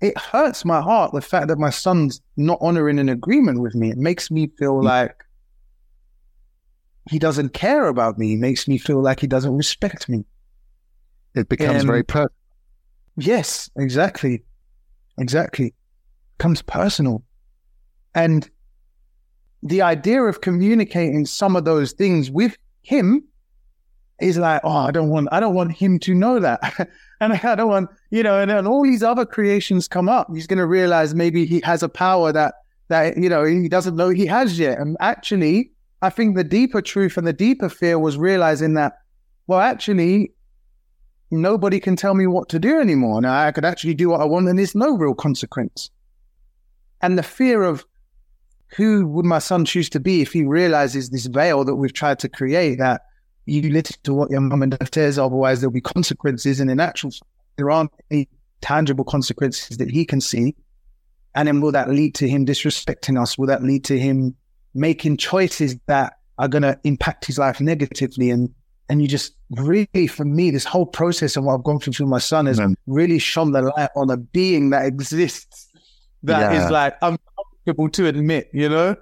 it 0.01 0.17
hurts 0.17 0.65
my 0.65 0.81
heart 0.81 1.13
the 1.13 1.21
fact 1.21 1.47
that 1.47 1.57
my 1.57 1.69
son's 1.69 2.21
not 2.35 2.57
honoring 2.61 2.99
an 2.99 3.07
agreement 3.07 3.61
with 3.61 3.73
me. 3.73 3.89
It 3.89 3.97
makes 3.97 4.29
me 4.29 4.51
feel 4.59 4.75
mm. 4.75 4.83
like 4.83 5.15
he 7.09 7.19
doesn't 7.19 7.53
care 7.53 7.87
about 7.87 8.17
me. 8.17 8.33
It 8.33 8.39
makes 8.39 8.67
me 8.67 8.77
feel 8.77 9.01
like 9.01 9.19
he 9.19 9.27
doesn't 9.27 9.55
respect 9.55 10.09
me. 10.09 10.25
It 11.35 11.49
becomes 11.49 11.83
very 11.83 12.03
personal. 12.03 12.33
Yes, 13.17 13.69
exactly. 13.77 14.43
Exactly. 15.17 15.67
It 15.67 15.73
becomes 16.37 16.61
personal. 16.61 17.23
And 18.15 18.49
the 19.61 19.81
idea 19.81 20.23
of 20.23 20.41
communicating 20.41 21.25
some 21.25 21.55
of 21.55 21.65
those 21.65 21.91
things 21.91 22.31
with 22.31 22.57
him 22.81 23.23
is 24.21 24.37
like, 24.37 24.61
oh, 24.63 24.69
I 24.69 24.91
don't 24.91 25.09
want, 25.09 25.27
I 25.31 25.39
don't 25.39 25.53
want 25.53 25.73
him 25.73 25.99
to 25.99 26.13
know 26.13 26.39
that. 26.39 26.89
and 27.19 27.33
I 27.33 27.55
don't 27.55 27.67
want, 27.67 27.89
you 28.11 28.23
know, 28.23 28.39
and 28.39 28.49
then 28.49 28.65
all 28.65 28.83
these 28.83 29.03
other 29.03 29.25
creations 29.25 29.87
come 29.87 30.07
up. 30.07 30.27
He's 30.33 30.47
going 30.47 30.59
to 30.59 30.65
realize 30.65 31.13
maybe 31.13 31.45
he 31.45 31.61
has 31.61 31.83
a 31.83 31.89
power 31.89 32.31
that, 32.31 32.55
that, 32.87 33.17
you 33.17 33.27
know, 33.27 33.43
he 33.43 33.67
doesn't 33.67 33.95
know 33.95 34.09
he 34.09 34.25
has 34.25 34.57
yet. 34.57 34.79
And 34.79 34.95
actually, 35.01 35.71
I 36.01 36.09
think 36.09 36.35
the 36.35 36.43
deeper 36.43 36.81
truth 36.81 37.17
and 37.17 37.27
the 37.27 37.33
deeper 37.33 37.67
fear 37.67 37.99
was 37.99 38.17
realizing 38.17 38.75
that, 38.75 38.93
well, 39.47 39.59
actually, 39.59 40.31
nobody 41.31 41.79
can 41.79 41.95
tell 41.95 42.13
me 42.13 42.27
what 42.27 42.47
to 42.49 42.59
do 42.59 42.79
anymore. 42.79 43.21
Now 43.21 43.45
I 43.45 43.51
could 43.51 43.65
actually 43.65 43.95
do 43.95 44.09
what 44.09 44.21
I 44.21 44.25
want 44.25 44.47
and 44.47 44.57
there's 44.57 44.75
no 44.75 44.95
real 44.95 45.15
consequence. 45.15 45.89
And 47.01 47.17
the 47.17 47.23
fear 47.23 47.63
of 47.63 47.85
who 48.75 49.07
would 49.07 49.25
my 49.25 49.39
son 49.39 49.65
choose 49.65 49.89
to 49.89 49.99
be 49.99 50.21
if 50.21 50.33
he 50.33 50.43
realizes 50.43 51.09
this 51.09 51.27
veil 51.27 51.63
that 51.63 51.75
we've 51.75 51.93
tried 51.93 52.19
to 52.19 52.29
create 52.29 52.77
that 52.77 53.01
you 53.45 53.61
listen 53.71 53.95
to 54.03 54.13
what 54.13 54.31
your 54.31 54.41
mum 54.41 54.63
and 54.63 54.71
dad 54.71 54.93
says, 54.93 55.19
otherwise 55.19 55.61
there'll 55.61 55.71
be 55.71 55.81
consequences. 55.81 56.59
And 56.59 56.69
in 56.69 56.79
actual, 56.79 57.11
there 57.57 57.69
aren't 57.69 57.91
any 58.11 58.27
tangible 58.61 59.05
consequences 59.05 59.77
that 59.77 59.89
he 59.89 60.03
can 60.03 60.19
see. 60.19 60.55
And 61.35 61.47
then 61.47 61.61
will 61.61 61.71
that 61.71 61.89
lead 61.89 62.15
to 62.15 62.27
him 62.27 62.45
disrespecting 62.45 63.21
us? 63.21 63.37
Will 63.37 63.47
that 63.47 63.63
lead 63.63 63.83
to 63.85 63.99
him 63.99 64.35
making 64.73 65.17
choices 65.17 65.77
that 65.85 66.17
are 66.37 66.47
going 66.47 66.63
to 66.63 66.79
impact 66.83 67.25
his 67.25 67.37
life 67.37 67.61
negatively? 67.61 68.29
And 68.29 68.53
and 68.87 69.01
you 69.01 69.07
just 69.07 69.35
really, 69.49 70.05
for 70.07 70.25
me, 70.25 70.51
this 70.51 70.63
whole 70.63 70.85
process 70.85 71.35
and 71.35 71.45
what 71.45 71.55
I've 71.55 71.63
gone 71.63 71.79
through 71.79 71.93
with 71.99 72.09
my 72.09 72.19
son 72.19 72.45
has 72.45 72.59
mm-hmm. 72.59 72.73
really 72.85 73.17
shone 73.17 73.51
the 73.51 73.63
light 73.63 73.89
on 73.95 74.11
a 74.11 74.17
being 74.17 74.69
that 74.71 74.85
exists 74.85 75.67
that 76.25 76.53
yeah. 76.53 76.65
is 76.65 76.71
like 76.71 76.95
to 77.65 78.07
admit, 78.07 78.49
you 78.53 78.69
know? 78.69 78.95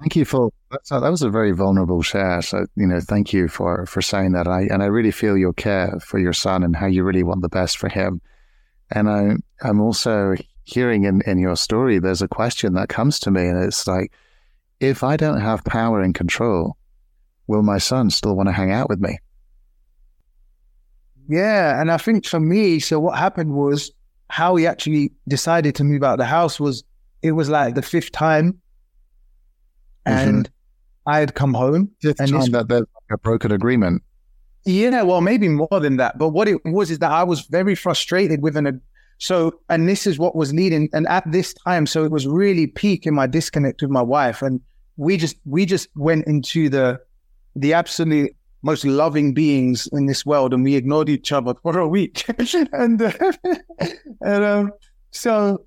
Thank 0.00 0.16
you 0.16 0.24
for 0.24 0.50
that. 0.70 1.00
Was 1.10 1.22
a 1.22 1.30
very 1.30 1.52
vulnerable 1.52 2.02
share. 2.02 2.42
So 2.42 2.66
you 2.76 2.86
know, 2.86 3.00
thank 3.00 3.32
you 3.32 3.48
for 3.48 3.86
for 3.86 4.02
saying 4.02 4.32
that. 4.32 4.46
I 4.46 4.62
and 4.62 4.82
I 4.82 4.86
really 4.86 5.10
feel 5.10 5.36
your 5.36 5.52
care 5.52 5.98
for 6.00 6.18
your 6.18 6.32
son 6.32 6.62
and 6.62 6.74
how 6.74 6.86
you 6.86 7.04
really 7.04 7.22
want 7.22 7.42
the 7.42 7.48
best 7.48 7.78
for 7.78 7.88
him. 7.88 8.20
And 8.90 9.08
I 9.08 9.36
I'm 9.62 9.80
also 9.80 10.34
hearing 10.64 11.04
in 11.04 11.22
in 11.26 11.38
your 11.38 11.56
story. 11.56 11.98
There's 11.98 12.22
a 12.22 12.28
question 12.28 12.74
that 12.74 12.88
comes 12.88 13.18
to 13.20 13.30
me, 13.30 13.46
and 13.46 13.62
it's 13.62 13.86
like, 13.86 14.12
if 14.80 15.02
I 15.02 15.16
don't 15.16 15.40
have 15.40 15.64
power 15.64 16.00
and 16.00 16.14
control, 16.14 16.76
will 17.46 17.62
my 17.62 17.78
son 17.78 18.10
still 18.10 18.36
want 18.36 18.48
to 18.48 18.52
hang 18.52 18.72
out 18.72 18.88
with 18.88 19.00
me? 19.00 19.18
Yeah, 21.28 21.80
and 21.80 21.90
I 21.90 21.96
think 21.96 22.26
for 22.26 22.40
me, 22.40 22.80
so 22.80 23.00
what 23.00 23.18
happened 23.18 23.54
was 23.54 23.90
how 24.28 24.56
he 24.56 24.66
actually 24.66 25.12
decided 25.28 25.74
to 25.76 25.84
move 25.84 26.02
out 26.02 26.14
of 26.14 26.18
the 26.18 26.24
house 26.24 26.60
was 26.60 26.84
it 27.24 27.32
was 27.32 27.48
like 27.48 27.74
the 27.74 27.82
fifth 27.82 28.12
time 28.12 28.60
and 30.06 30.44
mm-hmm. 30.44 31.10
I 31.10 31.18
had 31.20 31.34
come 31.34 31.54
home. 31.54 31.90
Fifth 32.02 32.20
and 32.20 32.30
time 32.30 32.50
that 32.52 32.68
there's 32.68 32.80
like 32.80 33.10
a 33.12 33.18
broken 33.18 33.50
agreement. 33.50 34.02
Yeah, 34.66 35.02
well, 35.02 35.22
maybe 35.22 35.48
more 35.48 35.80
than 35.80 35.96
that. 35.96 36.18
But 36.18 36.30
what 36.30 36.48
it 36.48 36.58
was 36.64 36.90
is 36.90 36.98
that 36.98 37.10
I 37.10 37.22
was 37.22 37.42
very 37.42 37.74
frustrated 37.74 38.42
with 38.42 38.56
an. 38.56 38.80
So, 39.18 39.52
and 39.70 39.88
this 39.88 40.06
is 40.06 40.18
what 40.18 40.36
was 40.36 40.52
needing. 40.52 40.90
And 40.92 41.06
at 41.08 41.24
this 41.30 41.54
time, 41.54 41.86
so 41.86 42.04
it 42.04 42.10
was 42.10 42.26
really 42.26 42.66
peak 42.66 43.06
in 43.06 43.14
my 43.14 43.26
disconnect 43.26 43.80
with 43.80 43.90
my 43.90 44.02
wife, 44.02 44.42
and 44.42 44.60
we 44.96 45.16
just 45.16 45.36
we 45.46 45.64
just 45.64 45.88
went 45.96 46.26
into 46.26 46.68
the 46.68 47.00
the 47.56 47.72
absolute 47.72 48.36
most 48.62 48.84
loving 48.84 49.32
beings 49.32 49.88
in 49.92 50.06
this 50.06 50.26
world, 50.26 50.52
and 50.52 50.62
we 50.62 50.74
ignored 50.74 51.08
each 51.08 51.32
other 51.32 51.54
for 51.62 51.78
a 51.78 51.88
week. 51.88 52.24
and 52.72 53.00
uh, 53.00 53.12
and 54.20 54.44
um, 54.44 54.72
so 55.10 55.64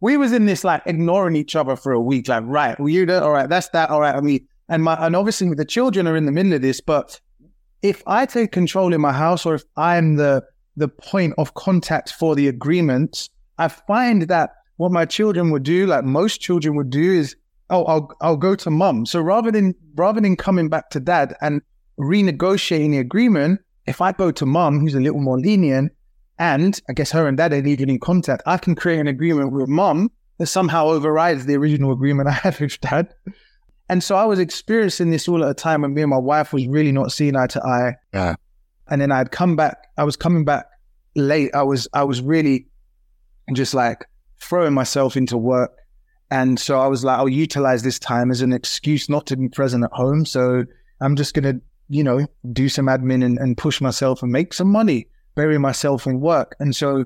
we 0.00 0.16
was 0.16 0.32
in 0.32 0.46
this 0.46 0.64
like 0.64 0.82
ignoring 0.86 1.36
each 1.36 1.56
other 1.56 1.76
for 1.76 1.92
a 1.92 2.00
week. 2.00 2.28
Like, 2.28 2.44
right, 2.46 2.78
well, 2.78 2.88
you 2.88 3.10
all 3.10 3.32
right, 3.32 3.48
that's 3.48 3.68
that, 3.70 3.90
all 3.90 4.00
right. 4.00 4.14
I 4.14 4.20
mean, 4.20 4.46
and 4.68 4.82
my 4.82 4.94
and 4.94 5.16
obviously 5.16 5.52
the 5.54 5.64
children 5.64 6.06
are 6.06 6.16
in 6.16 6.26
the 6.26 6.32
middle 6.32 6.54
of 6.54 6.62
this, 6.62 6.80
but 6.80 7.20
if 7.82 8.02
I 8.06 8.26
take 8.26 8.50
control 8.50 8.94
in 8.94 9.00
my 9.00 9.12
house, 9.12 9.44
or 9.44 9.54
if 9.54 9.64
I'm 9.76 10.16
the 10.16 10.42
the 10.76 10.88
point 10.88 11.34
of 11.38 11.54
contact 11.54 12.12
for 12.12 12.34
the 12.34 12.48
agreement, 12.48 13.28
I 13.58 13.68
find 13.68 14.22
that 14.22 14.50
what 14.76 14.90
my 14.90 15.04
children 15.04 15.50
would 15.50 15.62
do, 15.62 15.86
like 15.86 16.04
most 16.04 16.40
children 16.40 16.74
would 16.76 16.90
do, 16.90 17.12
is 17.12 17.36
oh, 17.70 17.84
I'll 17.84 18.10
I'll 18.20 18.36
go 18.36 18.54
to 18.56 18.70
mum. 18.70 19.06
So 19.06 19.20
rather 19.20 19.50
than 19.50 19.74
rather 19.94 20.20
than 20.20 20.36
coming 20.36 20.68
back 20.68 20.90
to 20.90 21.00
dad 21.00 21.36
and 21.40 21.60
renegotiating 22.00 22.90
the 22.90 22.98
agreement, 22.98 23.60
if 23.86 24.00
I 24.00 24.12
go 24.12 24.30
to 24.32 24.46
mum, 24.46 24.80
who's 24.80 24.94
a 24.94 25.00
little 25.00 25.20
more 25.20 25.38
lenient, 25.38 25.92
and 26.38 26.80
I 26.88 26.92
guess 26.92 27.10
her 27.12 27.26
and 27.26 27.36
dad 27.36 27.52
are 27.52 27.66
even 27.66 27.88
in 27.88 28.00
contact, 28.00 28.42
I 28.46 28.58
can 28.58 28.74
create 28.74 29.00
an 29.00 29.06
agreement 29.06 29.52
with 29.52 29.68
mom 29.68 30.10
that 30.38 30.46
somehow 30.46 30.86
overrides 30.86 31.46
the 31.46 31.54
original 31.54 31.92
agreement 31.92 32.28
I 32.28 32.32
had 32.32 32.58
with 32.58 32.80
dad. 32.80 33.14
And 33.88 34.02
so 34.02 34.16
I 34.16 34.24
was 34.24 34.38
experiencing 34.38 35.10
this 35.10 35.28
all 35.28 35.44
at 35.44 35.50
a 35.50 35.54
time 35.54 35.82
when 35.82 35.94
me 35.94 36.02
and 36.02 36.10
my 36.10 36.18
wife 36.18 36.52
was 36.52 36.66
really 36.66 36.92
not 36.92 37.12
seeing 37.12 37.36
eye 37.36 37.46
to 37.48 37.62
eye. 37.62 37.94
Yeah. 38.12 38.36
And 38.88 39.00
then 39.00 39.12
I'd 39.12 39.30
come 39.30 39.56
back, 39.56 39.76
I 39.96 40.04
was 40.04 40.16
coming 40.16 40.44
back 40.44 40.66
late. 41.14 41.54
I 41.54 41.62
was 41.62 41.86
I 41.92 42.04
was 42.04 42.20
really 42.20 42.66
just 43.52 43.74
like 43.74 44.04
throwing 44.40 44.74
myself 44.74 45.16
into 45.16 45.36
work 45.36 45.72
and 46.30 46.58
so 46.58 46.80
I 46.80 46.86
was 46.86 47.04
like, 47.04 47.18
I'll 47.18 47.28
utilize 47.28 47.82
this 47.84 47.98
time 47.98 48.32
as 48.32 48.40
an 48.40 48.52
excuse 48.52 49.08
not 49.08 49.26
to 49.28 49.36
be 49.36 49.48
present 49.48 49.84
at 49.84 49.92
home. 49.92 50.24
So 50.24 50.64
I'm 51.00 51.14
just 51.14 51.32
going 51.32 51.44
to, 51.44 51.64
you 51.88 52.02
know, 52.02 52.26
do 52.52 52.68
some 52.68 52.86
admin 52.86 53.24
and, 53.24 53.38
and 53.38 53.56
push 53.56 53.80
myself 53.80 54.22
and 54.22 54.32
make 54.32 54.52
some 54.52 54.68
money, 54.68 55.06
bury 55.34 55.58
myself 55.58 56.06
in 56.06 56.20
work. 56.20 56.56
And 56.60 56.74
so 56.74 57.04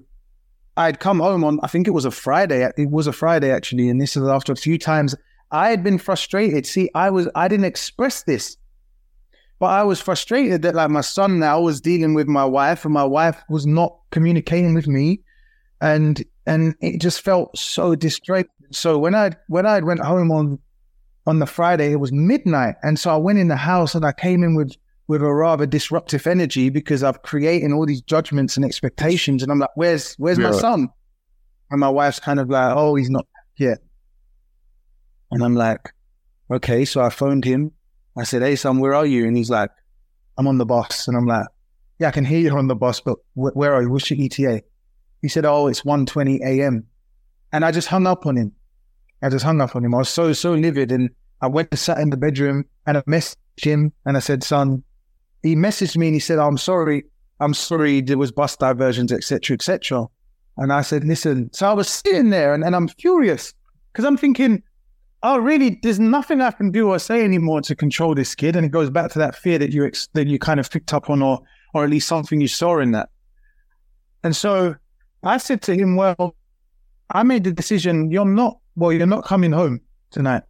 I'd 0.76 1.00
come 1.00 1.20
home 1.20 1.44
on, 1.44 1.60
I 1.62 1.66
think 1.66 1.86
it 1.86 1.92
was 1.92 2.04
a 2.04 2.10
Friday. 2.10 2.68
It 2.76 2.90
was 2.90 3.06
a 3.06 3.12
Friday 3.12 3.50
actually. 3.50 3.88
And 3.88 4.00
this 4.00 4.16
is 4.16 4.26
after 4.26 4.52
a 4.52 4.56
few 4.56 4.78
times 4.78 5.14
I 5.50 5.70
had 5.70 5.82
been 5.82 5.98
frustrated. 5.98 6.66
See, 6.66 6.90
I 6.94 7.10
was, 7.10 7.28
I 7.34 7.48
didn't 7.48 7.64
express 7.64 8.22
this, 8.22 8.56
but 9.58 9.66
I 9.66 9.82
was 9.82 10.00
frustrated 10.00 10.62
that 10.62 10.74
like 10.74 10.90
my 10.90 11.00
son 11.00 11.38
now 11.38 11.60
was 11.60 11.80
dealing 11.80 12.14
with 12.14 12.28
my 12.28 12.44
wife 12.44 12.84
and 12.84 12.94
my 12.94 13.04
wife 13.04 13.42
was 13.48 13.66
not 13.66 13.96
communicating 14.10 14.74
with 14.74 14.86
me. 14.86 15.20
And, 15.80 16.22
and 16.46 16.74
it 16.80 17.00
just 17.00 17.22
felt 17.22 17.56
so 17.56 17.94
distracted 17.94 18.52
so 18.70 18.98
when 18.98 19.14
I 19.14 19.30
when 19.48 19.66
I 19.66 19.80
went 19.80 20.00
home 20.00 20.30
on 20.30 20.58
on 21.26 21.38
the 21.38 21.46
Friday, 21.46 21.92
it 21.92 22.00
was 22.00 22.12
midnight, 22.12 22.76
and 22.82 22.98
so 22.98 23.10
I 23.10 23.16
went 23.16 23.38
in 23.38 23.48
the 23.48 23.56
house 23.56 23.94
and 23.94 24.04
I 24.04 24.12
came 24.12 24.42
in 24.42 24.54
with 24.54 24.74
with 25.08 25.22
a 25.22 25.34
rather 25.34 25.66
disruptive 25.66 26.26
energy 26.26 26.68
because 26.68 27.02
I've 27.02 27.22
creating 27.22 27.72
all 27.72 27.86
these 27.86 28.02
judgments 28.02 28.56
and 28.56 28.64
expectations, 28.64 29.42
and 29.42 29.50
I'm 29.50 29.58
like, 29.58 29.74
"Where's 29.74 30.14
where's 30.14 30.38
yeah. 30.38 30.50
my 30.50 30.56
son?" 30.56 30.88
And 31.70 31.80
my 31.80 31.88
wife's 31.88 32.20
kind 32.20 32.38
of 32.38 32.48
like, 32.48 32.74
"Oh, 32.76 32.94
he's 32.94 33.10
not 33.10 33.26
here," 33.54 33.78
and 35.30 35.42
I'm 35.42 35.54
like, 35.54 35.92
"Okay." 36.50 36.84
So 36.84 37.02
I 37.02 37.10
phoned 37.10 37.44
him. 37.44 37.72
I 38.16 38.24
said, 38.24 38.42
"Hey, 38.42 38.54
son, 38.54 38.78
where 38.78 38.94
are 38.94 39.06
you?" 39.06 39.26
And 39.26 39.36
he's 39.36 39.50
like, 39.50 39.70
"I'm 40.36 40.46
on 40.46 40.58
the 40.58 40.66
bus," 40.66 41.08
and 41.08 41.16
I'm 41.16 41.26
like, 41.26 41.46
"Yeah, 41.98 42.08
I 42.08 42.12
can 42.12 42.24
hear 42.24 42.38
you 42.38 42.56
on 42.56 42.68
the 42.68 42.76
bus, 42.76 43.00
but 43.00 43.18
wh- 43.34 43.56
where 43.56 43.72
are 43.74 43.82
you? 43.82 43.90
What's 43.90 44.10
your 44.10 44.20
ETA?" 44.20 44.62
He 45.22 45.28
said, 45.28 45.44
"Oh, 45.44 45.66
it's 45.66 45.82
1:20 45.82 46.40
a.m." 46.44 46.86
And 47.50 47.64
I 47.64 47.72
just 47.72 47.88
hung 47.88 48.06
up 48.06 48.26
on 48.26 48.36
him. 48.36 48.52
I 49.22 49.30
just 49.30 49.44
hung 49.44 49.60
up 49.60 49.74
on 49.74 49.84
him. 49.84 49.94
I 49.94 49.98
was 49.98 50.08
so, 50.08 50.32
so 50.32 50.52
livid. 50.52 50.92
And 50.92 51.10
I 51.40 51.46
went 51.46 51.70
to 51.70 51.76
sat 51.76 51.98
in 51.98 52.10
the 52.10 52.16
bedroom 52.16 52.66
and 52.86 52.98
I 52.98 53.00
messaged 53.02 53.36
him 53.56 53.92
and 54.04 54.16
I 54.16 54.20
said, 54.20 54.44
son, 54.44 54.84
he 55.42 55.54
messaged 55.54 55.96
me 55.96 56.08
and 56.08 56.14
he 56.14 56.20
said, 56.20 56.38
oh, 56.38 56.46
I'm 56.46 56.58
sorry. 56.58 57.04
I'm 57.40 57.54
sorry. 57.54 58.00
There 58.00 58.18
was 58.18 58.32
bus 58.32 58.56
diversions, 58.56 59.12
etc., 59.12 59.54
etc. 59.54 60.06
And 60.56 60.72
I 60.72 60.82
said, 60.82 61.04
listen. 61.04 61.50
So 61.52 61.68
I 61.68 61.72
was 61.72 61.88
sitting 61.88 62.30
there 62.30 62.54
and, 62.54 62.64
and 62.64 62.74
I'm 62.74 62.88
furious 62.88 63.54
because 63.92 64.04
I'm 64.04 64.16
thinking, 64.16 64.62
oh, 65.22 65.38
really? 65.38 65.78
There's 65.82 66.00
nothing 66.00 66.40
I 66.40 66.50
can 66.50 66.70
do 66.70 66.88
or 66.88 66.98
say 66.98 67.24
anymore 67.24 67.60
to 67.62 67.76
control 67.76 68.14
this 68.14 68.34
kid. 68.34 68.56
And 68.56 68.66
it 68.66 68.70
goes 68.70 68.90
back 68.90 69.10
to 69.12 69.18
that 69.20 69.36
fear 69.36 69.58
that 69.58 69.72
you 69.72 69.86
ex- 69.86 70.08
that 70.14 70.26
you 70.26 70.38
kind 70.38 70.58
of 70.58 70.70
picked 70.70 70.92
up 70.92 71.10
on, 71.10 71.22
or 71.22 71.40
or 71.74 71.84
at 71.84 71.90
least 71.90 72.08
something 72.08 72.40
you 72.40 72.48
saw 72.48 72.78
in 72.78 72.92
that. 72.92 73.10
And 74.24 74.34
so 74.34 74.74
I 75.22 75.38
said 75.38 75.62
to 75.62 75.74
him, 75.74 75.96
well, 75.96 76.34
I 77.10 77.22
made 77.22 77.44
the 77.44 77.52
decision. 77.52 78.10
You're 78.10 78.24
not 78.24 78.58
well, 78.76 78.92
you're 78.92 79.06
not 79.06 79.24
coming 79.24 79.52
home 79.52 79.80
tonight. 80.10 80.42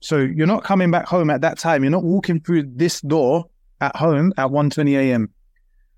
So 0.00 0.18
you're 0.18 0.48
not 0.48 0.64
coming 0.64 0.90
back 0.90 1.06
home 1.06 1.30
at 1.30 1.40
that 1.42 1.58
time. 1.58 1.84
You're 1.84 1.92
not 1.92 2.02
walking 2.02 2.40
through 2.40 2.64
this 2.74 3.00
door 3.02 3.46
at 3.82 3.94
home 3.96 4.32
at 4.38 4.48
1.20 4.48 4.94
a.m. 4.94 5.28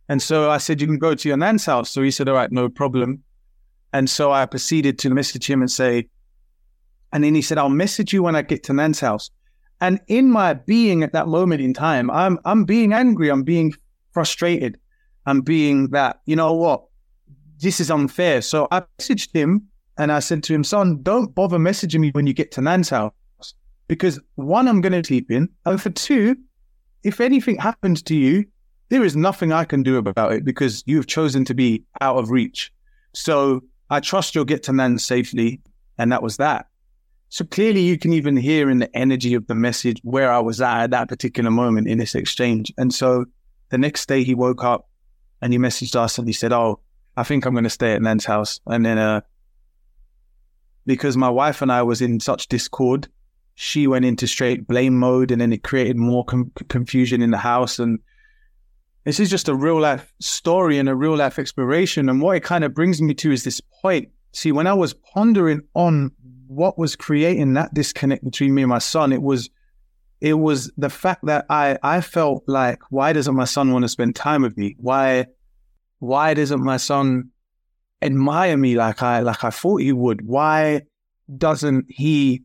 And 0.09 0.21
so 0.21 0.51
I 0.51 0.59
said, 0.59 0.81
you 0.81 0.87
can 0.87 0.99
go 0.99 1.15
to 1.15 1.29
your 1.29 1.37
nan's 1.37 1.65
house. 1.65 1.91
So 1.91 2.03
he 2.03 2.11
said, 2.11 2.29
all 2.29 2.35
right, 2.35 2.51
no 2.51 2.69
problem. 2.69 3.23
And 3.93 4.11
so 4.11 4.33
I 4.33 4.45
proceeded 4.47 4.99
to 5.01 5.11
message 5.11 5.49
him 5.49 5.61
and 5.61 5.71
say, 5.71 6.09
And 7.13 7.23
then 7.23 7.35
he 7.37 7.43
said, 7.43 7.59
I'll 7.59 7.69
message 7.69 8.13
you 8.13 8.25
when 8.25 8.35
I 8.35 8.43
get 8.43 8.65
to 8.65 8.73
Nan's 8.73 8.99
house. 8.99 9.31
And 9.81 10.01
in 10.09 10.31
my 10.31 10.55
being 10.55 11.05
at 11.05 11.13
that 11.13 11.29
moment 11.29 11.61
in 11.61 11.73
time, 11.75 12.11
I'm 12.11 12.41
I'm 12.45 12.65
being 12.65 12.93
angry, 12.93 13.29
I'm 13.31 13.45
being 13.45 13.73
frustrated, 14.13 14.79
I'm 15.27 15.43
being 15.43 15.91
that, 15.91 16.21
you 16.27 16.35
know 16.35 16.53
what, 16.55 16.85
this 17.61 17.79
is 17.79 17.91
unfair. 17.91 18.43
So 18.43 18.67
I 18.73 18.83
messaged 18.99 19.33
him 19.33 19.69
and 19.97 20.11
I 20.11 20.19
said 20.19 20.43
to 20.45 20.55
him, 20.55 20.65
son, 20.65 21.01
don't 21.03 21.33
bother 21.33 21.59
messaging 21.59 22.01
me 22.01 22.11
when 22.11 22.27
you 22.27 22.33
get 22.33 22.51
to 22.53 22.63
Nan's 22.63 22.89
house. 22.89 23.13
Because 23.87 24.19
one, 24.35 24.67
I'm 24.67 24.81
gonna 24.81 25.05
sleep 25.05 25.31
in. 25.31 25.49
And 25.67 25.81
for 25.81 25.91
two, 25.91 26.37
if 27.05 27.21
anything 27.21 27.57
happens 27.57 28.03
to 28.03 28.17
you, 28.17 28.45
there 28.89 29.05
is 29.05 29.15
nothing 29.15 29.53
I 29.53 29.65
can 29.65 29.83
do 29.83 29.97
about 29.97 30.33
it 30.33 30.45
because 30.45 30.83
you've 30.87 31.07
chosen 31.07 31.45
to 31.47 31.55
be 31.55 31.85
out 32.01 32.17
of 32.17 32.31
reach. 32.31 32.73
So 33.13 33.63
I 33.91 34.01
trust 34.01 34.35
you'll 34.35 34.45
get 34.45 34.63
to 34.65 34.73
Nan 34.73 34.99
safely. 34.99 35.61
And 35.99 36.11
that 36.11 36.23
was 36.23 36.39
that. 36.39 36.67
So 37.29 37.45
clearly 37.45 37.81
you 37.81 37.99
can 37.99 38.13
even 38.13 38.37
hear 38.37 38.71
in 38.71 38.79
the 38.79 38.97
energy 38.97 39.35
of 39.35 39.47
the 39.47 39.55
message 39.55 40.01
where 40.03 40.31
I 40.31 40.39
was 40.39 40.61
at 40.61 40.85
at 40.85 40.91
that 40.91 41.09
particular 41.09 41.51
moment 41.51 41.89
in 41.89 41.99
this 41.99 42.15
exchange. 42.15 42.73
And 42.79 42.93
so 42.93 43.27
the 43.71 43.79
next 43.79 44.07
day 44.07 44.25
he 44.25 44.35
woke 44.35 44.65
up 44.65 44.89
and 45.41 45.53
he 45.53 45.59
messaged 45.59 45.97
us 45.97 46.19
and 46.19 46.27
he 46.27 46.33
said, 46.33 46.53
Oh, 46.53 46.81
I 47.17 47.23
think 47.23 47.45
I'm 47.45 47.55
going 47.55 47.65
to 47.65 47.71
stay 47.71 47.93
at 47.93 48.03
Nan's 48.03 48.25
house. 48.25 48.61
And 48.67 48.85
then, 48.85 48.99
uh, 48.99 49.21
because 50.87 51.17
my 51.17 51.31
wife 51.31 51.63
and 51.63 51.73
I 51.73 51.83
was 51.83 52.03
in 52.03 52.21
such 52.21 52.49
discord, 52.49 53.09
she 53.55 53.87
went 53.87 54.05
into 54.05 54.27
straight 54.27 54.67
blame 54.67 54.99
mode 54.99 55.31
and 55.31 55.41
then 55.41 55.53
it 55.53 55.63
created 55.63 55.97
more 55.97 56.25
com- 56.25 56.51
confusion 56.69 57.23
in 57.23 57.31
the 57.31 57.39
house. 57.39 57.79
And 57.79 58.01
this 59.05 59.21
is 59.21 59.31
just 59.31 59.49
a 59.49 59.55
real 59.55 59.81
life 59.81 60.13
story 60.21 60.79
and 60.79 60.89
a 60.89 60.95
real 60.95 61.17
life 61.17 61.39
exploration. 61.39 62.09
And 62.09 62.21
what 62.21 62.37
it 62.37 62.43
kind 62.43 62.65
of 62.65 62.75
brings 62.75 63.01
me 63.01 63.15
to 63.15 63.31
is 63.31 63.45
this 63.45 63.61
point. 63.61 64.09
See, 64.33 64.51
when 64.51 64.67
I 64.67 64.75
was 64.75 64.95
pondering 64.95 65.63
on 65.75 66.11
what 66.49 66.79
was 66.79 66.97
creating 66.97 67.55
that 67.55 67.73
disconnect 67.75 68.25
between 68.25 68.55
me 68.55 68.63
and 68.63 68.69
my 68.69 68.79
son, 68.79 69.13
it 69.13 69.23
was 69.23 69.51
it 70.21 70.35
was 70.35 70.73
the 70.77 70.91
fact 70.91 71.27
that 71.27 71.47
I 71.49 71.79
I 71.83 72.01
felt 72.01 72.45
like 72.49 72.81
why 72.91 73.13
doesn't 73.13 73.37
my 73.37 73.45
son 73.45 73.73
want 73.73 73.85
to 73.85 73.89
spend 73.89 74.17
time 74.17 74.43
with 74.43 74.57
me? 74.57 74.75
Why 74.79 75.27
why 76.01 76.35
doesn't 76.35 76.63
my 76.63 76.79
son 76.79 77.31
admire 78.03 78.57
me 78.57 78.75
like 78.75 79.03
I 79.03 79.21
like 79.21 79.45
I 79.45 79.51
thought 79.51 79.81
he 79.81 79.93
would? 79.93 80.27
Why 80.27 80.83
doesn't 81.39 81.87
he 81.89 82.43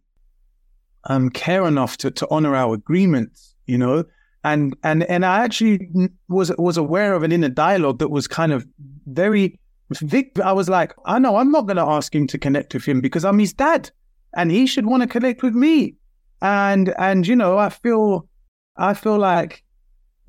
um, 1.06 1.30
care 1.30 1.66
enough 1.68 1.98
to, 1.98 2.12
to 2.12 2.28
honor 2.30 2.56
our 2.56 2.74
agreements, 2.74 3.56
you 3.66 3.78
know. 3.78 4.04
And 4.44 4.76
and 4.84 5.04
and 5.04 5.26
I 5.26 5.44
actually 5.44 5.90
was 6.30 6.52
was 6.58 6.78
aware 6.78 7.14
of 7.14 7.24
an 7.24 7.32
inner 7.32 7.50
dialogue 7.50 8.00
that 8.00 8.10
was 8.10 8.28
kind 8.28 8.54
of 8.54 8.66
very. 9.08 9.60
Vic, 9.92 10.40
I 10.40 10.54
was 10.54 10.70
like, 10.70 10.94
I 11.06 11.18
know 11.18 11.38
I'm 11.38 11.52
not 11.52 11.66
going 11.66 11.78
to 11.78 11.84
ask 11.84 12.14
him 12.14 12.28
to 12.28 12.38
connect 12.38 12.76
with 12.76 12.86
him 12.86 13.02
because 13.02 13.26
I'm 13.26 13.40
his 13.40 13.54
dad, 13.54 13.90
and 14.36 14.52
he 14.52 14.68
should 14.68 14.86
want 14.86 15.02
to 15.02 15.10
connect 15.10 15.42
with 15.42 15.56
me. 15.56 15.96
And 16.42 16.94
and 17.00 17.28
you 17.28 17.36
know, 17.36 17.58
I 17.58 17.70
feel 17.70 18.30
I 18.78 18.94
feel 18.94 19.18
like 19.18 19.64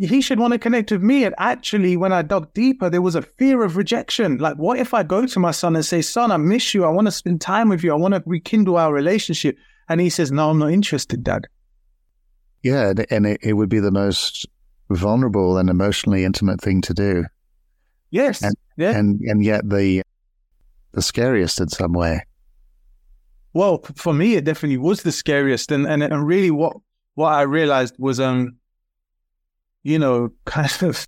he 0.08 0.20
should 0.20 0.38
want 0.38 0.52
to 0.52 0.58
connect 0.58 0.90
with 0.90 1.02
me. 1.02 1.24
And 1.24 1.34
actually, 1.38 1.96
when 1.96 2.12
I 2.12 2.22
dug 2.22 2.52
deeper, 2.54 2.88
there 2.88 3.02
was 3.02 3.14
a 3.14 3.22
fear 3.22 3.62
of 3.62 3.76
rejection. 3.76 4.38
Like, 4.38 4.56
what 4.56 4.78
if 4.78 4.94
I 4.94 5.02
go 5.02 5.26
to 5.26 5.38
my 5.38 5.50
son 5.50 5.76
and 5.76 5.84
say, 5.84 6.00
Son, 6.00 6.32
I 6.32 6.36
miss 6.38 6.72
you. 6.74 6.84
I 6.84 6.90
want 6.90 7.06
to 7.06 7.12
spend 7.12 7.40
time 7.40 7.68
with 7.68 7.84
you. 7.84 7.92
I 7.92 7.96
want 7.96 8.14
to 8.14 8.22
rekindle 8.24 8.78
our 8.78 8.92
relationship. 8.92 9.56
And 9.90 10.00
he 10.00 10.08
says, 10.08 10.30
No, 10.30 10.48
I'm 10.48 10.58
not 10.58 10.70
interested, 10.70 11.24
Dad. 11.24 11.48
Yeah, 12.62 12.92
and 13.10 13.26
it, 13.26 13.40
it 13.42 13.54
would 13.54 13.68
be 13.68 13.80
the 13.80 13.90
most 13.90 14.46
vulnerable 14.88 15.58
and 15.58 15.68
emotionally 15.68 16.24
intimate 16.24 16.60
thing 16.60 16.80
to 16.82 16.94
do. 16.94 17.24
Yes. 18.10 18.40
And, 18.42 18.54
yeah. 18.76 18.96
and 18.96 19.20
and 19.22 19.44
yet 19.44 19.68
the 19.68 20.02
the 20.92 21.02
scariest 21.02 21.60
in 21.60 21.68
some 21.68 21.92
way. 21.92 22.24
Well, 23.52 23.82
for 23.96 24.14
me, 24.14 24.36
it 24.36 24.44
definitely 24.44 24.76
was 24.76 25.02
the 25.02 25.10
scariest, 25.10 25.72
and 25.72 25.86
and 25.86 26.04
and 26.04 26.24
really, 26.24 26.52
what 26.52 26.76
what 27.14 27.32
I 27.32 27.42
realized 27.42 27.96
was, 27.98 28.20
um, 28.20 28.56
you 29.82 29.98
know, 29.98 30.30
kind 30.44 30.70
of, 30.82 31.04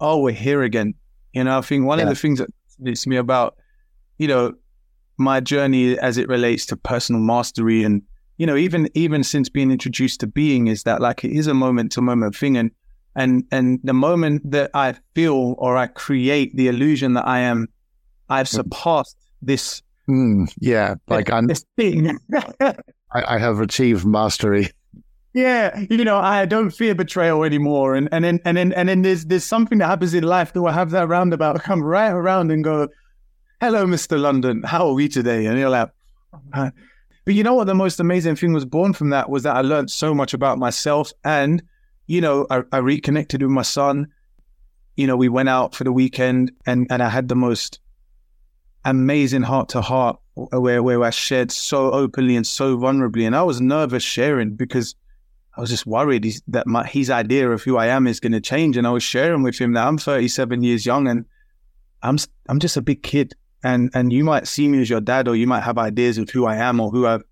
oh, 0.00 0.18
we're 0.18 0.32
here 0.32 0.62
again. 0.62 0.94
You 1.32 1.44
know, 1.44 1.58
I 1.58 1.60
think 1.60 1.86
one 1.86 1.98
yeah. 1.98 2.04
of 2.04 2.08
the 2.08 2.16
things 2.16 2.40
that 2.40 2.50
fascinates 2.66 3.06
me 3.06 3.16
about, 3.16 3.54
you 4.18 4.26
know, 4.26 4.54
my 5.18 5.38
journey 5.38 5.96
as 5.98 6.18
it 6.18 6.28
relates 6.28 6.66
to 6.66 6.76
personal 6.76 7.20
mastery 7.20 7.84
and 7.84 8.02
you 8.36 8.46
know, 8.46 8.56
even 8.56 8.88
even 8.94 9.22
since 9.24 9.48
being 9.48 9.70
introduced 9.70 10.20
to 10.20 10.26
being 10.26 10.66
is 10.66 10.82
that 10.84 11.00
like 11.00 11.24
it 11.24 11.32
is 11.32 11.46
a 11.46 11.54
moment 11.54 11.92
to 11.92 12.02
moment 12.02 12.34
thing 12.34 12.56
and 12.56 12.70
and 13.16 13.44
and 13.50 13.80
the 13.84 13.94
moment 13.94 14.50
that 14.50 14.70
I 14.74 14.94
feel 15.14 15.54
or 15.58 15.76
I 15.76 15.86
create 15.86 16.56
the 16.56 16.68
illusion 16.68 17.14
that 17.14 17.26
I 17.26 17.40
am 17.40 17.68
I've 18.28 18.46
mm. 18.46 18.54
surpassed 18.54 19.16
this 19.42 19.82
mm, 20.08 20.52
yeah, 20.58 20.94
like 21.08 21.30
I'm 21.30 21.46
this 21.46 21.64
thing. 21.76 22.18
I, 22.60 22.74
I 23.12 23.38
have 23.38 23.60
achieved 23.60 24.04
mastery. 24.04 24.70
Yeah, 25.32 25.78
you 25.90 26.04
know, 26.04 26.18
I 26.18 26.46
don't 26.46 26.70
fear 26.70 26.94
betrayal 26.94 27.42
anymore, 27.44 27.94
and 27.94 28.08
and 28.12 28.24
then 28.24 28.40
and 28.44 28.56
then 28.56 28.72
and 28.72 28.88
then 28.88 29.02
there's 29.02 29.26
there's 29.26 29.44
something 29.44 29.78
that 29.78 29.86
happens 29.86 30.14
in 30.14 30.24
life 30.24 30.52
that 30.52 30.62
will 30.62 30.70
have 30.70 30.90
that 30.90 31.08
roundabout 31.08 31.60
come 31.62 31.82
right 31.82 32.10
around 32.10 32.50
and 32.52 32.62
go, 32.62 32.88
"Hello, 33.60 33.86
Mister 33.86 34.16
London, 34.16 34.62
how 34.62 34.86
are 34.88 34.94
we 34.94 35.08
today?" 35.08 35.46
And 35.46 35.58
you're 35.58 35.70
like, 35.70 35.90
but 37.24 37.34
you 37.34 37.42
know 37.42 37.54
what? 37.54 37.66
The 37.66 37.74
most 37.74 38.00
amazing 38.00 38.36
thing 38.36 38.52
was 38.52 38.66
born 38.66 38.92
from 38.92 39.10
that 39.10 39.30
was 39.30 39.44
that 39.44 39.56
I 39.56 39.62
learned 39.62 39.90
so 39.90 40.14
much 40.14 40.34
about 40.34 40.58
myself. 40.58 41.10
And, 41.24 41.62
you 42.06 42.20
know, 42.20 42.46
I, 42.50 42.62
I 42.70 42.78
reconnected 42.78 43.42
with 43.42 43.50
my 43.50 43.62
son. 43.62 44.08
You 44.96 45.06
know, 45.06 45.16
we 45.16 45.28
went 45.28 45.48
out 45.48 45.74
for 45.74 45.84
the 45.84 45.92
weekend 45.92 46.52
and, 46.66 46.86
and 46.90 47.02
I 47.02 47.08
had 47.08 47.28
the 47.28 47.34
most 47.34 47.80
amazing 48.84 49.42
heart 49.42 49.70
to 49.70 49.80
heart 49.80 50.18
where, 50.34 50.82
where 50.82 51.02
I 51.02 51.10
shared 51.10 51.50
so 51.50 51.90
openly 51.92 52.36
and 52.36 52.46
so 52.46 52.76
vulnerably. 52.76 53.26
And 53.26 53.34
I 53.34 53.42
was 53.42 53.60
nervous 53.60 54.02
sharing 54.02 54.54
because 54.54 54.94
I 55.56 55.62
was 55.62 55.70
just 55.70 55.86
worried 55.86 56.30
that 56.48 56.66
my, 56.66 56.86
his 56.86 57.08
idea 57.08 57.50
of 57.50 57.62
who 57.62 57.78
I 57.78 57.86
am 57.86 58.06
is 58.06 58.20
going 58.20 58.32
to 58.32 58.40
change. 58.40 58.76
And 58.76 58.86
I 58.86 58.90
was 58.90 59.02
sharing 59.02 59.42
with 59.42 59.58
him 59.58 59.72
that 59.72 59.86
I'm 59.86 59.96
37 59.96 60.62
years 60.62 60.84
young 60.84 61.08
and 61.08 61.24
I'm, 62.02 62.18
I'm 62.50 62.60
just 62.60 62.76
a 62.76 62.82
big 62.82 63.02
kid 63.02 63.34
and 63.64 63.90
and 63.94 64.12
you 64.12 64.22
might 64.22 64.46
see 64.46 64.68
me 64.68 64.80
as 64.80 64.90
your 64.90 65.00
dad 65.00 65.26
or 65.26 65.34
you 65.34 65.46
might 65.46 65.62
have 65.62 65.78
ideas 65.78 66.18
of 66.18 66.30
who 66.30 66.46
I 66.46 66.56
am 66.56 66.78
or 66.78 66.90
who 66.90 67.06
I've 67.06 67.24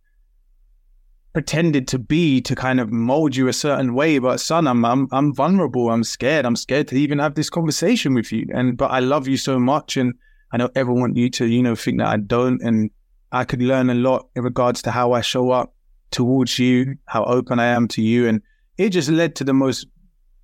pretended 1.35 1.89
to 1.89 1.99
be 1.99 2.41
to 2.43 2.55
kind 2.55 2.81
of 2.81 2.91
mold 2.91 3.37
you 3.37 3.49
a 3.49 3.53
certain 3.53 3.95
way. 3.95 4.19
But 4.19 4.41
son 4.41 4.67
I'm 4.67 4.85
I'm 4.85 5.09
I'm 5.13 5.35
vulnerable. 5.35 5.91
I'm 5.91 6.03
scared. 6.03 6.47
I'm 6.47 6.57
scared 6.57 6.89
to 6.89 6.97
even 6.97 7.19
have 7.19 7.35
this 7.35 7.51
conversation 7.51 8.15
with 8.15 8.33
you. 8.33 8.47
And 8.53 8.77
but 8.77 8.91
I 8.91 9.01
love 9.01 9.29
you 9.29 9.37
so 9.37 9.61
much. 9.61 9.97
And 9.97 10.15
I 10.53 10.57
don't 10.57 10.77
ever 10.77 10.93
want 10.93 11.17
you 11.17 11.29
to 11.31 11.47
you 11.47 11.63
know 11.63 11.75
think 11.75 11.99
that 11.99 12.09
I 12.09 12.17
don't. 12.17 12.63
And 12.63 12.91
I 13.31 13.45
could 13.45 13.63
learn 13.63 13.91
a 13.91 13.95
lot 13.95 14.29
in 14.35 14.43
regards 14.43 14.83
to 14.83 14.91
how 14.91 15.13
I 15.13 15.21
show 15.21 15.51
up 15.51 15.75
towards 16.11 16.59
you 16.59 16.97
how 17.07 17.25
open 17.25 17.59
I 17.59 17.67
am 17.67 17.89
to 17.89 18.03
you. 18.03 18.27
And 18.27 18.41
it 18.79 18.91
just 18.91 19.11
led 19.11 19.37
to 19.37 19.45
the 19.45 19.55
most 19.55 19.87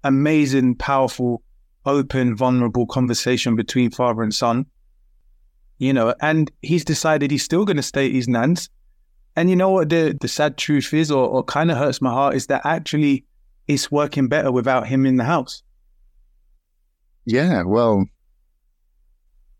amazing 0.05 0.77
powerful 0.77 1.43
open 1.87 2.37
vulnerable 2.37 2.87
conversation 2.87 3.57
between 3.57 3.91
father 3.91 4.23
and 4.23 4.35
son 4.35 4.67
you 5.79 5.93
know, 5.93 6.15
and 6.21 6.51
he's 6.63 6.85
decided 6.85 7.31
he's 7.31 7.45
still 7.45 7.65
going 7.65 7.77
to 7.77 7.83
stay 7.83 8.07
at 8.07 8.13
his 8.13 8.29
nan's. 8.29 8.69
And 9.37 9.49
you 9.49 9.57
know 9.57 9.71
what 9.71 9.89
the, 9.89 10.17
the 10.21 10.29
sad 10.29 10.57
truth 10.57 10.93
is, 10.93 11.11
or, 11.11 11.29
or 11.29 11.45
kind 11.45 11.71
of 11.71 11.79
hurts 11.79 12.03
my 12.03 12.11
heart, 12.11 12.35
is 12.35 12.49
that 12.49 12.63
actually 12.65 13.25
it's 13.69 13.91
working 13.91 14.29
better 14.29 14.51
without 14.51 14.89
him 14.89 15.07
in 15.07 15.17
the 15.17 15.25
house. 15.25 15.63
Yeah, 17.25 17.63
well, 17.65 18.05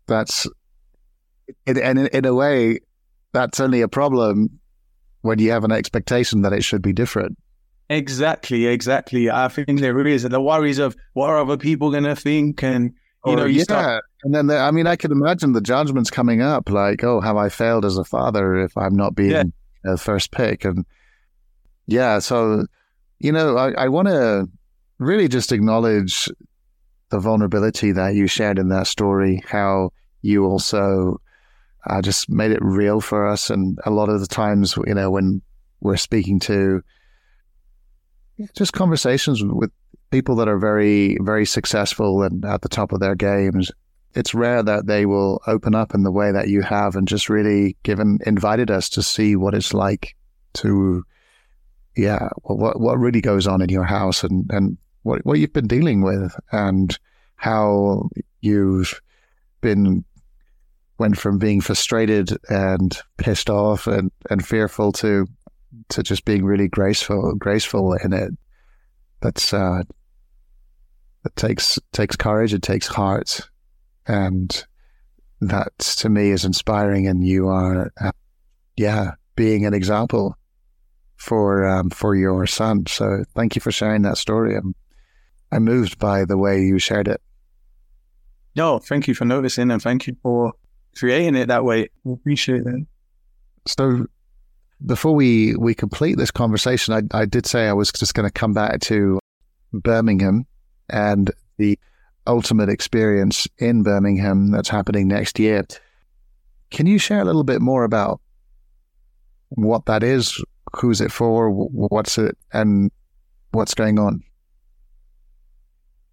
that's, 0.07 0.47
and 1.65 1.77
in, 1.77 2.07
in 2.07 2.25
a 2.25 2.33
way, 2.33 2.79
that's 3.31 3.59
only 3.59 3.81
a 3.81 3.87
problem 3.87 4.59
when 5.21 5.39
you 5.39 5.51
have 5.51 5.63
an 5.63 5.71
expectation 5.71 6.41
that 6.41 6.51
it 6.53 6.63
should 6.63 6.81
be 6.81 6.93
different. 6.93 7.37
Exactly, 7.89 8.67
exactly. 8.67 9.29
I 9.29 9.47
think 9.47 9.79
there 9.79 10.05
is 10.05 10.23
the 10.23 10.41
worries 10.41 10.79
of 10.79 10.95
what 11.13 11.29
are 11.29 11.39
other 11.39 11.57
people 11.57 11.91
going 11.91 12.03
to 12.03 12.15
think, 12.15 12.63
and 12.63 12.93
you 13.25 13.35
know, 13.35 13.45
you 13.45 13.57
yeah. 13.57 13.63
start 13.63 14.03
and 14.23 14.35
then, 14.35 14.47
the, 14.47 14.57
I 14.57 14.71
mean, 14.71 14.85
I 14.85 14.95
can 14.95 15.11
imagine 15.11 15.53
the 15.53 15.61
judgments 15.61 16.11
coming 16.11 16.41
up, 16.41 16.69
like, 16.69 17.03
"Oh, 17.03 17.21
have 17.21 17.37
I 17.37 17.49
failed 17.49 17.85
as 17.85 17.97
a 17.97 18.03
father 18.03 18.59
if 18.59 18.77
I'm 18.77 18.95
not 18.95 19.15
being 19.15 19.31
yeah. 19.31 19.43
a 19.85 19.97
first 19.97 20.31
pick?" 20.31 20.65
And 20.65 20.85
yeah, 21.87 22.19
so 22.19 22.65
you 23.19 23.31
know, 23.31 23.57
I, 23.57 23.71
I 23.71 23.87
want 23.87 24.09
to 24.09 24.49
really 24.97 25.29
just 25.29 25.51
acknowledge 25.51 26.29
the 27.09 27.19
vulnerability 27.19 27.91
that 27.93 28.13
you 28.13 28.27
shared 28.27 28.59
in 28.59 28.69
that 28.69 28.87
story. 28.87 29.41
How 29.47 29.91
you 30.21 30.45
also 30.45 31.21
uh, 31.89 32.01
just 32.01 32.29
made 32.29 32.51
it 32.51 32.61
real 32.61 32.99
for 32.99 33.25
us, 33.25 33.49
and 33.49 33.79
a 33.85 33.91
lot 33.91 34.09
of 34.09 34.19
the 34.19 34.27
times, 34.27 34.75
you 34.85 34.93
know, 34.93 35.09
when 35.09 35.41
we're 35.79 35.97
speaking 35.97 36.41
to 36.41 36.83
just 38.53 38.73
conversations 38.73 39.41
with 39.45 39.71
people 40.11 40.35
that 40.35 40.47
are 40.47 40.57
very, 40.57 41.17
very 41.21 41.45
successful 41.45 42.23
and 42.23 42.43
at 42.45 42.61
the 42.61 42.69
top 42.69 42.91
of 42.91 42.99
their 42.99 43.15
games, 43.15 43.71
it's 44.15 44.33
rare 44.33 44.63
that 44.63 44.87
they 44.87 45.05
will 45.05 45.41
open 45.47 45.75
up 45.75 45.93
in 45.93 46.03
the 46.03 46.11
way 46.11 46.31
that 46.31 46.47
you 46.47 46.61
have 46.61 46.95
and 46.95 47.07
just 47.07 47.29
really 47.29 47.77
given 47.83 48.19
invited 48.25 48.71
us 48.71 48.89
to 48.89 49.03
see 49.03 49.35
what 49.35 49.53
it's 49.53 49.73
like 49.73 50.15
to 50.53 51.03
yeah 51.95 52.29
what 52.41 52.79
what 52.79 52.97
really 52.97 53.21
goes 53.21 53.45
on 53.45 53.61
in 53.61 53.69
your 53.69 53.83
house 53.83 54.23
and 54.23 54.49
and 54.49 54.77
what 55.03 55.23
what 55.25 55.37
you've 55.37 55.53
been 55.53 55.67
dealing 55.67 56.01
with 56.01 56.35
and 56.51 56.97
how 57.35 58.09
you've 58.41 58.99
been 59.61 60.03
went 60.99 61.17
from 61.17 61.37
being 61.37 61.61
frustrated 61.61 62.37
and 62.49 62.99
pissed 63.17 63.49
off 63.49 63.87
and, 63.87 64.11
and 64.29 64.45
fearful 64.45 64.91
to 64.91 65.25
to 65.87 66.03
just 66.03 66.25
being 66.25 66.43
really 66.43 66.67
graceful, 66.67 67.33
graceful 67.35 67.93
in 67.93 68.11
it. 68.11 68.31
That's 69.21 69.53
uh, 69.53 69.83
that 71.23 71.35
takes 71.35 71.79
takes 71.91 72.15
courage. 72.15 72.53
It 72.53 72.61
takes 72.61 72.87
heart, 72.87 73.49
and 74.07 74.65
that 75.41 75.77
to 75.79 76.09
me 76.09 76.29
is 76.29 76.45
inspiring. 76.45 77.07
And 77.07 77.25
you 77.25 77.47
are, 77.47 77.91
uh, 77.99 78.11
yeah, 78.77 79.11
being 79.35 79.65
an 79.65 79.73
example 79.73 80.35
for 81.17 81.67
um, 81.67 81.89
for 81.89 82.15
your 82.15 82.47
son. 82.47 82.85
So 82.87 83.23
thank 83.35 83.55
you 83.55 83.61
for 83.61 83.71
sharing 83.71 84.03
that 84.03 84.17
story. 84.17 84.55
I'm 84.55 84.73
I'm 85.51 85.63
moved 85.63 85.99
by 85.99 86.25
the 86.25 86.37
way 86.37 86.61
you 86.61 86.79
shared 86.79 87.07
it. 87.07 87.21
No, 88.55 88.79
thank 88.79 89.07
you 89.07 89.13
for 89.13 89.25
noticing, 89.25 89.71
and 89.71 89.81
thank 89.81 90.07
you 90.07 90.15
for 90.21 90.53
creating 90.97 91.35
it 91.35 91.47
that 91.47 91.63
way. 91.63 91.89
We 92.03 92.13
appreciate 92.13 92.63
that. 92.63 92.85
So 93.67 94.05
before 94.85 95.13
we 95.13 95.55
we 95.55 95.75
complete 95.75 96.17
this 96.17 96.31
conversation, 96.31 96.93
I, 96.93 97.21
I 97.21 97.25
did 97.25 97.45
say 97.45 97.67
I 97.67 97.73
was 97.73 97.91
just 97.91 98.13
going 98.13 98.27
to 98.27 98.33
come 98.33 98.53
back 98.53 98.79
to 98.81 99.19
Birmingham 99.73 100.45
and 100.89 101.31
the 101.57 101.77
ultimate 102.27 102.69
experience 102.69 103.47
in 103.57 103.83
Birmingham 103.83 104.51
that's 104.51 104.69
happening 104.69 105.07
next 105.07 105.39
year. 105.39 105.65
Can 106.71 106.85
you 106.85 106.99
share 106.99 107.21
a 107.21 107.25
little 107.25 107.43
bit 107.43 107.61
more 107.61 107.83
about 107.83 108.21
what 109.49 109.85
that 109.87 110.03
is, 110.03 110.43
who's 110.75 111.01
it 111.01 111.11
for, 111.11 111.49
what's 111.49 112.17
it, 112.17 112.37
and 112.53 112.91
what's 113.51 113.73
going 113.73 113.97
on? 113.97 114.21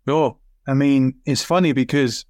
Sure. 0.08 0.36
I 0.66 0.74
mean, 0.74 1.14
it's 1.26 1.44
funny 1.44 1.72
because 1.72 2.24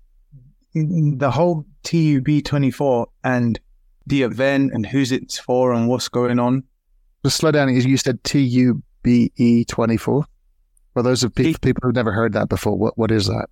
the 0.75 1.31
whole 1.31 1.65
TUB 1.85 2.43
24 2.45 3.07
and 3.23 3.61
the 4.07 4.23
event 4.23 4.73
and 4.73 4.85
who's 4.85 5.13
it's 5.13 5.39
for 5.39 5.73
and 5.73 5.89
what's 5.89 6.09
going 6.09 6.39
on. 6.39 6.65
Just 7.25 7.37
slow 7.39 7.51
down. 7.51 7.69
Is 7.69 7.87
you 7.87 7.97
said 7.97 8.23
TUBE 8.25 9.67
24. 9.69 10.25
For 10.97 11.03
those 11.03 11.23
of 11.25 11.35
people, 11.35 11.59
people 11.61 11.83
who've 11.83 11.95
never 11.95 12.11
heard 12.11 12.33
that 12.33 12.49
before, 12.49 12.75
what, 12.75 12.97
what 12.97 13.11
is 13.11 13.27
that? 13.27 13.51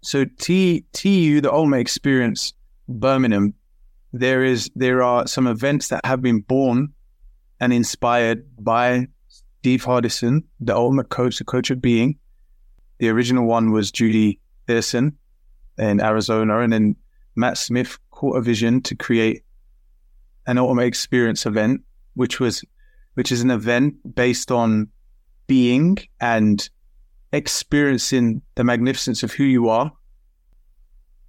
So 0.00 0.24
T, 0.38 0.86
TU, 0.94 1.42
the 1.42 1.52
Ultimate 1.52 1.80
Experience 1.80 2.54
Birmingham, 2.88 3.52
there 4.14 4.42
is 4.42 4.70
there 4.74 5.02
are 5.02 5.26
some 5.26 5.46
events 5.46 5.88
that 5.88 6.06
have 6.06 6.22
been 6.22 6.40
born 6.40 6.94
and 7.60 7.70
inspired 7.70 8.46
by 8.58 9.08
Steve 9.28 9.84
Hardison, 9.84 10.44
the 10.58 10.74
ultimate 10.74 11.10
coach, 11.10 11.36
the 11.36 11.44
coach 11.44 11.70
of 11.70 11.82
being. 11.82 12.18
The 12.96 13.10
original 13.10 13.44
one 13.44 13.70
was 13.70 13.92
Judy 13.92 14.40
Pearson 14.66 15.18
in 15.76 16.00
Arizona, 16.00 16.60
and 16.60 16.72
then 16.72 16.96
Matt 17.36 17.58
Smith 17.58 17.98
caught 18.10 18.38
a 18.38 18.40
vision 18.40 18.80
to 18.84 18.96
create 18.96 19.44
an 20.46 20.56
ultimate 20.56 20.86
experience 20.86 21.44
event, 21.44 21.82
which 22.14 22.40
was 22.40 22.64
which 23.16 23.30
is 23.30 23.42
an 23.42 23.50
event 23.50 23.96
based 24.14 24.50
on 24.50 24.88
being 25.48 25.98
and 26.20 26.70
experiencing 27.32 28.40
the 28.54 28.62
magnificence 28.62 29.24
of 29.24 29.32
who 29.32 29.44
you 29.44 29.68
are 29.68 29.92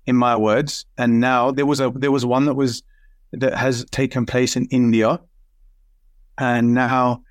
in 0.05 0.15
my 0.15 0.35
words. 0.35 0.85
And 0.97 1.19
now 1.19 1.51
there 1.51 1.65
was 1.65 1.79
a 1.79 1.91
there 1.95 2.11
was 2.11 2.25
one 2.25 2.45
that 2.45 2.53
was 2.53 2.83
that 3.31 3.55
has 3.55 3.83
taken 3.91 4.27
place 4.27 4.55
in 4.55 4.65
india. 4.65 5.19
And 6.37 6.75
now 6.75 7.23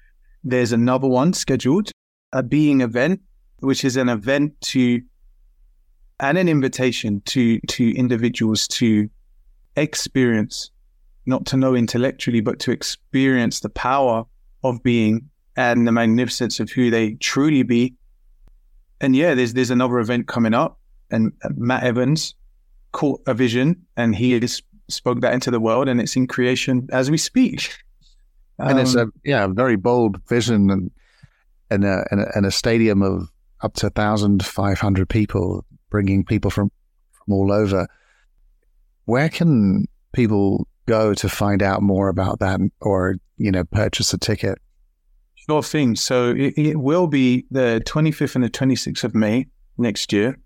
there's 0.43 0.73
another 0.73 1.07
one 1.09 1.33
scheduled 1.33 1.91
a 2.33 2.43
being 2.43 2.81
event 2.81 3.21
which 3.61 3.85
is 3.85 3.97
an 3.97 4.09
event 4.09 4.61
to 4.61 5.01
and 6.21 6.37
an 6.37 6.49
invitation 6.49 7.23
to 7.27 7.61
to 7.69 7.95
individuals 7.97 8.67
to 8.69 9.09
experience 9.77 10.71
not 11.29 11.45
to 11.45 11.57
know 11.59 11.75
intellectually, 11.75 12.41
but 12.41 12.59
to 12.59 12.73
experience 12.73 13.61
the 13.61 13.69
power 13.69 14.25
of 14.65 14.83
being 14.83 15.29
and 15.59 15.89
the 15.89 15.93
magnificence 15.93 16.61
of 16.61 16.71
who 16.71 16.89
they 16.89 17.15
truly 17.15 17.65
be. 17.65 17.97
And 19.01 19.17
yeah, 19.17 19.35
there's 19.35 19.55
there's 19.55 19.71
another 19.71 19.99
event 19.99 20.29
coming 20.29 20.55
up, 20.55 20.79
and 21.11 21.33
Matt 21.57 21.83
Evans 21.83 22.35
caught 22.93 23.21
a 23.27 23.35
vision, 23.35 23.85
and 23.97 24.15
he 24.15 24.39
just 24.39 24.63
spoke 24.89 25.21
that 25.21 25.35
into 25.35 25.51
the 25.51 25.61
world, 25.61 25.89
and 25.89 26.01
it's 26.01 26.15
in 26.15 26.29
creation 26.29 26.89
as 26.93 27.11
we 27.11 27.19
speak. 27.19 27.77
Um, 28.61 28.69
and 28.71 28.81
it's 28.81 28.95
a 28.95 29.03
um, 29.03 29.13
yeah, 29.25 29.45
a 29.45 29.49
very 29.49 29.77
bold 29.77 30.21
vision, 30.29 30.71
and 30.71 30.91
and 31.71 31.85
a, 31.85 32.05
and 32.11 32.21
a, 32.21 32.37
and 32.37 32.47
a 32.47 32.51
stadium 32.51 33.03
of 33.03 33.29
up 33.61 33.75
to 33.75 33.91
thousand 33.91 34.45
five 34.45 34.79
hundred 34.79 35.09
people, 35.09 35.65
bringing 35.91 36.25
people 36.25 36.51
from 36.51 36.71
from 37.13 37.35
all 37.35 37.53
over. 37.53 37.89
Where 39.07 39.29
can 39.29 39.87
people 40.13 40.69
go 40.87 41.15
to 41.15 41.29
find 41.29 41.63
out 41.63 41.83
more 41.83 42.09
about 42.09 42.41
that 42.41 42.61
or, 42.81 43.17
you 43.37 43.51
know, 43.51 43.65
purchase 43.65 44.13
a 44.13 44.19
ticket? 44.19 44.59
Sure 45.49 45.63
thing. 45.63 45.97
So 45.97 46.31
it, 46.31 46.55
it 46.57 46.77
will 46.77 47.07
be 47.07 47.47
the 47.51 47.83
25th 47.87 48.35
and 48.35 48.45
the 48.45 48.51
26th 48.51 49.05
of 49.05 49.15
May 49.15 49.47
next 49.77 50.13
year. 50.13 50.39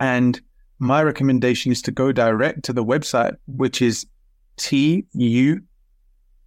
And 0.00 0.40
my 0.78 1.02
recommendation 1.02 1.72
is 1.72 1.82
to 1.82 1.90
go 1.90 2.12
direct 2.12 2.64
to 2.64 2.72
the 2.72 2.84
website, 2.84 3.36
which 3.46 3.82
is 3.82 4.06
TU 4.56 5.60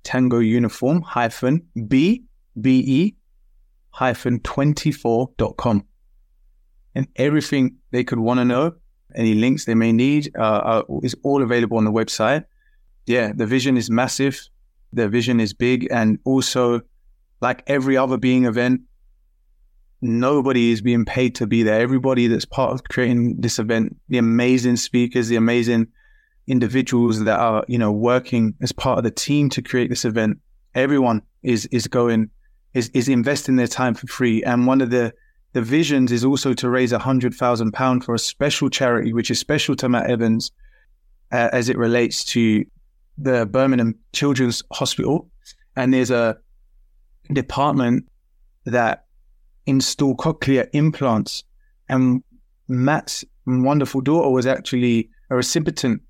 Tango 0.04 0.40
Uniform 0.40 1.02
hyphen 1.02 1.66
B 1.88 2.24
B 2.60 2.84
E 2.88 3.16
hyphen 3.92 4.40
24.com. 4.40 5.86
And 6.96 7.08
everything 7.16 7.76
they 7.92 8.04
could 8.04 8.20
want 8.20 8.40
to 8.40 8.46
know, 8.46 8.74
any 9.16 9.36
links 9.36 9.66
they 9.66 9.76
may 9.76 9.92
need, 9.92 10.36
uh, 10.38 10.84
is 11.04 11.16
all 11.24 11.44
available 11.44 11.78
on 11.78 11.86
the 11.86 11.92
website 11.92 12.46
yeah, 13.08 13.32
the 13.34 13.46
vision 13.46 13.78
is 13.78 13.90
massive. 13.90 14.48
The 14.94 15.10
vision 15.10 15.40
is 15.40 15.54
big. 15.54 15.88
And 15.90 16.20
also, 16.26 16.82
like 17.42 17.64
every 17.68 17.98
other 17.98 18.18
being 18.18 18.46
event, 18.46 18.82
nobody 20.02 20.72
is 20.72 20.82
being 20.82 21.06
paid 21.06 21.36
to 21.36 21.48
be 21.48 21.64
there. 21.64 21.80
Everybody 21.80 22.28
that's 22.28 22.46
part 22.46 22.74
of 22.74 22.84
creating 22.84 23.40
this 23.40 23.60
event, 23.60 23.98
the 24.10 24.18
amazing 24.18 24.78
speakers, 24.78 25.28
the 25.28 25.36
amazing 25.36 25.88
individuals 26.48 27.24
that 27.24 27.40
are, 27.40 27.64
you 27.68 27.78
know, 27.78 27.92
working 27.92 28.56
as 28.62 28.72
part 28.72 28.98
of 28.98 29.04
the 29.04 29.12
team 29.12 29.50
to 29.50 29.62
create 29.62 29.90
this 29.90 30.06
event, 30.06 30.40
everyone 30.76 31.22
is 31.44 31.66
is 31.68 31.88
going 31.88 32.30
is 32.74 32.90
is 32.94 33.10
investing 33.10 33.56
their 33.56 33.68
time 33.68 33.94
for 33.94 34.08
free. 34.08 34.44
And 34.44 34.68
one 34.68 34.82
of 34.82 34.90
the 34.90 35.14
the 35.54 35.62
visions 35.62 36.12
is 36.12 36.24
also 36.24 36.54
to 36.54 36.70
raise 36.70 36.92
a 36.92 37.00
hundred 37.00 37.34
thousand 37.34 37.72
pound 37.72 38.04
for 38.04 38.14
a 38.14 38.20
special 38.20 38.70
charity, 38.70 39.14
which 39.14 39.32
is 39.32 39.40
special 39.40 39.76
to 39.78 39.90
Matt 39.90 40.10
Evans, 40.10 40.52
uh, 41.32 41.50
as 41.52 41.70
it 41.70 41.78
relates 41.78 42.24
to 42.26 42.66
the 43.18 43.46
Birmingham 43.48 43.96
Children's 44.14 44.62
Hospital, 44.72 45.30
and 45.76 45.94
there's 45.94 46.12
a 46.12 46.38
department 47.34 48.08
that 48.66 49.06
install 49.66 50.16
cochlear 50.16 50.70
implants. 50.74 51.44
And 51.90 52.24
Matt's 52.68 53.24
wonderful 53.46 54.02
daughter 54.02 54.30
was 54.30 54.46
actually 54.46 55.10
a 55.30 55.36
recipient 55.36 56.02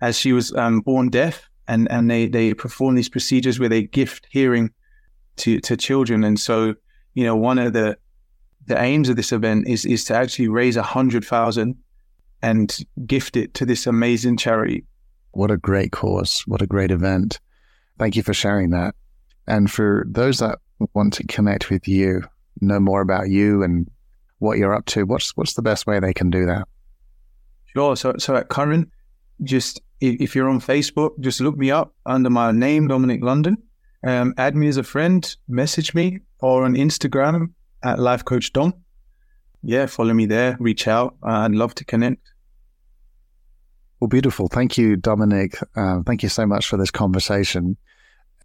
as 0.00 0.18
she 0.18 0.32
was 0.32 0.52
um, 0.54 0.80
born 0.80 1.08
deaf, 1.08 1.48
and 1.68 1.90
and 1.90 2.10
they 2.10 2.26
they 2.26 2.54
perform 2.54 2.94
these 2.94 3.08
procedures 3.08 3.58
where 3.58 3.68
they 3.68 3.84
gift 3.84 4.26
hearing 4.30 4.70
to 5.36 5.60
to 5.60 5.76
children. 5.76 6.24
And 6.24 6.38
so, 6.38 6.74
you 7.14 7.24
know, 7.24 7.36
one 7.36 7.58
of 7.58 7.72
the 7.72 7.96
the 8.66 8.80
aims 8.80 9.08
of 9.08 9.16
this 9.16 9.32
event 9.32 9.68
is 9.68 9.84
is 9.84 10.04
to 10.06 10.14
actually 10.14 10.48
raise 10.48 10.76
a 10.76 10.82
hundred 10.82 11.24
thousand 11.24 11.76
and 12.42 12.76
gift 13.06 13.36
it 13.36 13.54
to 13.54 13.64
this 13.64 13.86
amazing 13.86 14.36
charity 14.36 14.84
what 15.32 15.50
a 15.50 15.56
great 15.56 15.92
cause. 15.92 16.42
What 16.46 16.62
a 16.62 16.66
great 16.66 16.90
event. 16.90 17.40
Thank 17.98 18.16
you 18.16 18.22
for 18.22 18.34
sharing 18.34 18.70
that. 18.70 18.94
And 19.46 19.70
for 19.70 20.06
those 20.08 20.38
that 20.38 20.58
want 20.94 21.14
to 21.14 21.26
connect 21.26 21.70
with 21.70 21.88
you, 21.88 22.22
know 22.60 22.80
more 22.80 23.00
about 23.00 23.28
you 23.28 23.62
and 23.62 23.90
what 24.38 24.58
you're 24.58 24.74
up 24.74 24.86
to, 24.86 25.04
what's 25.04 25.36
what's 25.36 25.54
the 25.54 25.62
best 25.62 25.86
way 25.86 26.00
they 26.00 26.12
can 26.12 26.30
do 26.30 26.46
that? 26.46 26.66
Sure. 27.66 27.96
So 27.96 28.14
so 28.18 28.36
at 28.36 28.48
current, 28.48 28.90
just 29.42 29.80
if 30.00 30.34
you're 30.34 30.48
on 30.48 30.60
Facebook, 30.60 31.18
just 31.20 31.40
look 31.40 31.56
me 31.56 31.70
up 31.70 31.94
under 32.06 32.28
my 32.28 32.50
name, 32.50 32.88
Dominic 32.88 33.22
London. 33.22 33.56
Um, 34.04 34.34
add 34.36 34.56
me 34.56 34.66
as 34.66 34.76
a 34.76 34.82
friend, 34.82 35.36
message 35.48 35.94
me, 35.94 36.18
or 36.40 36.64
on 36.64 36.74
Instagram 36.74 37.52
at 37.84 38.00
Life 38.00 38.24
Coach 38.24 38.52
Dom. 38.52 38.74
Yeah, 39.62 39.86
follow 39.86 40.12
me 40.12 40.26
there, 40.26 40.56
reach 40.58 40.88
out. 40.88 41.14
I'd 41.22 41.52
love 41.52 41.74
to 41.76 41.84
connect. 41.84 42.32
Well, 44.00 44.08
beautiful. 44.08 44.48
Thank 44.48 44.76
you, 44.76 44.96
Dominic. 44.96 45.56
Uh, 45.76 46.02
thank 46.04 46.24
you 46.24 46.28
so 46.28 46.44
much 46.44 46.66
for 46.66 46.76
this 46.76 46.90
conversation. 46.90 47.76